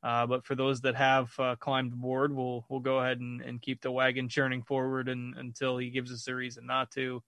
but 0.02 0.44
for 0.44 0.56
those 0.56 0.80
that 0.80 0.96
have 0.96 1.30
climbed 1.60 1.92
aboard, 1.92 2.34
we'll 2.34 2.66
we'll 2.68 2.80
go 2.80 2.98
ahead 2.98 3.20
and, 3.20 3.40
and 3.40 3.62
keep 3.62 3.82
the 3.82 3.92
wagon 3.92 4.28
churning 4.28 4.64
forward 4.64 5.08
and, 5.08 5.36
until 5.36 5.78
he 5.78 5.90
gives 5.90 6.10
us 6.12 6.26
a 6.26 6.34
reason 6.34 6.66
not 6.66 6.90
to. 6.90 7.22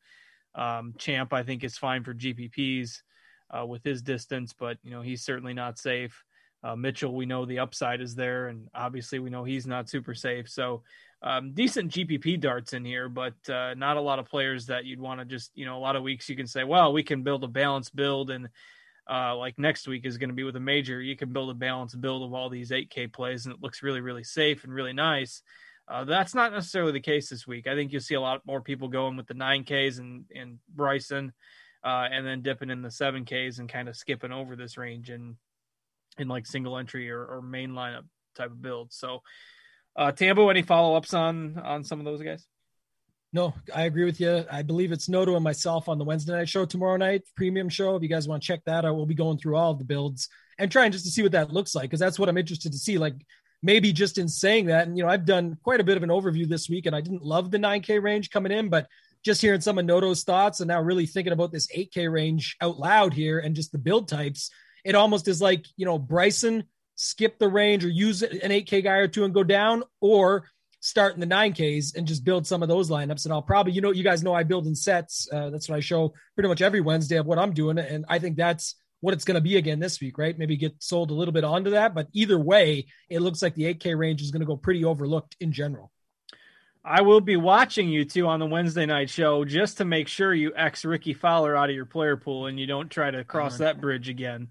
Um, 0.55 0.95
Champ, 0.99 1.33
I 1.33 1.43
think, 1.43 1.65
is 1.65 1.77
fine 1.77 2.05
for 2.05 2.15
GPPs 2.15 3.03
uh, 3.51 3.67
with 3.67 3.85
his 3.85 4.03
distance, 4.03 4.53
but 4.53 4.79
you 4.83 4.91
know 4.91 5.03
he's 5.03 5.25
certainly 5.25 5.55
not 5.55 5.79
safe. 5.79 6.25
Uh, 6.63 6.75
Mitchell, 6.75 7.15
we 7.15 7.27
know 7.27 7.45
the 7.45 7.59
upside 7.59 8.01
is 8.01 8.15
there, 8.15 8.49
and 8.49 8.69
obviously 8.75 9.19
we 9.19 9.31
know 9.31 9.45
he's 9.45 9.67
not 9.67 9.89
super 9.89 10.15
safe. 10.15 10.49
So 10.49 10.83
um, 11.23 11.53
decent 11.53 11.93
GPP 11.93 12.41
darts 12.41 12.73
in 12.73 12.85
here, 12.85 13.09
but 13.09 13.35
uh, 13.49 13.75
not 13.75 13.99
a 13.99 14.01
lot 14.01 14.19
of 14.19 14.27
players 14.29 14.67
that 14.67 14.85
you'd 14.85 15.01
want 15.01 15.21
to 15.21 15.27
just 15.27 15.51
you 15.55 15.67
know 15.67 15.77
a 15.77 15.81
lot 15.81 15.97
of 15.97 16.03
weeks 16.03 16.29
you 16.29 16.37
can 16.37 16.47
say, 16.47 16.65
well, 16.65 16.93
we 16.93 17.03
can 17.03 17.23
build 17.23 17.45
a 17.45 17.49
balanced 17.49 17.95
build, 17.95 18.31
and 18.31 18.49
uh, 19.11 19.37
like 19.37 19.59
next 19.59 19.87
week 19.87 20.07
is 20.07 20.17
going 20.17 20.31
to 20.31 20.35
be 20.35 20.45
with 20.45 20.57
a 20.57 20.61
major, 20.61 21.01
you 21.01 21.17
can 21.17 21.33
build 21.33 21.51
a 21.51 21.55
balanced 21.55 22.01
build 22.01 22.23
of 22.23 22.33
all 22.33 22.49
these 22.49 22.71
8K 22.71 23.13
plays, 23.13 23.45
and 23.45 23.55
it 23.55 23.63
looks 23.63 23.83
really 23.83 24.01
really 24.01 24.25
safe 24.25 24.65
and 24.65 24.73
really 24.73 24.95
nice. 24.95 25.43
Uh, 25.87 26.05
that's 26.05 26.35
not 26.35 26.53
necessarily 26.53 26.93
the 26.93 27.01
case 27.01 27.29
this 27.29 27.47
week. 27.47 27.67
I 27.67 27.75
think 27.75 27.93
you'll 27.93 28.01
see 28.01 28.15
a 28.15 28.21
lot 28.21 28.47
more 28.47 28.61
people 28.61 28.89
going 28.89 29.17
with 29.17 29.27
the 29.27 29.35
9Ks 29.35 29.99
and, 29.99 30.25
and 30.35 30.59
Bryson, 30.75 31.33
uh, 31.85 32.09
and 32.11 32.27
then 32.27 32.43
dipping 32.43 32.71
in 32.71 32.83
the 32.83 32.89
7Ks 32.89 33.59
and 33.59 33.69
kind 33.69 33.89
of 33.89 33.97
skipping 33.97 34.33
over 34.33 34.57
this 34.57 34.79
range 34.79 35.11
and 35.11 35.37
in 36.19 36.29
like 36.29 36.47
single 36.47 36.79
entry 36.79 37.11
or, 37.11 37.25
or 37.25 37.43
main 37.43 37.71
lineup 37.71 38.05
type 38.35 38.51
of 38.51 38.63
build. 38.63 38.93
So, 38.93 39.23
uh, 39.97 40.13
Tambo, 40.13 40.49
any 40.49 40.63
follow 40.63 40.97
ups 40.97 41.15
on 41.15 41.59
on 41.59 41.85
some 41.85 41.99
of 41.99 42.05
those 42.05 42.23
guys? 42.23 42.47
No, 43.33 43.53
I 43.75 43.83
agree 43.83 44.05
with 44.05 44.21
you. 44.21 44.45
I 44.51 44.63
believe 44.63 44.93
it's 44.93 45.09
Noto 45.09 45.35
and 45.35 45.43
myself 45.43 45.89
on 45.89 45.99
the 45.99 46.05
Wednesday 46.05 46.33
night 46.33 46.49
show 46.49 46.65
tomorrow 46.65 46.97
night, 46.97 47.23
premium 47.37 47.69
show. 47.69 47.97
If 47.97 48.03
you 48.03 48.09
guys 48.09 48.29
want 48.29 48.43
to 48.43 48.47
check 48.47 48.61
that 48.67 48.85
out, 48.85 48.95
we'll 48.95 49.07
be 49.07 49.15
going 49.15 49.39
through 49.39 49.57
all 49.57 49.73
of 49.73 49.79
the 49.79 49.85
builds 49.85 50.29
and 50.57 50.71
trying 50.71 50.93
just 50.93 51.05
to 51.05 51.11
see 51.11 51.23
what 51.23 51.33
that 51.33 51.53
looks 51.53 51.75
like 51.75 51.85
because 51.85 51.99
that's 51.99 52.19
what 52.19 52.29
I'm 52.29 52.39
interested 52.39 52.71
to 52.73 52.79
see. 52.79 52.97
Like 52.97 53.15
maybe 53.65 53.95
just 53.95 54.19
in 54.19 54.29
saying 54.29 54.67
that, 54.67 54.87
and 54.87 54.97
you 54.97 55.03
know, 55.03 55.09
I've 55.09 55.25
done 55.25 55.57
quite 55.65 55.81
a 55.81 55.85
bit 55.85 55.97
of 55.97 56.03
an 56.03 56.11
overview 56.11 56.47
this 56.47 56.69
week, 56.69 56.85
and 56.85 56.95
I 56.95 57.01
didn't 57.01 57.25
love 57.25 57.51
the 57.51 57.59
9K 57.59 58.01
range 58.01 58.31
coming 58.31 58.53
in, 58.53 58.69
but 58.69 58.87
just 59.25 59.41
hearing 59.41 59.63
some 59.63 59.79
of 59.79 59.87
Noto's 59.87 60.23
thoughts 60.23 60.61
and 60.61 60.69
now 60.69 60.83
really 60.83 61.07
thinking 61.07 61.33
about 61.33 61.51
this 61.51 61.67
8K 61.69 62.13
range 62.13 62.57
out 62.61 62.79
loud 62.79 63.15
here 63.15 63.39
and 63.39 63.57
just 63.57 63.73
the 63.73 63.79
build 63.79 64.07
types, 64.07 64.51
it 64.85 64.95
almost 64.95 65.29
is 65.29 65.41
like, 65.41 65.65
you 65.79 65.87
know, 65.87 65.99
Bryson 65.99 66.65
skip 66.97 67.39
the 67.39 67.49
range 67.49 67.87
or 67.87 67.89
use 67.89 68.23
an 68.23 68.51
8K 68.51 68.85
guy 68.85 68.97
or 68.97 69.09
two 69.09 69.25
and 69.25 69.33
go 69.33 69.43
down, 69.43 69.83
or 70.03 70.47
start 70.81 71.15
in 71.15 71.21
the 71.21 71.27
9Ks 71.27 71.97
and 71.97 72.07
just 72.07 72.23
build 72.23 72.47
some 72.47 72.63
of 72.63 72.69
those 72.69 72.91
lineups. 72.91 73.25
And 73.25 73.33
I'll 73.33 73.41
probably, 73.41 73.73
you 73.73 73.81
know, 73.81 73.93
you 73.93 74.05
guys 74.05 74.23
know 74.23 74.35
I 74.35 74.43
build 74.43 74.67
in 74.67 74.75
sets. 74.75 75.27
Uh, 75.33 75.49
that's 75.49 75.71
what 75.71 75.77
I 75.77 75.81
show 75.81 76.13
pretty 76.35 76.49
much 76.49 76.61
every 76.61 76.83
Wednesday 76.83 77.17
of 77.17 77.25
what 77.25 77.39
I'm 77.39 77.55
doing. 77.55 77.79
And 77.79 78.05
I 78.11 78.19
think 78.19 78.37
that's 78.37 78.75
what 79.05 79.13
it's 79.13 79.25
going 79.25 79.35
to 79.35 79.43
be 79.43 79.59
again 79.59 79.81
this 79.81 80.01
week, 80.01 80.17
right? 80.17 80.37
Maybe 80.39 80.57
get 80.57 80.83
sold 80.83 81.11
a 81.11 81.15
little 81.15 81.33
bit 81.33 81.45
onto 81.45 81.73
that. 81.73 81.95
But 81.95 82.09
either 82.15 82.39
way, 82.39 82.87
it 83.11 83.21
looks 83.21 83.43
like 83.43 83.55
the 83.55 83.75
8K 83.75 83.99
range 83.99 84.23
is 84.23 84.31
going 84.31 84.41
to 84.41 84.47
go 84.47 84.57
pretty 84.57 84.83
overlooked 84.83 85.37
in 85.41 85.53
general. 85.53 85.93
I 86.83 87.03
will 87.03 87.21
be 87.21 87.37
watching 87.37 87.91
you 87.91 88.07
two 88.07 88.27
on 88.27 88.41
the 88.41 88.47
Wednesday 88.47 88.87
night 88.87 89.11
show 89.11 89.45
just 89.45 89.77
to 89.79 89.85
make 89.85 90.09
sure 90.09 90.33
you 90.33 90.55
X 90.57 90.87
Rickie 90.87 91.13
Fowler 91.13 91.55
out 91.55 91.69
of 91.69 91.77
your 91.77 91.85
player 91.85 92.17
pool 92.17 92.47
and 92.47 92.59
you 92.59 92.67
don't 92.67 92.91
try 92.91 93.11
to 93.11 93.25
cross 93.25 93.59
that 93.59 93.79
bridge 93.79 94.09
again. 94.09 94.49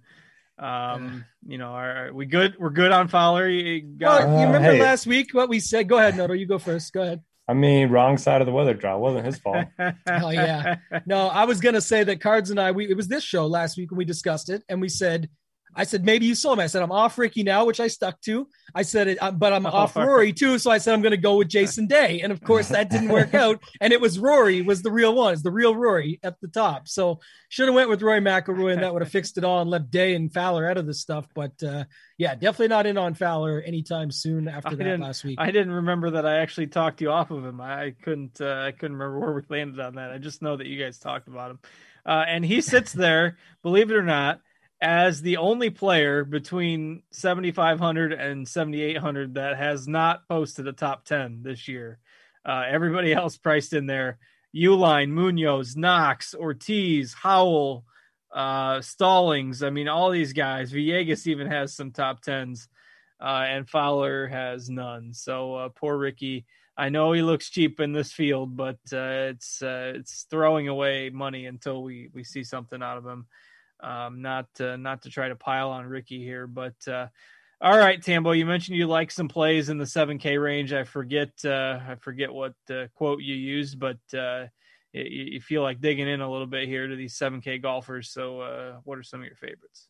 Um, 0.59 1.25
you 1.47 1.57
know, 1.57 1.69
are, 1.69 2.07
are, 2.07 2.13
we 2.13 2.27
good? 2.27 2.55
We're 2.59 2.69
good 2.69 2.91
on 2.91 3.07
Fowler. 3.07 3.49
You, 3.49 3.81
got, 3.81 4.27
well, 4.27 4.39
you 4.39 4.45
remember 4.45 4.69
uh, 4.69 4.73
hey. 4.73 4.81
last 4.81 5.07
week 5.07 5.33
what 5.33 5.49
we 5.49 5.59
said? 5.59 5.89
Go 5.89 5.97
ahead, 5.97 6.15
Noto. 6.15 6.33
You 6.33 6.45
go 6.45 6.59
first. 6.59 6.93
Go 6.93 7.01
ahead. 7.01 7.21
I 7.47 7.53
mean, 7.53 7.89
wrong 7.89 8.17
side 8.17 8.41
of 8.41 8.47
the 8.47 8.53
weather 8.53 8.73
draw. 8.73 8.95
It 8.95 8.99
wasn't 8.99 9.25
his 9.25 9.37
fault. 9.37 9.67
oh 9.79 10.29
yeah. 10.29 10.75
No, 11.05 11.27
I 11.27 11.45
was 11.45 11.59
gonna 11.59 11.81
say 11.81 12.03
that 12.03 12.21
Cards 12.21 12.49
and 12.49 12.59
I. 12.59 12.71
We 12.71 12.89
it 12.89 12.95
was 12.95 13.07
this 13.07 13.23
show 13.23 13.47
last 13.47 13.77
week 13.77 13.91
when 13.91 13.97
we 13.97 14.05
discussed 14.05 14.49
it, 14.49 14.63
and 14.69 14.79
we 14.79 14.89
said 14.89 15.29
I 15.75 15.83
said, 15.83 16.05
maybe 16.05 16.25
you 16.25 16.35
saw 16.35 16.53
him. 16.53 16.59
I 16.59 16.67
said, 16.67 16.81
I'm 16.81 16.91
off 16.91 17.17
Ricky 17.17 17.43
now, 17.43 17.65
which 17.65 17.79
I 17.79 17.87
stuck 17.87 18.21
to. 18.21 18.47
I 18.75 18.83
said 18.83 19.07
it, 19.07 19.17
uh, 19.21 19.31
but 19.31 19.53
I'm 19.53 19.65
oh, 19.65 19.69
off 19.69 19.95
Rory 19.95 20.33
too. 20.33 20.57
So 20.59 20.71
I 20.71 20.77
said, 20.77 20.93
I'm 20.93 21.01
going 21.01 21.11
to 21.11 21.17
go 21.17 21.37
with 21.37 21.47
Jason 21.47 21.87
Day. 21.87 22.21
And 22.21 22.31
of 22.31 22.41
course 22.43 22.69
that 22.69 22.89
didn't 22.89 23.09
work 23.09 23.33
out. 23.33 23.61
And 23.81 23.93
it 23.93 24.01
was 24.01 24.19
Rory 24.19 24.61
was 24.61 24.81
the 24.81 24.91
real 24.91 25.13
one. 25.15 25.33
It's 25.33 25.43
the 25.43 25.51
real 25.51 25.75
Rory 25.75 26.19
at 26.23 26.39
the 26.41 26.47
top. 26.47 26.87
So 26.87 27.19
should 27.49 27.67
have 27.67 27.75
went 27.75 27.89
with 27.89 28.01
Rory 28.01 28.19
McIlroy 28.19 28.73
and 28.73 28.83
that 28.83 28.93
would 28.93 29.01
have 29.01 29.11
fixed 29.11 29.37
it 29.37 29.43
all 29.43 29.61
and 29.61 29.69
left 29.69 29.91
Day 29.91 30.15
and 30.15 30.33
Fowler 30.33 30.69
out 30.69 30.77
of 30.77 30.85
this 30.85 31.01
stuff. 31.01 31.27
But 31.33 31.61
uh, 31.63 31.85
yeah, 32.17 32.35
definitely 32.35 32.69
not 32.69 32.85
in 32.85 32.97
on 32.97 33.13
Fowler 33.13 33.61
anytime 33.61 34.11
soon 34.11 34.47
after 34.47 34.69
I 34.69 34.75
that 34.75 34.99
last 34.99 35.23
week. 35.23 35.39
I 35.39 35.51
didn't 35.51 35.73
remember 35.73 36.11
that 36.11 36.25
I 36.25 36.39
actually 36.39 36.67
talked 36.67 37.01
you 37.01 37.11
off 37.11 37.31
of 37.31 37.45
him. 37.45 37.61
I 37.61 37.95
couldn't, 38.03 38.41
uh, 38.41 38.63
I 38.67 38.71
couldn't 38.71 38.97
remember 38.97 39.19
where 39.19 39.33
we 39.33 39.41
landed 39.49 39.79
on 39.79 39.95
that. 39.95 40.11
I 40.11 40.17
just 40.17 40.41
know 40.41 40.57
that 40.57 40.67
you 40.67 40.83
guys 40.83 40.99
talked 40.99 41.27
about 41.27 41.51
him. 41.51 41.59
Uh, 42.05 42.25
and 42.27 42.43
he 42.43 42.61
sits 42.61 42.91
there, 42.91 43.37
believe 43.61 43.89
it 43.89 43.95
or 43.95 44.03
not, 44.03 44.41
as 44.83 45.21
the 45.21 45.37
only 45.37 45.69
player 45.69 46.25
between 46.25 47.03
7500 47.11 48.11
and 48.11 48.45
7800 48.45 49.35
that 49.35 49.55
has 49.57 49.87
not 49.87 50.27
posted 50.27 50.67
a 50.67 50.73
top 50.73 51.05
10 51.05 51.41
this 51.41 51.69
year. 51.69 51.99
Uh, 52.45 52.65
everybody 52.67 53.13
else 53.15 53.37
priced 53.37 53.71
in 53.71 53.87
there 53.87 54.19
Uihlein, 54.53 55.09
Munoz, 55.09 55.77
Knox, 55.77 56.35
Ortiz, 56.35 57.13
Howell, 57.13 57.85
uh, 58.31 58.81
Stallings. 58.81 59.63
I 59.63 59.69
mean, 59.69 59.87
all 59.87 60.11
these 60.11 60.33
guys. 60.33 60.73
Villegas 60.73 61.25
even 61.27 61.47
has 61.47 61.73
some 61.73 61.91
top 61.91 62.21
10s, 62.21 62.67
uh, 63.21 63.45
and 63.47 63.67
Fowler 63.67 64.27
has 64.27 64.69
none. 64.69 65.13
So 65.13 65.55
uh, 65.55 65.69
poor 65.69 65.97
Ricky. 65.97 66.45
I 66.75 66.89
know 66.89 67.13
he 67.13 67.21
looks 67.21 67.49
cheap 67.49 67.79
in 67.79 67.93
this 67.93 68.11
field, 68.11 68.57
but 68.57 68.79
uh, 68.91 69.31
it's 69.31 69.61
uh, 69.61 69.93
it's 69.95 70.25
throwing 70.29 70.67
away 70.67 71.09
money 71.09 71.45
until 71.45 71.81
we 71.83 72.09
we 72.13 72.23
see 72.23 72.43
something 72.43 72.83
out 72.83 72.97
of 72.97 73.05
him. 73.05 73.27
Um, 73.83 74.21
not 74.21 74.47
to, 74.55 74.77
not 74.77 75.01
to 75.01 75.09
try 75.09 75.27
to 75.27 75.35
pile 75.35 75.69
on 75.71 75.85
Ricky 75.85 76.23
here, 76.23 76.47
but 76.47 76.75
uh, 76.87 77.07
All 77.59 77.77
right, 77.77 78.01
Tambo, 78.01 78.31
you 78.31 78.45
mentioned 78.45 78.77
you 78.77 78.87
like 78.87 79.11
some 79.11 79.27
plays 79.27 79.69
in 79.69 79.77
the 79.77 79.85
7K 79.85 80.41
range. 80.41 80.71
I 80.71 80.85
forget 80.85 81.31
uh, 81.43 81.79
I 81.87 81.95
forget 81.95 82.33
what 82.33 82.53
uh, 82.69 82.87
quote 82.93 83.21
you 83.21 83.35
used, 83.35 83.79
but 83.79 83.99
uh, 84.17 84.45
you, 84.93 85.23
you, 85.33 85.41
feel 85.41 85.61
like 85.63 85.81
digging 85.81 86.07
in 86.07 86.21
a 86.21 86.31
little 86.31 86.47
bit 86.47 86.67
here 86.67 86.87
to 86.87 86.95
these 86.95 87.17
7K 87.17 87.61
golfers. 87.61 88.11
So, 88.11 88.41
uh, 88.41 88.73
what 88.83 88.97
are 88.97 89.03
some 89.03 89.19
of 89.19 89.25
your 89.25 89.35
favorites? 89.35 89.87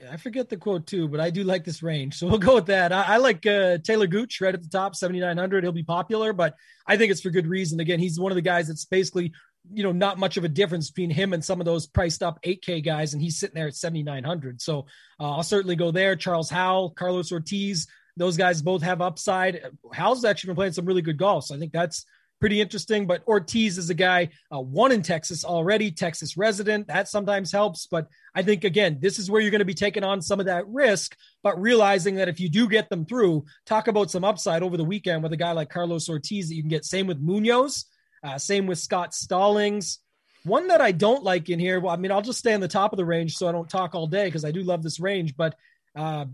Yeah, 0.00 0.12
I 0.12 0.16
forget 0.16 0.48
the 0.48 0.56
quote 0.56 0.86
too, 0.86 1.08
but 1.08 1.20
I 1.20 1.30
do 1.30 1.44
like 1.44 1.64
this 1.64 1.82
range, 1.82 2.14
so 2.18 2.26
we'll 2.26 2.38
go 2.38 2.56
with 2.56 2.66
that. 2.66 2.92
I, 2.92 3.02
I 3.02 3.16
like 3.18 3.46
uh, 3.46 3.78
Taylor 3.78 4.06
Gooch 4.06 4.40
right 4.40 4.54
at 4.54 4.62
the 4.62 4.68
top, 4.68 4.94
7,900. 4.94 5.64
He'll 5.64 5.72
be 5.72 5.82
popular, 5.82 6.32
but 6.32 6.54
I 6.86 6.96
think 6.96 7.10
it's 7.10 7.20
for 7.20 7.30
good 7.30 7.46
reason. 7.46 7.80
Again, 7.80 8.00
he's 8.00 8.18
one 8.18 8.32
of 8.32 8.36
the 8.36 8.42
guys 8.42 8.68
that's 8.68 8.84
basically 8.84 9.32
you 9.72 9.82
know, 9.82 9.92
not 9.92 10.18
much 10.18 10.36
of 10.36 10.44
a 10.44 10.48
difference 10.48 10.90
between 10.90 11.10
him 11.10 11.32
and 11.32 11.44
some 11.44 11.60
of 11.60 11.64
those 11.64 11.86
priced 11.86 12.22
up 12.22 12.42
8K 12.42 12.84
guys, 12.84 13.14
and 13.14 13.22
he's 13.22 13.38
sitting 13.38 13.54
there 13.54 13.68
at 13.68 13.76
7,900. 13.76 14.60
So 14.60 14.86
uh, 15.20 15.36
I'll 15.36 15.42
certainly 15.42 15.76
go 15.76 15.90
there. 15.90 16.16
Charles 16.16 16.50
Howell, 16.50 16.90
Carlos 16.90 17.32
Ortiz, 17.32 17.86
those 18.16 18.36
guys 18.36 18.62
both 18.62 18.82
have 18.82 19.00
upside. 19.00 19.62
Howell's 19.92 20.24
actually 20.24 20.48
been 20.48 20.56
playing 20.56 20.72
some 20.72 20.86
really 20.86 21.02
good 21.02 21.18
golf, 21.18 21.46
so 21.46 21.54
I 21.54 21.58
think 21.58 21.72
that's 21.72 22.04
pretty 22.40 22.60
interesting. 22.60 23.06
But 23.06 23.26
Ortiz 23.26 23.78
is 23.78 23.90
a 23.90 23.94
guy, 23.94 24.28
uh, 24.52 24.60
one 24.60 24.92
in 24.92 25.02
Texas 25.02 25.44
already, 25.44 25.90
Texas 25.90 26.36
resident. 26.36 26.88
That 26.88 27.08
sometimes 27.08 27.50
helps. 27.50 27.86
But 27.86 28.08
I 28.34 28.42
think, 28.42 28.64
again, 28.64 28.98
this 29.00 29.18
is 29.18 29.30
where 29.30 29.40
you're 29.40 29.50
going 29.50 29.60
to 29.60 29.64
be 29.64 29.74
taking 29.74 30.04
on 30.04 30.20
some 30.20 30.40
of 30.40 30.46
that 30.46 30.68
risk, 30.68 31.16
but 31.42 31.60
realizing 31.60 32.16
that 32.16 32.28
if 32.28 32.40
you 32.40 32.48
do 32.48 32.68
get 32.68 32.90
them 32.90 33.06
through, 33.06 33.46
talk 33.66 33.88
about 33.88 34.10
some 34.10 34.24
upside 34.24 34.62
over 34.62 34.76
the 34.76 34.84
weekend 34.84 35.22
with 35.22 35.32
a 35.32 35.38
guy 35.38 35.52
like 35.52 35.70
Carlos 35.70 36.08
Ortiz 36.08 36.48
that 36.48 36.54
you 36.54 36.62
can 36.62 36.68
get. 36.68 36.84
Same 36.84 37.06
with 37.06 37.18
Munoz. 37.18 37.86
Uh, 38.24 38.38
same 38.38 38.66
with 38.66 38.78
Scott 38.78 39.14
Stallings. 39.14 39.98
One 40.44 40.68
that 40.68 40.80
I 40.80 40.92
don't 40.92 41.22
like 41.22 41.50
in 41.50 41.58
here, 41.58 41.78
well, 41.78 41.92
I 41.92 41.96
mean, 41.96 42.10
I'll 42.10 42.22
just 42.22 42.38
stay 42.38 42.54
on 42.54 42.60
the 42.60 42.68
top 42.68 42.92
of 42.92 42.96
the 42.96 43.04
range 43.04 43.36
so 43.36 43.46
I 43.46 43.52
don't 43.52 43.68
talk 43.68 43.94
all 43.94 44.06
day 44.06 44.26
because 44.26 44.44
I 44.44 44.50
do 44.50 44.62
love 44.62 44.82
this 44.82 44.98
range, 44.98 45.36
but 45.36 45.54
uh, 45.94 46.24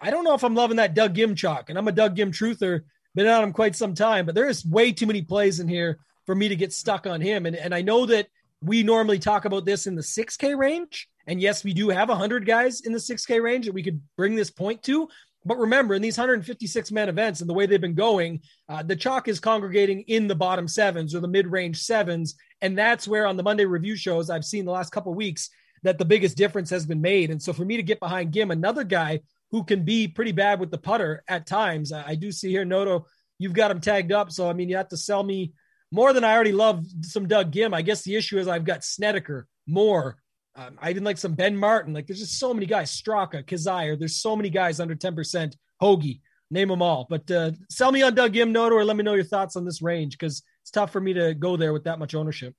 I 0.00 0.10
don't 0.10 0.24
know 0.24 0.34
if 0.34 0.44
I'm 0.44 0.54
loving 0.54 0.76
that 0.76 0.94
Doug 0.94 1.14
Ghim 1.14 1.36
chalk. 1.36 1.70
And 1.70 1.78
I'm 1.78 1.88
a 1.88 1.92
Doug 1.92 2.16
Ghim 2.16 2.30
truther, 2.30 2.82
been 3.14 3.26
on 3.26 3.44
him 3.44 3.52
quite 3.52 3.76
some 3.76 3.94
time, 3.94 4.26
but 4.26 4.34
there 4.34 4.48
is 4.48 4.66
way 4.66 4.92
too 4.92 5.06
many 5.06 5.22
plays 5.22 5.60
in 5.60 5.68
here 5.68 5.98
for 6.26 6.34
me 6.34 6.48
to 6.48 6.56
get 6.56 6.72
stuck 6.72 7.06
on 7.06 7.20
him. 7.20 7.46
And, 7.46 7.56
and 7.56 7.74
I 7.74 7.82
know 7.82 8.06
that 8.06 8.28
we 8.60 8.82
normally 8.82 9.18
talk 9.18 9.44
about 9.44 9.64
this 9.64 9.86
in 9.86 9.94
the 9.94 10.02
6K 10.02 10.56
range. 10.56 11.08
And 11.26 11.40
yes, 11.40 11.64
we 11.64 11.72
do 11.72 11.88
have 11.88 12.08
100 12.08 12.46
guys 12.46 12.80
in 12.82 12.92
the 12.92 12.98
6K 12.98 13.42
range 13.42 13.66
that 13.66 13.74
we 13.74 13.82
could 13.82 14.00
bring 14.16 14.34
this 14.34 14.50
point 14.50 14.82
to. 14.84 15.08
But 15.46 15.58
remember, 15.58 15.94
in 15.94 16.02
these 16.02 16.18
156 16.18 16.90
man 16.90 17.08
events 17.08 17.40
and 17.40 17.48
the 17.48 17.54
way 17.54 17.66
they've 17.66 17.80
been 17.80 17.94
going, 17.94 18.40
uh, 18.68 18.82
the 18.82 18.96
chalk 18.96 19.28
is 19.28 19.38
congregating 19.38 20.00
in 20.02 20.26
the 20.26 20.34
bottom 20.34 20.66
sevens 20.66 21.14
or 21.14 21.20
the 21.20 21.28
mid 21.28 21.46
range 21.46 21.80
sevens. 21.80 22.34
And 22.60 22.76
that's 22.76 23.06
where 23.06 23.26
on 23.26 23.36
the 23.36 23.44
Monday 23.44 23.64
review 23.64 23.94
shows 23.94 24.28
I've 24.28 24.44
seen 24.44 24.64
the 24.64 24.72
last 24.72 24.90
couple 24.90 25.14
weeks 25.14 25.48
that 25.84 25.98
the 25.98 26.04
biggest 26.04 26.36
difference 26.36 26.68
has 26.70 26.84
been 26.84 27.00
made. 27.00 27.30
And 27.30 27.40
so 27.40 27.52
for 27.52 27.64
me 27.64 27.76
to 27.76 27.82
get 27.84 28.00
behind 28.00 28.32
Ghim, 28.32 28.50
another 28.50 28.82
guy 28.82 29.20
who 29.52 29.62
can 29.62 29.84
be 29.84 30.08
pretty 30.08 30.32
bad 30.32 30.58
with 30.58 30.72
the 30.72 30.78
putter 30.78 31.22
at 31.28 31.46
times, 31.46 31.92
I, 31.92 32.08
I 32.08 32.14
do 32.16 32.32
see 32.32 32.50
here, 32.50 32.64
Noto, 32.64 33.06
you've 33.38 33.52
got 33.52 33.70
him 33.70 33.80
tagged 33.80 34.10
up. 34.10 34.32
So, 34.32 34.50
I 34.50 34.52
mean, 34.52 34.68
you 34.68 34.76
have 34.76 34.88
to 34.88 34.96
sell 34.96 35.22
me 35.22 35.52
more 35.92 36.12
than 36.12 36.24
I 36.24 36.34
already 36.34 36.52
love 36.52 36.84
some 37.02 37.28
Doug 37.28 37.52
Ghim. 37.52 37.72
I 37.72 37.82
guess 37.82 38.02
the 38.02 38.16
issue 38.16 38.38
is 38.38 38.48
I've 38.48 38.64
got 38.64 38.82
Snedeker, 38.82 39.46
more, 39.66 40.16
um, 40.56 40.78
I 40.80 40.90
even 40.90 41.04
like 41.04 41.18
some 41.18 41.34
Ben 41.34 41.56
Martin. 41.56 41.92
Like 41.92 42.06
there's 42.06 42.20
just 42.20 42.38
so 42.38 42.54
many 42.54 42.66
guys. 42.66 42.90
Straka, 42.90 43.44
Kizzire. 43.44 43.98
There's 43.98 44.20
so 44.20 44.34
many 44.34 44.50
guys 44.50 44.80
under 44.80 44.94
10%. 44.94 45.54
Hoge, 45.80 46.20
name 46.50 46.68
them 46.68 46.82
all. 46.82 47.06
But 47.08 47.30
uh, 47.30 47.52
sell 47.70 47.92
me 47.92 48.02
on 48.02 48.14
Doug 48.14 48.34
Noto, 48.34 48.74
or 48.74 48.84
let 48.84 48.96
me 48.96 49.02
know 49.02 49.14
your 49.14 49.24
thoughts 49.24 49.56
on 49.56 49.64
this 49.64 49.82
range 49.82 50.18
because 50.18 50.42
it's 50.62 50.70
tough 50.70 50.92
for 50.92 51.00
me 51.00 51.12
to 51.12 51.34
go 51.34 51.56
there 51.56 51.72
with 51.72 51.84
that 51.84 51.98
much 51.98 52.14
ownership. 52.14 52.54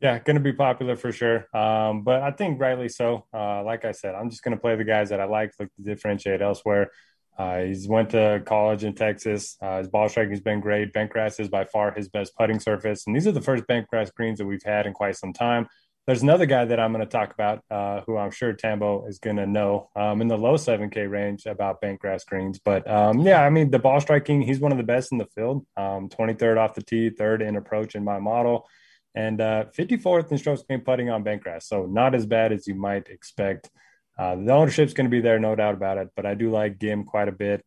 Yeah, 0.00 0.18
going 0.18 0.36
to 0.36 0.42
be 0.42 0.52
popular 0.52 0.96
for 0.96 1.12
sure. 1.12 1.46
Um, 1.56 2.02
but 2.02 2.22
I 2.22 2.30
think 2.30 2.60
rightly 2.60 2.90
so. 2.90 3.24
Uh, 3.32 3.62
like 3.64 3.86
I 3.86 3.92
said, 3.92 4.14
I'm 4.14 4.28
just 4.28 4.42
going 4.42 4.54
to 4.54 4.60
play 4.60 4.76
the 4.76 4.84
guys 4.84 5.08
that 5.08 5.20
I 5.20 5.24
like, 5.24 5.52
look 5.58 5.74
to 5.76 5.82
differentiate 5.82 6.42
elsewhere. 6.42 6.90
Uh, 7.38 7.60
he's 7.60 7.88
went 7.88 8.10
to 8.10 8.42
college 8.44 8.84
in 8.84 8.94
Texas. 8.94 9.56
Uh, 9.60 9.78
his 9.78 9.88
ball 9.88 10.08
striking 10.08 10.30
has 10.30 10.40
been 10.40 10.60
great. 10.60 10.92
Bentgrass 10.92 11.40
is 11.40 11.48
by 11.48 11.64
far 11.64 11.92
his 11.92 12.08
best 12.08 12.36
putting 12.36 12.60
surface, 12.60 13.04
and 13.06 13.16
these 13.16 13.26
are 13.26 13.32
the 13.32 13.40
first 13.40 13.64
bentgrass 13.64 14.12
greens 14.12 14.38
that 14.38 14.46
we've 14.46 14.62
had 14.62 14.86
in 14.86 14.92
quite 14.92 15.16
some 15.16 15.32
time. 15.32 15.66
There's 16.06 16.22
another 16.22 16.44
guy 16.44 16.66
that 16.66 16.78
I'm 16.78 16.92
going 16.92 17.04
to 17.04 17.10
talk 17.10 17.32
about, 17.32 17.64
uh, 17.70 18.02
who 18.02 18.18
I'm 18.18 18.30
sure 18.30 18.52
Tambo 18.52 19.06
is 19.06 19.18
going 19.18 19.36
to 19.36 19.46
know 19.46 19.88
um, 19.96 20.20
in 20.20 20.28
the 20.28 20.36
low 20.36 20.54
7K 20.54 21.10
range 21.10 21.46
about 21.46 21.80
Bentgrass 21.80 22.26
greens. 22.26 22.60
But 22.62 22.88
um, 22.90 23.20
yeah, 23.20 23.42
I 23.42 23.48
mean, 23.48 23.70
the 23.70 23.78
ball 23.78 24.00
striking, 24.00 24.42
he's 24.42 24.60
one 24.60 24.70
of 24.70 24.76
the 24.76 24.84
best 24.84 25.12
in 25.12 25.18
the 25.18 25.26
field. 25.34 25.64
Um, 25.78 26.10
23rd 26.10 26.58
off 26.58 26.74
the 26.74 26.82
tee, 26.82 27.08
third 27.08 27.40
in 27.40 27.56
approach 27.56 27.94
in 27.94 28.04
my 28.04 28.18
model, 28.18 28.68
and 29.14 29.40
uh, 29.40 29.64
54th 29.76 30.30
in 30.30 30.36
strokes 30.36 30.62
gained 30.68 30.84
putting 30.84 31.08
on 31.08 31.24
Bentgrass. 31.24 31.62
So 31.62 31.86
not 31.86 32.14
as 32.14 32.26
bad 32.26 32.52
as 32.52 32.66
you 32.66 32.74
might 32.74 33.08
expect. 33.08 33.70
Uh, 34.18 34.36
the 34.36 34.52
ownership's 34.52 34.92
going 34.92 35.06
to 35.06 35.10
be 35.10 35.22
there, 35.22 35.38
no 35.38 35.54
doubt 35.54 35.74
about 35.74 35.96
it. 35.96 36.10
But 36.14 36.26
I 36.26 36.34
do 36.34 36.50
like 36.50 36.78
Ghim 36.78 37.06
quite 37.06 37.28
a 37.28 37.32
bit. 37.32 37.66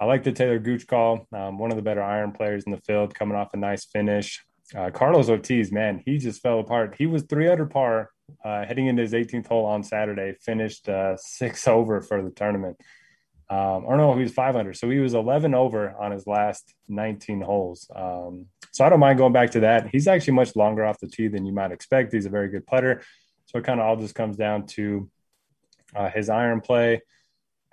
I 0.00 0.06
like 0.06 0.24
the 0.24 0.32
Taylor 0.32 0.58
Gooch 0.58 0.86
call, 0.86 1.26
um, 1.32 1.58
one 1.58 1.70
of 1.70 1.76
the 1.76 1.82
better 1.82 2.02
iron 2.02 2.32
players 2.32 2.64
in 2.64 2.72
the 2.72 2.80
field, 2.80 3.14
coming 3.14 3.36
off 3.36 3.52
a 3.52 3.58
nice 3.58 3.84
finish. 3.84 4.42
Uh, 4.74 4.90
Carlos 4.90 5.28
Ortiz, 5.28 5.70
man, 5.70 6.02
he 6.04 6.18
just 6.18 6.40
fell 6.42 6.60
apart. 6.60 6.94
He 6.96 7.06
was 7.06 7.24
three 7.24 7.48
under 7.48 7.66
par 7.66 8.10
uh, 8.44 8.64
heading 8.64 8.86
into 8.86 9.02
his 9.02 9.12
18th 9.12 9.46
hole 9.46 9.66
on 9.66 9.82
Saturday, 9.82 10.34
finished 10.40 10.88
uh, 10.88 11.16
six 11.16 11.68
over 11.68 12.00
for 12.00 12.22
the 12.22 12.30
tournament. 12.30 12.78
Um, 13.50 13.84
or 13.84 13.96
no, 13.96 14.14
he 14.14 14.22
was 14.22 14.32
five 14.32 14.56
under. 14.56 14.72
So 14.72 14.88
he 14.88 14.98
was 14.98 15.14
11 15.14 15.54
over 15.54 15.90
on 15.90 16.12
his 16.12 16.26
last 16.26 16.74
19 16.88 17.42
holes. 17.42 17.90
Um, 17.94 18.46
so 18.72 18.84
I 18.84 18.88
don't 18.88 19.00
mind 19.00 19.18
going 19.18 19.34
back 19.34 19.50
to 19.52 19.60
that. 19.60 19.88
He's 19.88 20.08
actually 20.08 20.34
much 20.34 20.56
longer 20.56 20.84
off 20.84 20.98
the 20.98 21.08
tee 21.08 21.28
than 21.28 21.44
you 21.44 21.52
might 21.52 21.70
expect. 21.70 22.12
He's 22.12 22.26
a 22.26 22.30
very 22.30 22.48
good 22.48 22.66
putter. 22.66 23.02
So 23.46 23.58
it 23.58 23.64
kind 23.64 23.80
of 23.80 23.86
all 23.86 23.96
just 23.96 24.14
comes 24.14 24.36
down 24.36 24.66
to 24.68 25.10
uh, 25.94 26.08
his 26.08 26.28
iron 26.28 26.60
play. 26.60 27.02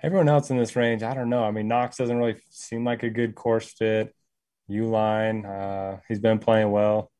Everyone 0.03 0.29
else 0.29 0.49
in 0.49 0.57
this 0.57 0.75
range, 0.75 1.03
I 1.03 1.13
don't 1.13 1.29
know. 1.29 1.43
I 1.43 1.51
mean, 1.51 1.67
Knox 1.67 1.97
doesn't 1.97 2.17
really 2.17 2.39
seem 2.49 2.83
like 2.83 3.03
a 3.03 3.09
good 3.09 3.33
course 3.33 3.71
fit. 3.71 4.13
Uihlein, 4.71 5.45
uh, 5.45 5.97
he's 6.07 6.19
been 6.19 6.39
playing 6.39 6.71
well. 6.71 7.11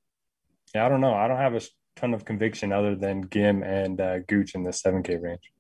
Yeah, 0.74 0.86
I 0.86 0.90
don't 0.90 1.02
know. 1.02 1.14
I 1.14 1.28
don't 1.28 1.38
have 1.38 1.56
a 1.56 1.62
ton 1.96 2.14
of 2.14 2.26
conviction 2.26 2.72
other 2.72 2.96
than 2.96 3.28
Ghim 3.28 3.66
and 3.66 4.00
uh, 4.00 4.20
Gooch 4.20 4.56
in 4.56 4.64
the 4.64 4.72
7K 4.72 5.22
range. 5.22 5.52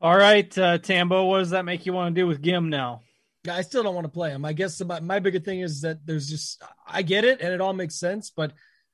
All 0.00 0.16
right, 0.16 0.56
uh, 0.58 0.78
Tambo, 0.78 1.24
what 1.24 1.40
does 1.40 1.50
that 1.50 1.64
make 1.64 1.84
you 1.84 1.92
want 1.92 2.14
to 2.14 2.20
do 2.20 2.26
with 2.26 2.42
Ghim 2.42 2.68
now? 2.68 3.02
I 3.48 3.62
still 3.62 3.82
don't 3.82 3.94
want 3.94 4.06
to 4.06 4.12
play 4.12 4.30
him. 4.30 4.44
I 4.44 4.52
guess 4.52 4.82
my, 4.84 5.00
my 5.00 5.18
bigger 5.18 5.40
thing 5.40 5.60
is 5.60 5.82
that 5.82 6.04
there's 6.04 6.28
just, 6.28 6.62
I 6.86 7.02
get 7.02 7.24
it 7.24 7.40
and 7.40 7.52
it 7.52 7.60
all 7.60 7.72
makes 7.72 7.96
sense, 7.96 8.30
but 8.30 8.52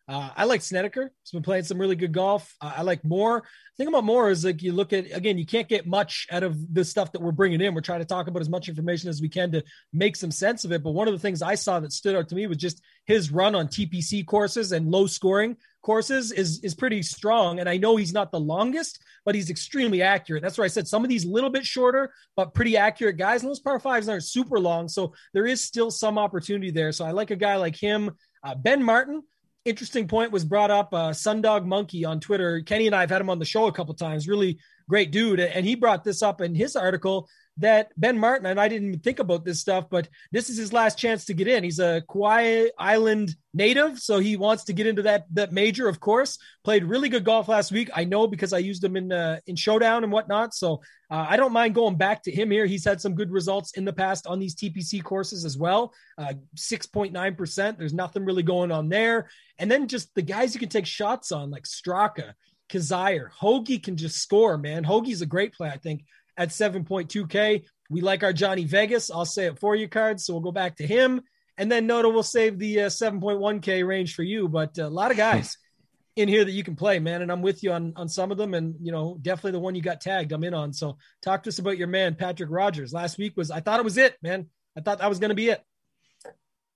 uh, 0.08 0.30
I 0.36 0.44
like 0.44 0.62
Snedeker. 0.62 1.10
He's 1.22 1.32
been 1.32 1.42
playing 1.42 1.64
some 1.64 1.80
really 1.80 1.96
good 1.96 2.12
golf. 2.12 2.54
Uh, 2.60 2.74
I 2.76 2.82
like 2.82 3.04
Moore. 3.04 3.42
The 3.42 3.84
thing 3.84 3.88
about 3.88 4.04
Moore 4.04 4.30
is 4.30 4.44
like 4.44 4.62
you 4.62 4.72
look 4.72 4.92
at 4.92 5.10
again, 5.12 5.36
you 5.36 5.44
can't 5.44 5.68
get 5.68 5.84
much 5.84 6.28
out 6.30 6.44
of 6.44 6.56
the 6.72 6.84
stuff 6.84 7.10
that 7.12 7.20
we're 7.20 7.32
bringing 7.32 7.60
in. 7.60 7.74
We're 7.74 7.80
trying 7.80 7.98
to 7.98 8.06
talk 8.06 8.28
about 8.28 8.40
as 8.40 8.48
much 8.48 8.68
information 8.68 9.08
as 9.08 9.20
we 9.20 9.28
can 9.28 9.50
to 9.52 9.64
make 9.92 10.14
some 10.14 10.30
sense 10.30 10.64
of 10.64 10.70
it. 10.70 10.84
But 10.84 10.92
one 10.92 11.08
of 11.08 11.14
the 11.14 11.18
things 11.18 11.42
I 11.42 11.56
saw 11.56 11.80
that 11.80 11.92
stood 11.92 12.14
out 12.14 12.28
to 12.28 12.36
me 12.36 12.46
was 12.46 12.58
just 12.58 12.80
his 13.04 13.32
run 13.32 13.56
on 13.56 13.66
TPC 13.66 14.24
courses 14.24 14.70
and 14.70 14.92
low 14.92 15.08
scoring 15.08 15.56
courses 15.82 16.30
is 16.30 16.60
is 16.62 16.76
pretty 16.76 17.02
strong. 17.02 17.58
And 17.58 17.68
I 17.68 17.76
know 17.76 17.96
he's 17.96 18.12
not 18.12 18.30
the 18.30 18.38
longest, 18.38 19.02
but 19.24 19.34
he's 19.34 19.50
extremely 19.50 20.02
accurate. 20.02 20.40
That's 20.40 20.56
why 20.56 20.66
I 20.66 20.68
said 20.68 20.86
some 20.86 21.02
of 21.02 21.10
these 21.10 21.24
little 21.24 21.50
bit 21.50 21.64
shorter, 21.64 22.12
but 22.36 22.54
pretty 22.54 22.76
accurate 22.76 23.16
guys. 23.16 23.42
And 23.42 23.50
those 23.50 23.58
par 23.58 23.80
fives 23.80 24.08
aren't 24.08 24.24
super 24.24 24.60
long, 24.60 24.86
so 24.86 25.14
there 25.34 25.46
is 25.46 25.64
still 25.64 25.90
some 25.90 26.16
opportunity 26.16 26.70
there. 26.70 26.92
So 26.92 27.04
I 27.04 27.10
like 27.10 27.32
a 27.32 27.36
guy 27.36 27.56
like 27.56 27.74
him. 27.74 28.12
Uh, 28.44 28.54
ben 28.54 28.80
Martin 28.84 29.24
interesting 29.66 30.06
point 30.08 30.32
was 30.32 30.44
brought 30.44 30.70
up. 30.70 30.94
Uh, 30.94 31.10
Sundog 31.10 31.66
Monkey 31.66 32.04
on 32.04 32.20
Twitter. 32.20 32.60
Kenny 32.62 32.86
and 32.86 32.94
I 32.94 33.00
have 33.00 33.10
had 33.10 33.20
him 33.20 33.28
on 33.28 33.38
the 33.38 33.44
show 33.44 33.66
a 33.66 33.72
couple 33.72 33.94
times. 33.94 34.28
Really 34.28 34.58
great 34.88 35.10
dude, 35.10 35.40
and 35.40 35.66
he 35.66 35.74
brought 35.74 36.04
this 36.04 36.22
up 36.22 36.40
in 36.40 36.54
his 36.54 36.76
article 36.76 37.28
that 37.58 37.90
Ben 37.96 38.18
Martin 38.18 38.46
and 38.46 38.60
I 38.60 38.68
didn't 38.68 38.88
even 38.88 39.00
think 39.00 39.18
about 39.18 39.44
this 39.44 39.60
stuff, 39.60 39.86
but 39.88 40.08
this 40.30 40.50
is 40.50 40.58
his 40.58 40.72
last 40.72 40.98
chance 40.98 41.24
to 41.26 41.34
get 41.34 41.48
in. 41.48 41.64
He's 41.64 41.78
a 41.78 42.02
Kiawah 42.08 42.68
Island 42.78 43.34
native, 43.54 43.98
so 43.98 44.18
he 44.18 44.36
wants 44.36 44.64
to 44.64 44.74
get 44.74 44.86
into 44.86 45.02
that 45.02 45.24
that 45.32 45.52
major. 45.52 45.88
Of 45.88 45.98
course, 45.98 46.38
played 46.64 46.84
really 46.84 47.08
good 47.08 47.24
golf 47.24 47.48
last 47.48 47.72
week. 47.72 47.88
I 47.94 48.04
know 48.04 48.26
because 48.26 48.52
I 48.52 48.58
used 48.58 48.84
him 48.84 48.96
in 48.96 49.10
uh, 49.10 49.40
in 49.46 49.56
showdown 49.56 50.04
and 50.04 50.12
whatnot. 50.12 50.54
So 50.54 50.82
uh, 51.10 51.26
I 51.28 51.36
don't 51.36 51.52
mind 51.52 51.74
going 51.74 51.96
back 51.96 52.22
to 52.24 52.30
him 52.30 52.50
here. 52.50 52.66
He's 52.66 52.84
had 52.84 53.00
some 53.00 53.14
good 53.14 53.30
results 53.30 53.72
in 53.72 53.84
the 53.84 53.92
past 53.92 54.26
on 54.26 54.38
these 54.38 54.54
TPC 54.54 55.02
courses 55.02 55.44
as 55.44 55.56
well. 55.56 55.94
Uh, 56.18 56.34
six 56.56 56.86
point 56.86 57.12
nine 57.12 57.34
percent. 57.34 57.78
There's 57.78 57.94
nothing 57.94 58.24
really 58.24 58.42
going 58.42 58.70
on 58.70 58.88
there. 58.88 59.30
And 59.58 59.70
then 59.70 59.88
just 59.88 60.14
the 60.14 60.22
guys 60.22 60.52
you 60.52 60.60
can 60.60 60.68
take 60.68 60.86
shots 60.86 61.32
on, 61.32 61.50
like 61.50 61.64
Straka. 61.64 62.34
Kizzire, 62.68 63.30
Hoge 63.30 63.80
can 63.80 63.96
just 63.96 64.18
score, 64.18 64.58
man. 64.58 64.82
Hoge's 64.82 65.22
a 65.22 65.26
great 65.26 65.54
play, 65.54 65.68
I 65.68 65.76
think 65.76 66.02
at 66.36 66.50
7.2K. 66.50 67.64
We 67.90 68.00
like 68.00 68.22
our 68.22 68.32
Johnny 68.32 68.64
Vegas. 68.64 69.10
I'll 69.10 69.24
say 69.24 69.46
it 69.46 69.58
for 69.58 69.74
you 69.74 69.88
cards. 69.88 70.24
So 70.24 70.34
we'll 70.34 70.42
go 70.42 70.52
back 70.52 70.76
to 70.76 70.86
him. 70.86 71.22
And 71.58 71.70
then 71.70 71.86
Noto 71.86 72.10
will 72.10 72.22
save 72.22 72.58
the 72.58 72.82
uh, 72.82 72.86
7.1K 72.86 73.86
range 73.86 74.14
for 74.14 74.22
you. 74.22 74.48
But 74.48 74.78
uh, 74.78 74.86
a 74.86 74.90
lot 74.90 75.10
of 75.10 75.16
guys 75.16 75.56
in 76.16 76.28
here 76.28 76.44
that 76.44 76.50
you 76.50 76.64
can 76.64 76.76
play, 76.76 76.98
man. 76.98 77.22
And 77.22 77.32
I'm 77.32 77.42
with 77.42 77.62
you 77.62 77.72
on, 77.72 77.92
on 77.96 78.08
some 78.08 78.30
of 78.30 78.38
them. 78.38 78.54
And, 78.54 78.74
you 78.80 78.92
know, 78.92 79.16
definitely 79.20 79.52
the 79.52 79.60
one 79.60 79.74
you 79.74 79.82
got 79.82 80.00
tagged, 80.00 80.32
I'm 80.32 80.44
in 80.44 80.54
on. 80.54 80.72
So 80.72 80.98
talk 81.22 81.44
to 81.44 81.48
us 81.48 81.58
about 81.58 81.78
your 81.78 81.88
man, 81.88 82.14
Patrick 82.14 82.50
Rodgers. 82.50 82.92
Last 82.92 83.18
week 83.18 83.36
was, 83.36 83.50
I 83.50 83.60
thought 83.60 83.80
it 83.80 83.84
was 83.84 83.96
it, 83.96 84.16
man. 84.22 84.48
I 84.76 84.80
thought 84.82 84.98
that 84.98 85.08
was 85.08 85.18
going 85.18 85.30
to 85.30 85.34
be 85.34 85.48
it. 85.48 85.62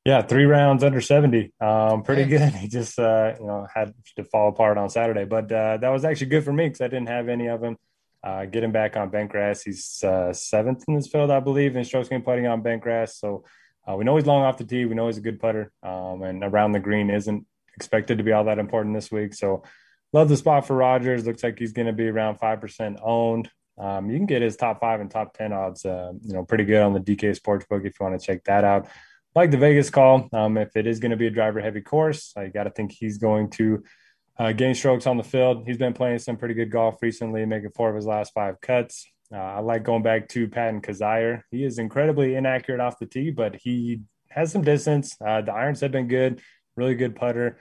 Yeah, 0.06 0.22
three 0.22 0.46
rounds 0.46 0.82
under 0.82 1.02
70. 1.02 1.52
Um, 1.60 2.02
pretty 2.02 2.24
good. 2.24 2.54
He 2.60 2.68
just, 2.68 2.98
uh, 2.98 3.34
you 3.38 3.46
know, 3.46 3.66
had 3.72 3.92
to 4.16 4.24
fall 4.24 4.48
apart 4.48 4.78
on 4.78 4.88
Saturday. 4.88 5.24
But 5.24 5.52
uh, 5.52 5.76
that 5.76 5.90
was 5.90 6.04
actually 6.04 6.28
good 6.28 6.44
for 6.44 6.52
me 6.52 6.66
because 6.66 6.80
I 6.80 6.88
didn't 6.88 7.08
have 7.08 7.28
any 7.28 7.48
of 7.48 7.62
him. 7.62 7.76
Uh, 8.22 8.44
getting 8.44 8.72
back 8.72 8.96
on 8.96 9.08
bent 9.08 9.30
grass, 9.30 9.62
he's 9.62 10.04
uh, 10.04 10.32
seventh 10.32 10.84
in 10.86 10.94
this 10.94 11.08
field, 11.08 11.30
I 11.30 11.40
believe, 11.40 11.74
in 11.76 11.84
strokes 11.84 12.08
game 12.08 12.22
putting 12.22 12.46
on 12.46 12.62
bent 12.62 12.82
grass. 12.82 13.16
So 13.16 13.44
uh, 13.88 13.96
we 13.96 14.04
know 14.04 14.16
he's 14.16 14.26
long 14.26 14.42
off 14.42 14.58
the 14.58 14.64
tee. 14.64 14.84
We 14.84 14.94
know 14.94 15.06
he's 15.06 15.16
a 15.16 15.22
good 15.22 15.40
putter, 15.40 15.72
um, 15.82 16.22
and 16.22 16.44
around 16.44 16.72
the 16.72 16.80
green 16.80 17.08
isn't 17.08 17.46
expected 17.76 18.18
to 18.18 18.24
be 18.24 18.32
all 18.32 18.44
that 18.44 18.58
important 18.58 18.94
this 18.94 19.10
week. 19.10 19.32
So 19.32 19.62
love 20.12 20.28
the 20.28 20.36
spot 20.36 20.66
for 20.66 20.76
Rodgers. 20.76 21.26
Looks 21.26 21.42
like 21.42 21.58
he's 21.58 21.72
going 21.72 21.86
to 21.86 21.94
be 21.94 22.08
around 22.08 22.36
five 22.36 22.60
percent 22.60 22.98
owned. 23.02 23.50
Um, 23.78 24.10
you 24.10 24.18
can 24.18 24.26
get 24.26 24.42
his 24.42 24.56
top 24.56 24.80
five 24.80 25.00
and 25.00 25.10
top 25.10 25.32
ten 25.32 25.54
odds, 25.54 25.86
uh, 25.86 26.12
you 26.22 26.34
know, 26.34 26.44
pretty 26.44 26.64
good 26.64 26.82
on 26.82 26.92
the 26.92 27.00
DK 27.00 27.40
Sportsbook 27.40 27.86
if 27.86 27.98
you 27.98 28.06
want 28.06 28.20
to 28.20 28.26
check 28.26 28.44
that 28.44 28.64
out. 28.64 28.88
Like 29.34 29.50
the 29.50 29.56
Vegas 29.56 29.90
call, 29.90 30.28
um, 30.32 30.58
if 30.58 30.76
it 30.76 30.86
is 30.86 30.98
going 30.98 31.12
to 31.12 31.16
be 31.16 31.28
a 31.28 31.30
driver 31.30 31.60
heavy 31.60 31.80
course, 31.80 32.34
I 32.36 32.48
got 32.48 32.64
to 32.64 32.70
think 32.70 32.92
he's 32.92 33.16
going 33.16 33.50
to 33.50 33.82
uh, 34.40 34.52
gain 34.52 34.74
strokes 34.74 35.06
on 35.06 35.18
the 35.18 35.22
field. 35.22 35.64
He's 35.66 35.76
been 35.76 35.92
playing 35.92 36.18
some 36.18 36.38
pretty 36.38 36.54
good 36.54 36.70
golf 36.70 37.02
recently, 37.02 37.44
making 37.44 37.72
four 37.76 37.90
of 37.90 37.94
his 37.94 38.06
last 38.06 38.32
five 38.32 38.58
cuts. 38.62 39.06
Uh, 39.30 39.36
I 39.36 39.60
like 39.60 39.82
going 39.82 40.02
back 40.02 40.28
to 40.30 40.48
Patton 40.48 40.80
Kizzire. 40.80 41.42
He 41.50 41.62
is 41.62 41.78
incredibly 41.78 42.34
inaccurate 42.34 42.80
off 42.80 42.98
the 42.98 43.04
tee, 43.04 43.30
but 43.30 43.56
he 43.56 44.00
has 44.30 44.50
some 44.50 44.62
distance. 44.62 45.14
Uh, 45.24 45.42
the 45.42 45.52
irons 45.52 45.80
have 45.80 45.92
been 45.92 46.08
good, 46.08 46.40
really 46.74 46.94
good 46.94 47.16
putter. 47.16 47.58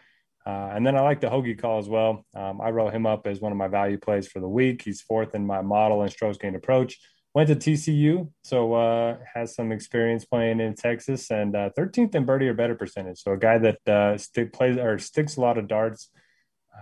Uh, 0.48 0.72
and 0.74 0.88
then 0.88 0.96
I 0.96 1.02
like 1.02 1.20
the 1.20 1.30
Hoge 1.30 1.58
call 1.58 1.80
as 1.80 1.90
well. 1.90 2.26
Um, 2.34 2.62
I 2.62 2.70
wrote 2.70 2.94
him 2.94 3.06
up 3.06 3.28
as 3.28 3.42
one 3.42 3.52
of 3.52 3.58
my 3.58 3.68
value 3.68 3.98
plays 3.98 4.30
for 4.30 4.40
the 4.40 4.48
week. 4.48 4.82
He's 4.82 5.02
fourth 5.02 5.36
in 5.36 5.46
my 5.46 5.62
model 5.62 6.02
and 6.02 6.10
strokes 6.10 6.38
gained 6.38 6.56
approach. 6.56 6.98
Went 7.34 7.50
to 7.50 7.56
TCU, 7.58 8.32
so 8.46 8.74
uh, 8.74 9.18
has 9.36 9.54
some 9.54 9.74
experience 9.74 10.24
playing 10.24 10.62
in 10.62 10.76
Texas, 10.76 11.30
and 11.30 11.56
uh, 11.56 11.70
13th 11.78 12.16
in 12.16 12.26
birdie 12.26 12.48
or 12.48 12.54
better 12.54 12.74
percentage. 12.74 13.22
So 13.22 13.34
a 13.34 13.38
guy 13.38 13.58
that 13.58 13.88
uh, 13.88 14.18
stick 14.18 14.54
plays 14.54 14.78
or 14.78 14.98
sticks 14.98 15.36
a 15.36 15.42
lot 15.42 15.58
of 15.58 15.68
darts. 15.68 16.10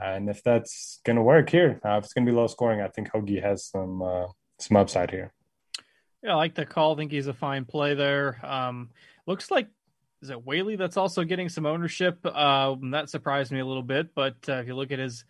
And 0.02 0.30
if 0.30 0.44
that's 0.44 1.00
going 1.06 1.16
to 1.16 1.22
work 1.22 1.50
here, 1.50 1.80
uh, 1.84 1.98
if 1.98 2.06
it's 2.06 2.14
going 2.14 2.26
to 2.26 2.32
be 2.32 2.36
low 2.36 2.48
scoring, 2.48 2.82
I 2.82 2.88
think 2.88 3.10
Hoge 3.10 3.42
has 3.42 3.66
some 3.66 4.02
uh, 4.02 4.28
some 4.60 4.78
upside 4.78 5.12
here. 5.12 5.34
Yeah, 6.24 6.34
I 6.34 6.36
like 6.36 6.56
the 6.56 6.66
call. 6.66 6.94
I 6.94 6.98
think 6.98 7.12
he's 7.12 7.28
a 7.28 7.34
fine 7.34 7.66
play 7.66 7.94
there. 7.94 8.44
Um, 8.46 8.90
looks 9.26 9.50
like 9.52 9.68
is 10.22 10.30
it 10.30 10.46
Whaley 10.46 10.76
that's 10.76 10.98
also 10.98 11.24
getting 11.24 11.48
some 11.48 11.66
ownership? 11.66 12.20
Uh, 12.26 12.76
that 12.92 13.10
surprised 13.10 13.52
me 13.52 13.60
a 13.60 13.66
little 13.66 13.84
bit, 13.84 14.16
but 14.16 14.36
uh, 14.50 14.54
if 14.54 14.68
you 14.68 14.76
look 14.76 14.92
at 14.92 15.00
his 15.00 15.26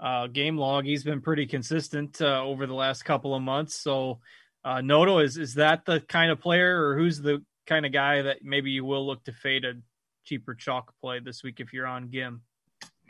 uh, 0.00 0.26
game 0.26 0.58
log, 0.58 0.84
he's 0.84 1.04
been 1.04 1.20
pretty 1.20 1.46
consistent 1.46 2.20
uh, 2.20 2.42
over 2.42 2.66
the 2.66 2.74
last 2.74 3.04
couple 3.04 3.34
of 3.34 3.42
months. 3.42 3.74
So, 3.74 4.20
Noto 4.64 5.18
is 5.18 5.36
is 5.36 5.54
that 5.54 5.84
the 5.84 6.00
kind 6.00 6.30
of 6.30 6.40
player, 6.40 6.88
or 6.88 6.96
who's 6.96 7.20
the 7.20 7.42
kind 7.66 7.86
of 7.86 7.92
guy 7.92 8.22
that 8.22 8.38
maybe 8.42 8.70
you 8.70 8.84
will 8.84 9.06
look 9.06 9.24
to 9.24 9.32
fade 9.32 9.64
a 9.64 9.74
cheaper 10.24 10.54
chalk 10.54 10.92
play 11.00 11.20
this 11.20 11.42
week 11.42 11.60
if 11.60 11.72
you're 11.72 11.86
on 11.86 12.08
Ghim? 12.08 12.40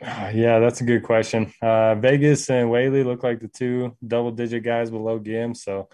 Uh, 0.01 0.31
yeah, 0.33 0.59
that's 0.59 0.81
a 0.81 0.83
good 0.83 1.03
question. 1.03 1.53
Vegas 1.61 2.49
and 2.49 2.69
Whaley 2.69 3.03
look 3.03 3.23
like 3.23 3.39
the 3.39 3.47
two 3.47 3.95
double 4.05 4.31
digit 4.31 4.63
guys 4.63 4.89
below 4.91 5.19
Ghim, 5.19 5.55
so 5.55 5.89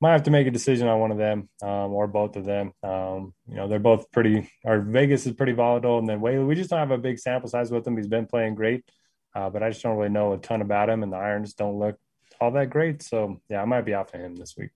might 0.00 0.12
have 0.12 0.24
to 0.24 0.30
make 0.30 0.46
a 0.46 0.50
decision 0.50 0.88
on 0.88 1.00
one 1.00 1.10
of 1.10 1.16
them 1.16 1.48
um, 1.62 1.92
or 1.94 2.06
both 2.06 2.36
of 2.36 2.44
them. 2.44 2.72
Um, 2.82 3.32
you 3.48 3.56
know, 3.56 3.66
they're 3.66 3.78
both 3.78 4.12
pretty. 4.12 4.50
Or 4.62 4.80
Vegas 4.80 5.26
is 5.26 5.32
pretty 5.32 5.52
volatile, 5.52 5.98
and 5.98 6.08
then 6.08 6.20
Whaley, 6.20 6.44
we 6.44 6.54
just 6.54 6.68
don't 6.68 6.80
have 6.80 6.90
a 6.90 6.98
big 6.98 7.18
sample 7.18 7.48
size 7.48 7.70
with 7.70 7.86
him. 7.86 7.96
He's 7.96 8.06
been 8.06 8.26
playing 8.26 8.56
great, 8.56 8.84
uh, 9.34 9.48
but 9.48 9.62
I 9.62 9.70
just 9.70 9.82
don't 9.82 9.96
really 9.96 10.10
know 10.10 10.34
a 10.34 10.38
ton 10.38 10.60
about 10.60 10.90
him, 10.90 11.02
and 11.02 11.12
the 11.12 11.16
irons 11.16 11.54
don't 11.54 11.78
look 11.78 11.96
all 12.38 12.50
that 12.50 12.68
great. 12.68 13.02
So 13.02 13.40
yeah, 13.48 13.62
I 13.62 13.64
might 13.64 13.86
be 13.86 13.94
off 13.94 14.12
of 14.12 14.20
him 14.20 14.36
this 14.36 14.54
week. 14.56 14.70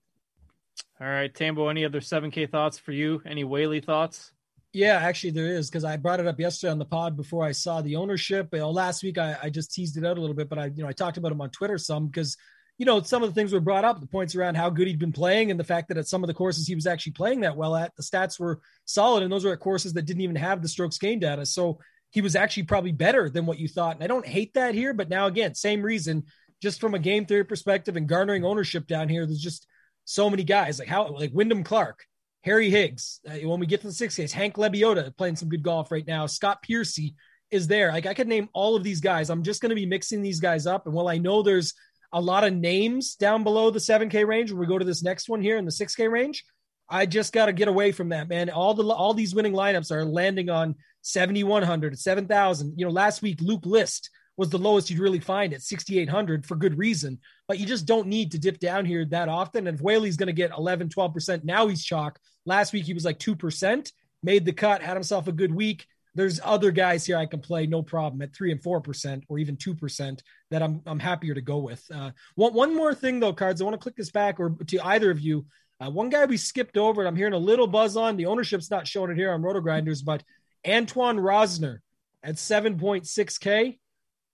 All 0.98 1.06
right, 1.06 1.34
Tambo. 1.34 1.68
Any 1.68 1.84
other 1.84 2.00
seven 2.00 2.30
K 2.30 2.46
thoughts 2.46 2.78
for 2.78 2.92
you? 2.92 3.22
Any 3.26 3.44
Whaley 3.44 3.80
thoughts? 3.80 4.32
Yeah, 4.72 4.96
actually, 4.96 5.30
there 5.30 5.48
is 5.48 5.68
because 5.68 5.84
I 5.84 5.96
brought 5.96 6.20
it 6.20 6.26
up 6.28 6.38
yesterday 6.38 6.70
on 6.70 6.78
the 6.78 6.84
pod 6.84 7.16
before 7.16 7.44
I 7.44 7.52
saw 7.52 7.80
the 7.80 7.96
ownership. 7.96 8.50
You 8.52 8.60
know, 8.60 8.70
last 8.70 9.02
week 9.02 9.18
I, 9.18 9.36
I 9.42 9.50
just 9.50 9.74
teased 9.74 9.96
it 9.96 10.04
out 10.04 10.16
a 10.16 10.20
little 10.20 10.36
bit, 10.36 10.48
but 10.48 10.58
I, 10.58 10.66
you 10.66 10.82
know, 10.82 10.88
I 10.88 10.92
talked 10.92 11.16
about 11.16 11.32
him 11.32 11.40
on 11.40 11.50
Twitter 11.50 11.76
some 11.76 12.06
because 12.06 12.36
you 12.80 12.86
know, 12.86 13.02
some 13.02 13.22
of 13.22 13.28
the 13.28 13.34
things 13.34 13.52
were 13.52 13.60
brought 13.60 13.84
up, 13.84 14.00
the 14.00 14.06
points 14.06 14.34
around 14.34 14.54
how 14.54 14.70
good 14.70 14.88
he'd 14.88 14.98
been 14.98 15.12
playing 15.12 15.50
and 15.50 15.60
the 15.60 15.64
fact 15.64 15.88
that 15.88 15.98
at 15.98 16.08
some 16.08 16.24
of 16.24 16.28
the 16.28 16.34
courses 16.34 16.66
he 16.66 16.74
was 16.74 16.86
actually 16.86 17.12
playing 17.12 17.40
that 17.40 17.54
well 17.54 17.76
at, 17.76 17.94
the 17.94 18.02
stats 18.02 18.40
were 18.40 18.62
solid. 18.86 19.22
And 19.22 19.30
those 19.30 19.44
were 19.44 19.52
at 19.52 19.60
courses 19.60 19.92
that 19.92 20.06
didn't 20.06 20.22
even 20.22 20.36
have 20.36 20.62
the 20.62 20.68
strokes 20.68 20.96
gain 20.96 21.18
data. 21.18 21.44
So 21.44 21.78
he 22.08 22.22
was 22.22 22.34
actually 22.34 22.62
probably 22.62 22.92
better 22.92 23.28
than 23.28 23.44
what 23.44 23.58
you 23.58 23.68
thought. 23.68 23.96
And 23.96 24.02
I 24.02 24.06
don't 24.06 24.26
hate 24.26 24.54
that 24.54 24.74
here, 24.74 24.94
but 24.94 25.10
now 25.10 25.26
again, 25.26 25.54
same 25.54 25.82
reason, 25.82 26.24
just 26.62 26.80
from 26.80 26.94
a 26.94 26.98
game 26.98 27.26
theory 27.26 27.44
perspective 27.44 27.96
and 27.96 28.08
garnering 28.08 28.46
ownership 28.46 28.86
down 28.86 29.10
here, 29.10 29.26
there's 29.26 29.42
just 29.42 29.66
so 30.06 30.30
many 30.30 30.42
guys 30.42 30.78
like 30.78 30.88
how, 30.88 31.06
like 31.08 31.32
Wyndham 31.34 31.64
Clark, 31.64 32.06
Harry 32.42 32.70
Higgs. 32.70 33.20
Uh, 33.28 33.48
when 33.48 33.60
we 33.60 33.66
get 33.66 33.80
to 33.82 33.86
the 33.86 33.92
six 33.92 34.16
case, 34.16 34.32
Hank 34.32 34.54
Lebioda 34.56 35.16
playing 35.16 35.36
some 35.36 35.48
good 35.48 35.62
golf 35.62 35.90
right 35.90 36.06
now. 36.06 36.26
Scott 36.26 36.62
Piercy 36.62 37.14
is 37.50 37.66
there. 37.66 37.92
Like 37.92 38.06
I 38.06 38.14
could 38.14 38.28
name 38.28 38.48
all 38.52 38.76
of 38.76 38.84
these 38.84 39.00
guys. 39.00 39.30
I'm 39.30 39.42
just 39.42 39.60
going 39.60 39.70
to 39.70 39.76
be 39.76 39.86
mixing 39.86 40.22
these 40.22 40.40
guys 40.40 40.66
up. 40.66 40.86
And 40.86 40.94
while 40.94 41.08
I 41.08 41.18
know 41.18 41.42
there's 41.42 41.74
a 42.12 42.20
lot 42.20 42.44
of 42.44 42.52
names 42.52 43.14
down 43.14 43.44
below 43.44 43.70
the 43.70 43.78
7K 43.78 44.26
range. 44.26 44.50
When 44.50 44.60
we 44.60 44.66
go 44.66 44.78
to 44.78 44.84
this 44.84 45.02
next 45.02 45.28
one 45.28 45.42
here 45.42 45.56
in 45.56 45.64
the 45.64 45.70
6K 45.70 46.10
range, 46.10 46.44
I 46.88 47.06
just 47.06 47.32
got 47.32 47.46
to 47.46 47.52
get 47.52 47.68
away 47.68 47.92
from 47.92 48.08
that, 48.08 48.28
man. 48.28 48.50
All 48.50 48.74
the 48.74 48.84
all 48.84 49.14
these 49.14 49.34
winning 49.34 49.52
lineups 49.52 49.92
are 49.92 50.04
landing 50.04 50.50
on 50.50 50.74
7100, 51.02 51.98
7000. 51.98 52.74
You 52.76 52.86
know, 52.86 52.90
last 52.90 53.22
week 53.22 53.40
Luke 53.40 53.64
List 53.64 54.10
was 54.40 54.50
the 54.50 54.58
lowest 54.58 54.90
you'd 54.90 54.98
really 54.98 55.20
find 55.20 55.54
at 55.54 55.62
6800 55.62 56.44
for 56.44 56.56
good 56.56 56.76
reason, 56.76 57.18
but 57.46 57.58
you 57.58 57.66
just 57.66 57.86
don't 57.86 58.08
need 58.08 58.32
to 58.32 58.38
dip 58.38 58.58
down 58.58 58.84
here 58.84 59.04
that 59.04 59.28
often. 59.28 59.66
And 59.66 59.76
if 59.76 59.82
Whaley's 59.82 60.16
going 60.16 60.26
to 60.26 60.32
get 60.32 60.50
11, 60.56 60.88
12%, 60.88 61.44
now 61.44 61.68
he's 61.68 61.84
chalk. 61.84 62.18
Last 62.46 62.72
week 62.72 62.86
he 62.86 62.94
was 62.94 63.04
like 63.04 63.18
2%, 63.18 63.92
made 64.22 64.44
the 64.44 64.52
cut, 64.52 64.82
had 64.82 64.94
himself 64.94 65.28
a 65.28 65.32
good 65.32 65.54
week 65.54 65.86
there's 66.14 66.40
other 66.42 66.70
guys 66.70 67.06
here 67.06 67.16
I 67.16 67.26
can 67.26 67.40
play 67.40 67.66
no 67.66 67.82
problem 67.82 68.20
at 68.22 68.34
three 68.34 68.50
and 68.50 68.62
four 68.62 68.80
percent 68.80 69.24
or 69.28 69.38
even 69.38 69.56
two 69.56 69.74
percent 69.74 70.22
that 70.50 70.62
I'm 70.62 70.82
I'm 70.86 70.98
happier 70.98 71.34
to 71.34 71.40
go 71.40 71.58
with. 71.58 71.84
Uh, 71.92 72.10
one 72.34 72.52
one 72.54 72.76
more 72.76 72.94
thing 72.94 73.20
though, 73.20 73.32
cards. 73.32 73.60
I 73.60 73.64
want 73.64 73.74
to 73.74 73.82
click 73.82 73.96
this 73.96 74.10
back 74.10 74.40
or 74.40 74.56
to 74.66 74.86
either 74.86 75.10
of 75.10 75.20
you. 75.20 75.46
Uh, 75.80 75.90
one 75.90 76.10
guy 76.10 76.26
we 76.26 76.36
skipped 76.36 76.76
over, 76.76 77.00
and 77.00 77.08
I'm 77.08 77.16
hearing 77.16 77.32
a 77.32 77.38
little 77.38 77.66
buzz 77.66 77.96
on. 77.96 78.16
The 78.16 78.26
ownership's 78.26 78.70
not 78.70 78.86
showing 78.86 79.10
it 79.10 79.16
here 79.16 79.32
on 79.32 79.40
Roto 79.40 79.60
Grinders, 79.60 80.02
but 80.02 80.22
Antoine 80.66 81.16
Rozner 81.16 81.78
at 82.22 82.34
7.6k. 82.34 83.78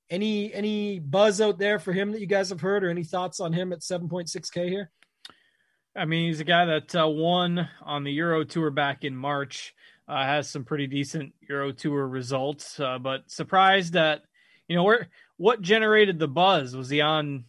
Any 0.09 0.55
any 0.55 0.99
buzz 1.01 1.41
out 1.41 1.59
there 1.59 1.79
for 1.79 1.93
him 1.93 2.13
that 2.13 2.21
you 2.21 2.27
guys 2.27 2.51
have 2.51 2.61
heard, 2.61 2.85
or 2.85 2.91
any 2.91 3.05
thoughts 3.05 3.41
on 3.41 3.53
him 3.53 3.73
at 3.73 3.81
7.6k 3.81 4.69
here? 4.69 4.91
I 5.97 6.05
mean, 6.05 6.29
he's 6.29 6.41
a 6.41 6.45
guy 6.45 6.67
that 6.67 6.95
uh, 6.95 7.09
won 7.09 7.69
on 7.83 8.05
the 8.05 8.13
Euro 8.13 8.45
Tour 8.45 8.71
back 8.71 9.03
in 9.03 9.17
March 9.17 9.75
uh, 10.09 10.25
has 10.25 10.49
some 10.49 10.65
pretty 10.65 10.87
decent 10.87 11.35
Euro 11.49 11.73
Tour 11.73 12.07
results, 12.07 12.79
uh, 12.79 12.99
but 12.99 13.31
surprised 13.31 13.95
that 13.95 14.23
you 14.69 14.77
know 14.77 14.85
where 14.85 15.09
what 15.37 15.61
generated 15.61 16.19
the 16.19 16.29
buzz? 16.29 16.77
Was 16.77 16.89
he 16.89 17.01
on 17.01 17.45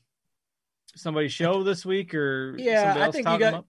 somebody's 0.95 1.33
show 1.33 1.63
this 1.63 1.85
week 1.85 2.15
or 2.15 2.55
yeah 2.57 2.95
I 2.97 3.11
think 3.11 3.29
you 3.29 3.37
got 3.37 3.65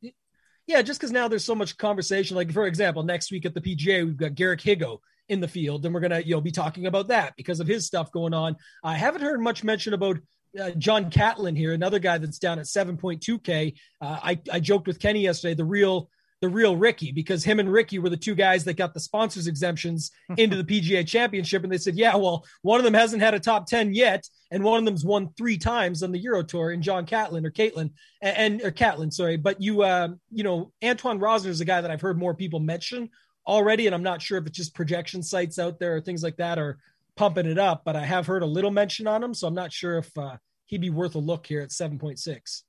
yeah 0.66 0.80
just 0.80 0.98
because 0.98 1.12
now 1.12 1.28
there's 1.28 1.44
so 1.44 1.54
much 1.54 1.76
conversation. 1.76 2.36
Like 2.36 2.52
for 2.52 2.66
example 2.66 3.02
next 3.02 3.30
week 3.30 3.44
at 3.44 3.54
the 3.54 3.60
PGA 3.60 4.04
we've 4.04 4.16
got 4.16 4.34
Garrick 4.34 4.60
Higgo 4.60 5.00
in 5.28 5.40
the 5.40 5.48
field 5.48 5.84
and 5.84 5.94
we're 5.94 6.00
gonna 6.00 6.20
you 6.20 6.34
know 6.34 6.40
be 6.40 6.50
talking 6.50 6.86
about 6.86 7.08
that 7.08 7.34
because 7.36 7.60
of 7.60 7.66
his 7.66 7.86
stuff 7.86 8.10
going 8.12 8.34
on. 8.34 8.56
I 8.82 8.94
haven't 8.94 9.22
heard 9.22 9.40
much 9.40 9.64
mention 9.64 9.94
about 9.94 10.18
uh, 10.58 10.70
John 10.72 11.10
Catlin 11.10 11.56
here, 11.56 11.72
another 11.72 11.98
guy 11.98 12.18
that's 12.18 12.38
down 12.38 12.58
at 12.58 12.64
7.2K. 12.64 13.74
Uh, 14.00 14.18
I, 14.22 14.40
I 14.50 14.60
joked 14.60 14.86
with 14.86 14.98
Kenny 14.98 15.20
yesterday, 15.20 15.54
the 15.54 15.64
real 15.64 16.10
the 16.40 16.48
real 16.48 16.76
Ricky 16.76 17.10
because 17.10 17.42
him 17.42 17.58
and 17.58 17.70
Ricky 17.70 17.98
were 17.98 18.10
the 18.10 18.16
two 18.16 18.34
guys 18.34 18.64
that 18.64 18.76
got 18.76 18.94
the 18.94 19.00
sponsors 19.00 19.48
exemptions 19.48 20.12
into 20.36 20.60
the 20.60 20.64
PGA 20.64 21.06
championship. 21.06 21.64
And 21.64 21.72
they 21.72 21.78
said, 21.78 21.96
yeah, 21.96 22.14
well, 22.14 22.44
one 22.62 22.78
of 22.78 22.84
them 22.84 22.94
hasn't 22.94 23.22
had 23.22 23.34
a 23.34 23.40
top 23.40 23.66
10 23.66 23.92
yet. 23.92 24.24
And 24.50 24.62
one 24.62 24.78
of 24.78 24.84
them's 24.84 25.04
won 25.04 25.30
three 25.36 25.58
times 25.58 26.02
on 26.02 26.12
the 26.12 26.18
Euro 26.20 26.44
tour 26.44 26.70
in 26.70 26.80
John 26.80 27.06
Catlin 27.06 27.44
or 27.44 27.50
Caitlin 27.50 27.90
and, 28.22 28.62
or 28.62 28.70
Catlin, 28.70 29.10
sorry. 29.10 29.36
But 29.36 29.60
you, 29.60 29.82
uh, 29.82 30.08
you 30.30 30.44
know, 30.44 30.72
Antoine 30.82 31.18
Rosner 31.18 31.48
is 31.48 31.60
a 31.60 31.64
guy 31.64 31.80
that 31.80 31.90
I've 31.90 32.00
heard 32.00 32.18
more 32.18 32.34
people 32.34 32.60
mention 32.60 33.10
already. 33.48 33.86
And 33.86 33.94
I'm 33.94 34.02
not 34.02 34.22
sure 34.22 34.38
if 34.38 34.46
it's 34.46 34.56
just 34.56 34.74
projection 34.74 35.22
sites 35.22 35.58
out 35.58 35.80
there 35.80 35.96
or 35.96 36.00
things 36.00 36.22
like 36.22 36.36
that 36.36 36.58
are 36.58 36.78
pumping 37.16 37.46
it 37.46 37.58
up, 37.58 37.82
but 37.84 37.96
I 37.96 38.04
have 38.04 38.26
heard 38.26 38.42
a 38.42 38.46
little 38.46 38.70
mention 38.70 39.08
on 39.08 39.24
him. 39.24 39.34
So 39.34 39.48
I'm 39.48 39.54
not 39.54 39.72
sure 39.72 39.98
if, 39.98 40.16
uh, 40.16 40.36
he'd 40.66 40.82
be 40.82 40.90
worth 40.90 41.14
a 41.14 41.18
look 41.18 41.46
here 41.46 41.62
at 41.62 41.70
7.6. 41.70 42.62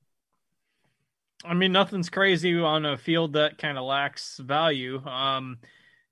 I 1.45 1.53
mean, 1.53 1.71
nothing's 1.71 2.09
crazy 2.09 2.57
on 2.57 2.86
a 2.86 2.97
field 2.97 3.34
that 3.34 3.57
kind 3.57 3.77
of 3.77 3.86
lacks 3.86 4.38
value. 4.38 5.05
Um, 5.05 5.59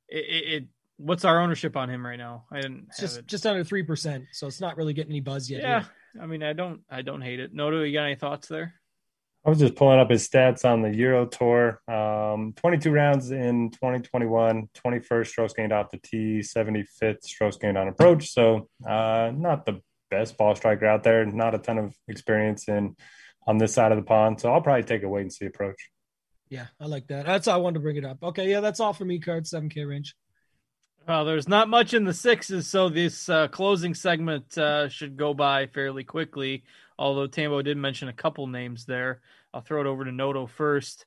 it, 0.07 0.17
it, 0.17 0.65
what's 0.97 1.25
our 1.25 1.39
ownership 1.39 1.75
on 1.75 1.89
him 1.89 2.05
right 2.05 2.17
now? 2.17 2.45
I 2.51 2.61
didn't 2.61 2.89
just 2.99 3.19
it. 3.19 3.27
just 3.27 3.45
under 3.45 3.63
three 3.63 3.83
percent, 3.83 4.25
so 4.31 4.47
it's 4.47 4.61
not 4.61 4.77
really 4.77 4.93
getting 4.93 5.11
any 5.11 5.19
buzz 5.19 5.49
yet. 5.49 5.61
Yeah, 5.61 5.81
here. 5.81 6.21
I 6.21 6.25
mean, 6.27 6.43
I 6.43 6.53
don't 6.53 6.81
I 6.89 7.01
don't 7.01 7.21
hate 7.21 7.39
it. 7.39 7.53
Noto, 7.53 7.83
you 7.83 7.93
got 7.93 8.05
any 8.05 8.15
thoughts 8.15 8.47
there? 8.47 8.75
I 9.47 9.49
was 9.49 9.59
just 9.59 9.75
pulling 9.75 9.97
up 9.97 10.09
his 10.09 10.27
stats 10.27 10.65
on 10.65 10.81
the 10.81 10.93
Euro 10.93 11.25
Tour. 11.25 11.81
Um, 11.87 12.51
22 12.57 12.91
rounds 12.91 13.31
in 13.31 13.71
2021, 13.71 14.67
21st 14.73 15.27
strokes 15.27 15.53
gained 15.53 15.71
off 15.71 15.89
the 15.89 15.99
tee, 15.99 16.39
75th 16.39 17.23
strokes 17.23 17.55
gained 17.55 17.77
on 17.77 17.87
approach. 17.87 18.29
So, 18.33 18.67
uh, 18.85 19.31
not 19.33 19.65
the 19.65 19.79
best 20.11 20.37
ball 20.37 20.53
striker 20.53 20.85
out 20.85 21.03
there. 21.03 21.25
Not 21.25 21.55
a 21.55 21.59
ton 21.59 21.77
of 21.77 21.95
experience 22.09 22.67
in 22.67 22.97
on 23.47 23.57
this 23.57 23.73
side 23.73 23.93
of 23.93 23.97
the 23.97 24.03
pond. 24.03 24.41
So 24.41 24.51
I'll 24.51 24.59
probably 24.59 24.83
take 24.83 25.03
a 25.03 25.07
wait 25.07 25.21
and 25.21 25.31
see 25.31 25.45
approach. 25.45 25.91
Yeah, 26.49 26.65
I 26.81 26.87
like 26.87 27.07
that. 27.07 27.25
That's 27.25 27.47
how 27.47 27.53
I 27.53 27.57
wanted 27.57 27.75
to 27.75 27.79
bring 27.79 27.95
it 27.95 28.03
up. 28.03 28.17
Okay, 28.21 28.49
yeah, 28.51 28.59
that's 28.59 28.81
all 28.81 28.91
for 28.91 29.05
me. 29.05 29.17
Card 29.17 29.47
seven 29.47 29.69
K 29.69 29.85
range. 29.85 30.13
Well, 31.07 31.23
there's 31.23 31.47
not 31.47 31.69
much 31.69 31.93
in 31.93 32.03
the 32.03 32.13
sixes, 32.13 32.67
so 32.67 32.89
this 32.89 33.29
uh, 33.29 33.47
closing 33.47 33.93
segment 33.93 34.57
uh, 34.57 34.89
should 34.89 35.15
go 35.15 35.33
by 35.33 35.67
fairly 35.67 36.03
quickly. 36.03 36.65
Although 36.99 37.27
Tambo 37.27 37.61
did 37.61 37.77
mention 37.77 38.09
a 38.09 38.13
couple 38.13 38.45
names 38.47 38.85
there, 38.85 39.21
I'll 39.53 39.61
throw 39.61 39.79
it 39.79 39.87
over 39.87 40.03
to 40.03 40.11
Noto 40.11 40.47
first. 40.47 41.05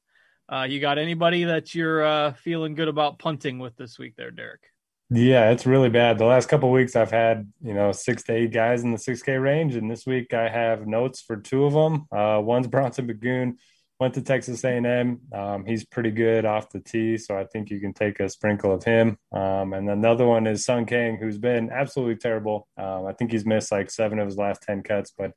Uh, 0.51 0.63
you 0.63 0.81
got 0.81 0.97
anybody 0.97 1.45
that 1.45 1.75
you're 1.75 2.03
uh, 2.03 2.33
feeling 2.33 2.75
good 2.75 2.89
about 2.89 3.19
punting 3.19 3.59
with 3.59 3.77
this 3.77 3.99
week, 3.99 4.15
there, 4.17 4.31
Derek? 4.31 4.63
Yeah, 5.11 5.51
it's 5.51 5.67
really 5.67 5.91
bad. 5.91 6.17
The 6.17 6.25
last 6.25 6.49
couple 6.49 6.71
weeks, 6.71 6.97
I've 6.97 7.11
had 7.11 7.53
you 7.61 7.75
know 7.75 7.93
six 7.93 8.23
to 8.23 8.33
eight 8.33 8.53
guys 8.53 8.85
in 8.85 8.93
the 8.93 8.99
six 8.99 9.23
K 9.23 9.37
range, 9.37 9.77
and 9.77 9.91
this 9.91 10.07
week 10.07 10.33
I 10.33 10.49
have 10.49 10.87
notes 10.87 11.21
for 11.21 11.37
two 11.37 11.67
of 11.67 11.75
them. 11.75 12.07
Uh, 12.11 12.41
one's 12.41 12.69
Bronson 12.69 13.07
Burgoon 13.07 13.59
went 14.01 14.15
to 14.15 14.23
Texas 14.23 14.65
A&M. 14.65 15.21
Um, 15.33 15.67
he's 15.67 15.85
pretty 15.85 16.11
good 16.11 16.47
off 16.47 16.71
the 16.71 16.81
tee, 16.81 17.19
so 17.19 17.39
I 17.39 17.45
think 17.45 17.71
you 17.71 17.79
can 17.79 17.93
take 17.93 18.19
a 18.19 18.31
sprinkle 18.31 18.73
of 18.73 18.83
him. 18.83 19.19
Um, 19.31 19.75
and 19.75 19.91
another 19.91 20.27
one 20.27 20.47
is 20.47 20.65
Sung 20.65 20.87
Kang, 20.87 21.19
who's 21.19 21.37
been 21.37 21.71
absolutely 21.71 22.17
terrible. 22.17 22.67
Um, 22.79 23.05
I 23.07 23.13
think 23.13 23.31
he's 23.31 23.45
missed 23.45 23.71
like 23.71 23.91
seven 23.91 24.19
of 24.19 24.27
his 24.27 24.39
last 24.39 24.63
ten 24.63 24.83
cuts, 24.83 25.13
but 25.17 25.33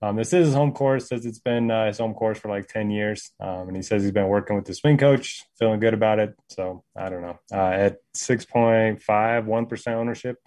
um, 0.00 0.16
this 0.16 0.32
is 0.32 0.46
his 0.46 0.54
home 0.54 0.72
course. 0.72 1.08
Says 1.08 1.26
it's 1.26 1.40
been 1.40 1.70
uh, 1.70 1.86
his 1.86 1.98
home 1.98 2.14
course 2.14 2.38
for 2.38 2.48
like 2.48 2.68
ten 2.68 2.90
years, 2.90 3.30
um, 3.38 3.68
and 3.68 3.76
he 3.76 3.82
says 3.82 4.02
he's 4.02 4.12
been 4.12 4.28
working 4.28 4.56
with 4.56 4.64
the 4.64 4.74
swing 4.74 4.96
coach, 4.96 5.44
feeling 5.58 5.80
good 5.80 5.94
about 5.94 6.18
it. 6.18 6.34
So 6.48 6.84
I 6.96 7.10
don't 7.10 7.22
know. 7.22 7.38
Uh, 7.52 7.70
at 7.70 7.96
six 8.14 8.46
point 8.46 9.02
five, 9.02 9.46
one 9.46 9.66
percent 9.66 9.96
ownership, 9.96 10.38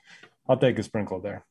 I'll 0.47 0.57
take 0.57 0.79
a 0.79 0.83
sprinkle 0.83 1.21
there. 1.21 1.45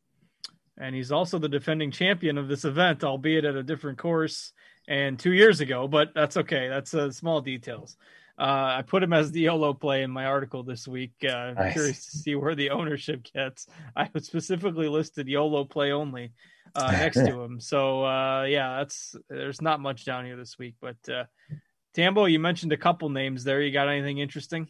And 0.77 0.95
he's 0.95 1.11
also 1.11 1.39
the 1.39 1.49
defending 1.49 1.91
champion 1.91 2.39
of 2.39 2.47
this 2.47 2.64
event, 2.64 3.03
albeit 3.03 3.45
at 3.45 3.57
a 3.57 3.64
different 3.64 3.99
course 3.99 4.53
and 4.89 5.18
two 5.18 5.32
years 5.32 5.61
ago, 5.61 5.86
but 5.86 6.12
that's 6.14 6.36
okay. 6.39 6.66
That's 6.68 6.95
uh, 6.95 7.12
small 7.12 7.41
details. 7.41 7.97
Uh, 8.39 8.78
I 8.78 8.82
put 8.82 9.03
him 9.03 9.12
as 9.12 9.30
the 9.30 9.41
YOLO 9.43 9.74
play 9.74 10.03
in 10.03 10.11
my 10.11 10.24
article 10.24 10.62
this 10.62 10.89
week. 10.89 11.12
Uh, 11.22 11.53
nice. 11.53 11.72
Curious 11.74 12.07
to 12.07 12.18
see 12.18 12.34
where 12.36 12.55
the 12.55 12.70
ownership 12.70 13.26
gets. 13.34 13.66
I 13.95 14.09
specifically 14.20 14.89
listed 14.89 15.28
YOLO 15.28 15.64
play 15.64 15.93
only 15.93 16.32
uh, 16.74 16.91
next 16.93 17.16
to 17.16 17.41
him. 17.41 17.61
So 17.61 18.05
uh, 18.05 18.45
yeah, 18.45 18.78
that's 18.78 19.14
there's 19.28 19.61
not 19.61 19.80
much 19.80 20.05
down 20.05 20.24
here 20.24 20.36
this 20.36 20.59
week. 20.59 20.76
But 20.80 20.97
uh, 21.12 21.24
Tambo, 21.95 22.24
you 22.24 22.39
mentioned 22.39 22.72
a 22.72 22.76
couple 22.76 23.09
names 23.11 23.45
there. 23.45 23.61
You 23.61 23.72
got 23.72 23.89
anything 23.89 24.18
interesting? 24.18 24.68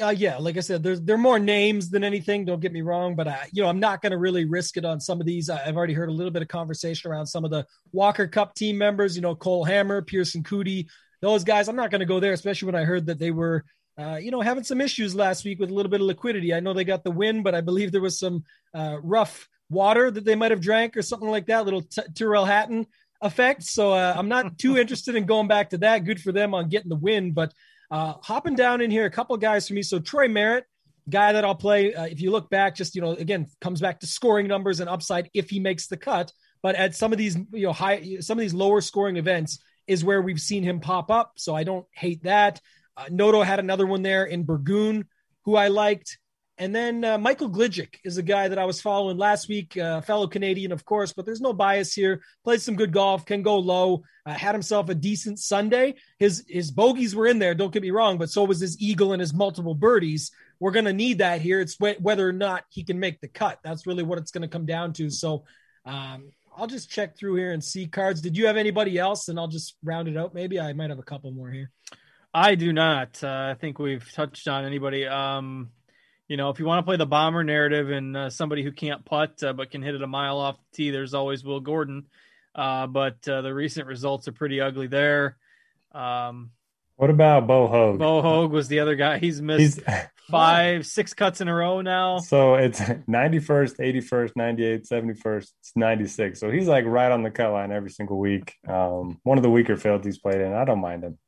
Uh, 0.00 0.10
yeah, 0.10 0.36
like 0.36 0.56
I 0.56 0.60
said, 0.60 0.82
there's 0.82 1.00
there 1.00 1.16
are 1.16 1.18
more 1.18 1.40
names 1.40 1.90
than 1.90 2.04
anything. 2.04 2.44
Don't 2.44 2.60
get 2.60 2.72
me 2.72 2.82
wrong, 2.82 3.16
but 3.16 3.26
I, 3.26 3.48
you 3.52 3.62
know, 3.62 3.68
I'm 3.68 3.80
not 3.80 4.00
going 4.00 4.12
to 4.12 4.18
really 4.18 4.44
risk 4.44 4.76
it 4.76 4.84
on 4.84 5.00
some 5.00 5.20
of 5.20 5.26
these. 5.26 5.50
I've 5.50 5.76
already 5.76 5.92
heard 5.92 6.08
a 6.08 6.12
little 6.12 6.30
bit 6.30 6.42
of 6.42 6.48
conversation 6.48 7.10
around 7.10 7.26
some 7.26 7.44
of 7.44 7.50
the 7.50 7.66
Walker 7.90 8.28
Cup 8.28 8.54
team 8.54 8.78
members. 8.78 9.16
You 9.16 9.22
know, 9.22 9.34
Cole 9.34 9.64
Hammer, 9.64 10.00
Pearson 10.00 10.44
Coody, 10.44 10.86
those 11.20 11.42
guys. 11.42 11.68
I'm 11.68 11.76
not 11.76 11.90
going 11.90 12.00
to 12.00 12.06
go 12.06 12.20
there, 12.20 12.32
especially 12.32 12.66
when 12.66 12.76
I 12.76 12.84
heard 12.84 13.06
that 13.06 13.18
they 13.18 13.32
were, 13.32 13.64
uh, 13.98 14.20
you 14.22 14.30
know, 14.30 14.40
having 14.40 14.62
some 14.62 14.80
issues 14.80 15.16
last 15.16 15.44
week 15.44 15.58
with 15.58 15.70
a 15.70 15.74
little 15.74 15.90
bit 15.90 16.00
of 16.00 16.06
liquidity. 16.06 16.54
I 16.54 16.60
know 16.60 16.74
they 16.74 16.84
got 16.84 17.02
the 17.02 17.10
win, 17.10 17.42
but 17.42 17.54
I 17.54 17.60
believe 17.60 17.90
there 17.90 18.00
was 18.00 18.20
some 18.20 18.44
uh, 18.74 18.98
rough 19.02 19.48
water 19.68 20.12
that 20.12 20.24
they 20.24 20.36
might 20.36 20.52
have 20.52 20.60
drank 20.60 20.96
or 20.96 21.02
something 21.02 21.28
like 21.28 21.46
that. 21.46 21.64
Little 21.64 21.82
t- 21.82 22.02
Tyrrell 22.14 22.44
Hatton 22.44 22.86
effect. 23.20 23.64
So 23.64 23.92
uh, 23.92 24.14
I'm 24.16 24.28
not 24.28 24.58
too 24.58 24.78
interested 24.78 25.16
in 25.16 25.26
going 25.26 25.48
back 25.48 25.70
to 25.70 25.78
that. 25.78 26.04
Good 26.04 26.20
for 26.20 26.30
them 26.30 26.54
on 26.54 26.68
getting 26.68 26.88
the 26.88 26.96
win, 26.96 27.32
but 27.32 27.52
uh, 27.92 28.14
hopping 28.22 28.54
down 28.54 28.80
in 28.80 28.90
here, 28.90 29.04
a 29.04 29.10
couple 29.10 29.36
guys 29.36 29.68
for 29.68 29.74
me. 29.74 29.82
So 29.82 29.98
Troy 29.98 30.26
Merritt, 30.26 30.64
guy 31.10 31.34
that 31.34 31.44
I'll 31.44 31.54
play. 31.54 31.94
Uh, 31.94 32.06
if 32.06 32.22
you 32.22 32.30
look 32.30 32.48
back, 32.48 32.74
just 32.74 32.94
you 32.94 33.02
know, 33.02 33.10
again, 33.10 33.46
comes 33.60 33.82
back 33.82 34.00
to 34.00 34.06
scoring 34.06 34.48
numbers 34.48 34.80
and 34.80 34.88
upside 34.88 35.28
if 35.34 35.50
he 35.50 35.60
makes 35.60 35.88
the 35.88 35.98
cut. 35.98 36.32
But 36.62 36.74
at 36.74 36.96
some 36.96 37.12
of 37.12 37.18
these, 37.18 37.36
you 37.52 37.66
know, 37.66 37.72
high, 37.72 38.16
some 38.20 38.38
of 38.38 38.40
these 38.40 38.54
lower 38.54 38.80
scoring 38.80 39.18
events 39.18 39.58
is 39.86 40.04
where 40.04 40.22
we've 40.22 40.40
seen 40.40 40.62
him 40.62 40.80
pop 40.80 41.10
up. 41.10 41.32
So 41.36 41.54
I 41.54 41.64
don't 41.64 41.86
hate 41.92 42.22
that. 42.22 42.60
Uh, 42.96 43.06
Noto 43.10 43.42
had 43.42 43.58
another 43.58 43.86
one 43.86 44.02
there 44.02 44.24
in 44.24 44.44
Burgoon, 44.44 45.06
who 45.44 45.56
I 45.56 45.68
liked. 45.68 46.18
And 46.58 46.74
then 46.74 47.02
uh, 47.04 47.18
Michael 47.18 47.50
Gligic 47.50 47.96
is 48.04 48.18
a 48.18 48.22
guy 48.22 48.46
that 48.48 48.58
I 48.58 48.66
was 48.66 48.80
following 48.80 49.16
last 49.16 49.48
week, 49.48 49.76
uh, 49.76 50.02
fellow 50.02 50.26
Canadian, 50.26 50.70
of 50.70 50.84
course, 50.84 51.12
but 51.12 51.24
there's 51.24 51.40
no 51.40 51.52
bias 51.52 51.94
here. 51.94 52.22
Played 52.44 52.60
some 52.60 52.76
good 52.76 52.92
golf, 52.92 53.24
can 53.24 53.42
go 53.42 53.58
low, 53.58 54.02
uh, 54.26 54.34
had 54.34 54.54
himself 54.54 54.90
a 54.90 54.94
decent 54.94 55.38
Sunday. 55.38 55.94
His 56.18 56.44
his 56.46 56.70
bogeys 56.70 57.16
were 57.16 57.26
in 57.26 57.38
there, 57.38 57.54
don't 57.54 57.72
get 57.72 57.82
me 57.82 57.90
wrong, 57.90 58.18
but 58.18 58.28
so 58.28 58.44
was 58.44 58.60
his 58.60 58.78
eagle 58.80 59.12
and 59.12 59.20
his 59.20 59.32
multiple 59.32 59.74
birdies. 59.74 60.30
We're 60.60 60.72
going 60.72 60.84
to 60.84 60.92
need 60.92 61.18
that 61.18 61.40
here. 61.40 61.58
It's 61.60 61.76
wh- 61.76 62.00
whether 62.00 62.28
or 62.28 62.32
not 62.32 62.64
he 62.68 62.84
can 62.84 63.00
make 63.00 63.20
the 63.20 63.28
cut. 63.28 63.58
That's 63.64 63.86
really 63.86 64.04
what 64.04 64.18
it's 64.18 64.30
going 64.30 64.42
to 64.42 64.48
come 64.48 64.66
down 64.66 64.92
to. 64.92 65.10
So 65.10 65.44
um, 65.84 66.30
I'll 66.56 66.68
just 66.68 66.90
check 66.90 67.16
through 67.16 67.36
here 67.36 67.52
and 67.52 67.64
see 67.64 67.86
cards. 67.86 68.20
Did 68.20 68.36
you 68.36 68.46
have 68.46 68.56
anybody 68.56 68.98
else? 68.98 69.28
And 69.28 69.38
I'll 69.38 69.48
just 69.48 69.76
round 69.82 70.06
it 70.06 70.16
out. 70.16 70.34
Maybe 70.34 70.60
I 70.60 70.72
might 70.74 70.90
have 70.90 70.98
a 70.98 71.02
couple 71.02 71.32
more 71.32 71.50
here. 71.50 71.70
I 72.34 72.54
do 72.54 72.72
not. 72.72 73.24
Uh, 73.24 73.50
I 73.50 73.56
think 73.58 73.78
we've 73.78 74.08
touched 74.12 74.46
on 74.48 74.64
anybody. 74.64 75.06
Um, 75.06 75.70
you 76.32 76.38
know, 76.38 76.48
if 76.48 76.58
you 76.58 76.64
want 76.64 76.78
to 76.78 76.82
play 76.82 76.96
the 76.96 77.04
bomber 77.04 77.44
narrative 77.44 77.90
and 77.90 78.16
uh, 78.16 78.30
somebody 78.30 78.62
who 78.62 78.72
can't 78.72 79.04
putt 79.04 79.42
uh, 79.42 79.52
but 79.52 79.70
can 79.70 79.82
hit 79.82 79.94
it 79.94 80.00
a 80.00 80.06
mile 80.06 80.38
off 80.38 80.56
the 80.56 80.76
tee, 80.76 80.90
there's 80.90 81.12
always 81.12 81.44
Will 81.44 81.60
Gordon. 81.60 82.06
Uh, 82.54 82.86
but 82.86 83.28
uh, 83.28 83.42
the 83.42 83.52
recent 83.52 83.86
results 83.86 84.28
are 84.28 84.32
pretty 84.32 84.58
ugly 84.58 84.86
there. 84.86 85.36
Um, 85.92 86.52
what 86.96 87.10
about 87.10 87.46
Bo 87.46 87.66
Hoag? 87.66 87.98
Bo 87.98 88.22
Hoag 88.22 88.50
was 88.50 88.68
the 88.68 88.80
other 88.80 88.96
guy. 88.96 89.18
He's 89.18 89.42
missed 89.42 89.82
He's, 89.84 89.84
five, 90.30 90.86
six 90.86 91.12
cuts 91.12 91.42
in 91.42 91.48
a 91.48 91.54
row 91.54 91.82
now. 91.82 92.20
So 92.20 92.54
it's 92.54 92.80
91st, 92.80 93.76
81st, 93.76 94.32
98th, 94.32 94.88
71st, 94.88 95.50
96. 95.76 96.40
So 96.40 96.50
he's 96.50 96.66
like 96.66 96.86
right 96.86 97.12
on 97.12 97.22
the 97.22 97.30
cut 97.30 97.52
line 97.52 97.72
every 97.72 97.90
single 97.90 98.18
week. 98.18 98.54
Um, 98.66 99.20
one 99.22 99.36
of 99.36 99.42
the 99.42 99.50
weaker 99.50 99.76
fields 99.76 100.06
he's 100.06 100.18
played 100.18 100.40
in. 100.40 100.54
I 100.54 100.64
don't 100.64 100.80
mind 100.80 101.04
him. 101.04 101.18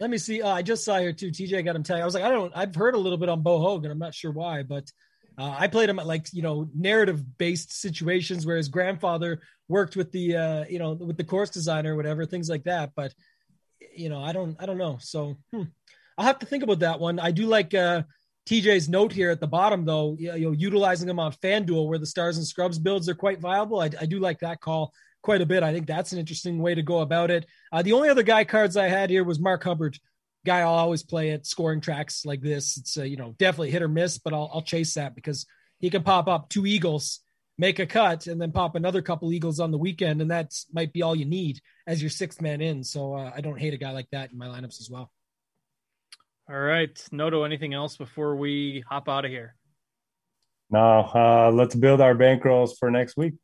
Let 0.00 0.10
me 0.10 0.18
see. 0.18 0.42
Uh, 0.42 0.52
I 0.54 0.62
just 0.62 0.84
saw 0.84 0.98
here 0.98 1.12
too. 1.12 1.30
TJ 1.30 1.64
got 1.64 1.76
him 1.76 1.82
tag. 1.82 2.00
I 2.00 2.04
was 2.04 2.14
like, 2.14 2.24
I 2.24 2.30
don't. 2.30 2.52
I've 2.54 2.74
heard 2.74 2.94
a 2.94 2.98
little 2.98 3.18
bit 3.18 3.28
on 3.28 3.42
Bo 3.42 3.58
Hogan. 3.58 3.90
I'm 3.90 3.98
not 3.98 4.14
sure 4.14 4.32
why, 4.32 4.62
but 4.62 4.90
uh, 5.38 5.54
I 5.56 5.68
played 5.68 5.88
him 5.88 5.98
at 5.98 6.06
like 6.06 6.26
you 6.32 6.42
know 6.42 6.68
narrative 6.74 7.38
based 7.38 7.72
situations 7.72 8.44
where 8.44 8.56
his 8.56 8.68
grandfather 8.68 9.40
worked 9.68 9.96
with 9.96 10.10
the 10.12 10.36
uh, 10.36 10.64
you 10.68 10.78
know 10.78 10.92
with 10.92 11.16
the 11.16 11.24
course 11.24 11.50
designer 11.50 11.94
or 11.94 11.96
whatever 11.96 12.26
things 12.26 12.48
like 12.48 12.64
that. 12.64 12.90
But 12.96 13.14
you 13.96 14.08
know, 14.08 14.22
I 14.22 14.32
don't. 14.32 14.56
I 14.60 14.66
don't 14.66 14.78
know. 14.78 14.98
So 15.00 15.36
hmm. 15.52 15.62
I'll 16.18 16.26
have 16.26 16.40
to 16.40 16.46
think 16.46 16.64
about 16.64 16.80
that 16.80 16.98
one. 16.98 17.18
I 17.20 17.30
do 17.30 17.46
like 17.46 17.72
uh, 17.74 18.02
TJ's 18.48 18.88
note 18.88 19.12
here 19.12 19.30
at 19.30 19.40
the 19.40 19.46
bottom 19.46 19.84
though. 19.84 20.16
You 20.18 20.38
know, 20.38 20.52
utilizing 20.52 21.06
them 21.06 21.20
on 21.20 21.32
FanDuel 21.32 21.88
where 21.88 21.98
the 21.98 22.06
stars 22.06 22.36
and 22.36 22.46
scrubs 22.46 22.78
builds 22.78 23.08
are 23.08 23.14
quite 23.14 23.40
viable. 23.40 23.80
I, 23.80 23.90
I 24.00 24.06
do 24.06 24.18
like 24.18 24.40
that 24.40 24.60
call 24.60 24.92
quite 25.24 25.40
a 25.40 25.46
bit. 25.46 25.62
I 25.62 25.72
think 25.72 25.86
that's 25.86 26.12
an 26.12 26.18
interesting 26.18 26.58
way 26.58 26.74
to 26.74 26.82
go 26.82 27.00
about 27.00 27.30
it. 27.30 27.46
Uh, 27.72 27.80
the 27.80 27.94
only 27.94 28.10
other 28.10 28.22
guy 28.22 28.44
cards 28.44 28.76
I 28.76 28.88
had 28.88 29.08
here 29.08 29.24
was 29.24 29.40
Mark 29.40 29.64
Hubbard, 29.64 29.98
guy 30.44 30.60
I'll 30.60 30.68
always 30.74 31.02
play 31.02 31.30
at 31.30 31.46
scoring 31.46 31.80
tracks 31.80 32.26
like 32.26 32.42
this. 32.42 32.76
It's 32.76 32.98
uh, 32.98 33.04
you 33.04 33.16
know 33.16 33.34
definitely 33.38 33.70
hit 33.70 33.82
or 33.82 33.88
miss, 33.88 34.18
but 34.18 34.34
I'll, 34.34 34.50
I'll 34.52 34.62
chase 34.62 34.94
that 34.94 35.14
because 35.14 35.46
he 35.78 35.88
can 35.88 36.02
pop 36.02 36.28
up 36.28 36.50
two 36.50 36.66
eagles, 36.66 37.20
make 37.56 37.78
a 37.78 37.86
cut, 37.86 38.26
and 38.26 38.38
then 38.38 38.52
pop 38.52 38.74
another 38.74 39.00
couple 39.00 39.32
eagles 39.32 39.60
on 39.60 39.70
the 39.70 39.78
weekend, 39.78 40.20
and 40.20 40.30
that 40.30 40.52
might 40.72 40.92
be 40.92 41.00
all 41.00 41.16
you 41.16 41.24
need 41.24 41.58
as 41.86 42.02
your 42.02 42.10
sixth 42.10 42.42
man 42.42 42.60
in. 42.60 42.84
So 42.84 43.14
uh, 43.14 43.32
I 43.34 43.40
don't 43.40 43.58
hate 43.58 43.72
a 43.72 43.78
guy 43.78 43.92
like 43.92 44.10
that 44.12 44.30
in 44.30 44.36
my 44.36 44.46
lineups 44.46 44.78
as 44.78 44.90
well. 44.90 45.10
All 46.50 46.60
right, 46.60 47.02
Noto. 47.10 47.44
Anything 47.44 47.72
else 47.72 47.96
before 47.96 48.36
we 48.36 48.84
hop 48.86 49.08
out 49.08 49.24
of 49.24 49.30
here? 49.30 49.56
No, 50.68 51.00
uh, 51.14 51.50
let's 51.50 51.74
build 51.74 52.02
our 52.02 52.14
bankrolls 52.14 52.76
for 52.78 52.90
next 52.90 53.16
week. 53.16 53.34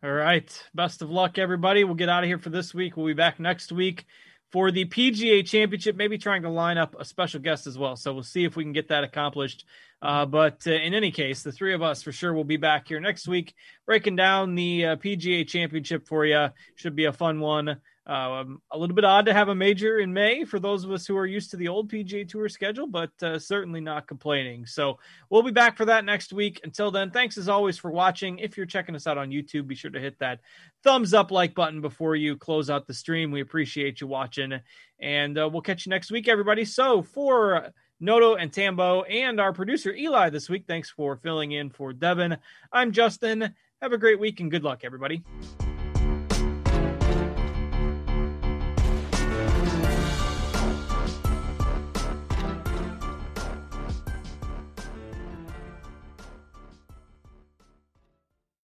All 0.00 0.12
right. 0.12 0.48
Best 0.76 1.02
of 1.02 1.10
luck, 1.10 1.38
everybody. 1.38 1.82
We'll 1.82 1.96
get 1.96 2.08
out 2.08 2.22
of 2.22 2.28
here 2.28 2.38
for 2.38 2.50
this 2.50 2.72
week. 2.72 2.96
We'll 2.96 3.06
be 3.06 3.14
back 3.14 3.40
next 3.40 3.72
week 3.72 4.06
for 4.52 4.70
the 4.70 4.84
PGA 4.84 5.44
Championship, 5.44 5.96
maybe 5.96 6.16
trying 6.16 6.42
to 6.42 6.50
line 6.50 6.78
up 6.78 6.94
a 6.96 7.04
special 7.04 7.40
guest 7.40 7.66
as 7.66 7.76
well. 7.76 7.96
So 7.96 8.14
we'll 8.14 8.22
see 8.22 8.44
if 8.44 8.54
we 8.54 8.62
can 8.62 8.72
get 8.72 8.86
that 8.90 9.02
accomplished. 9.02 9.64
Uh, 10.00 10.24
but 10.24 10.62
uh, 10.68 10.70
in 10.70 10.94
any 10.94 11.10
case, 11.10 11.42
the 11.42 11.50
three 11.50 11.74
of 11.74 11.82
us 11.82 12.00
for 12.00 12.12
sure 12.12 12.32
will 12.32 12.44
be 12.44 12.56
back 12.56 12.86
here 12.86 13.00
next 13.00 13.26
week 13.26 13.54
breaking 13.86 14.14
down 14.14 14.54
the 14.54 14.86
uh, 14.86 14.96
PGA 14.96 15.44
Championship 15.44 16.06
for 16.06 16.24
you. 16.24 16.46
Should 16.76 16.94
be 16.94 17.06
a 17.06 17.12
fun 17.12 17.40
one. 17.40 17.80
Um, 18.08 18.62
a 18.70 18.78
little 18.78 18.96
bit 18.96 19.04
odd 19.04 19.26
to 19.26 19.34
have 19.34 19.48
a 19.48 19.54
major 19.54 19.98
in 19.98 20.14
May 20.14 20.44
for 20.44 20.58
those 20.58 20.82
of 20.82 20.90
us 20.90 21.06
who 21.06 21.14
are 21.14 21.26
used 21.26 21.50
to 21.50 21.58
the 21.58 21.68
old 21.68 21.90
PGA 21.90 22.26
Tour 22.26 22.48
schedule, 22.48 22.86
but 22.86 23.10
uh, 23.22 23.38
certainly 23.38 23.82
not 23.82 24.08
complaining. 24.08 24.64
So 24.64 24.98
we'll 25.28 25.42
be 25.42 25.50
back 25.50 25.76
for 25.76 25.84
that 25.84 26.06
next 26.06 26.32
week. 26.32 26.58
Until 26.64 26.90
then, 26.90 27.10
thanks 27.10 27.36
as 27.36 27.50
always 27.50 27.76
for 27.76 27.90
watching. 27.90 28.38
If 28.38 28.56
you're 28.56 28.64
checking 28.64 28.96
us 28.96 29.06
out 29.06 29.18
on 29.18 29.28
YouTube, 29.28 29.66
be 29.66 29.74
sure 29.74 29.90
to 29.90 30.00
hit 30.00 30.18
that 30.20 30.40
thumbs 30.82 31.12
up 31.12 31.30
like 31.30 31.54
button 31.54 31.82
before 31.82 32.16
you 32.16 32.34
close 32.34 32.70
out 32.70 32.86
the 32.86 32.94
stream. 32.94 33.30
We 33.30 33.42
appreciate 33.42 34.00
you 34.00 34.06
watching, 34.06 34.54
and 35.00 35.38
uh, 35.38 35.46
we'll 35.52 35.60
catch 35.60 35.84
you 35.84 35.90
next 35.90 36.10
week, 36.10 36.28
everybody. 36.28 36.64
So 36.64 37.02
for 37.02 37.72
Noto 38.00 38.36
and 38.36 38.50
Tambo 38.50 39.02
and 39.02 39.38
our 39.38 39.52
producer 39.52 39.92
Eli 39.92 40.30
this 40.30 40.48
week, 40.48 40.64
thanks 40.66 40.88
for 40.88 41.16
filling 41.16 41.52
in 41.52 41.68
for 41.68 41.92
Devin. 41.92 42.38
I'm 42.72 42.92
Justin. 42.92 43.54
Have 43.82 43.92
a 43.92 43.98
great 43.98 44.18
week 44.18 44.40
and 44.40 44.50
good 44.50 44.64
luck, 44.64 44.80
everybody. 44.82 45.22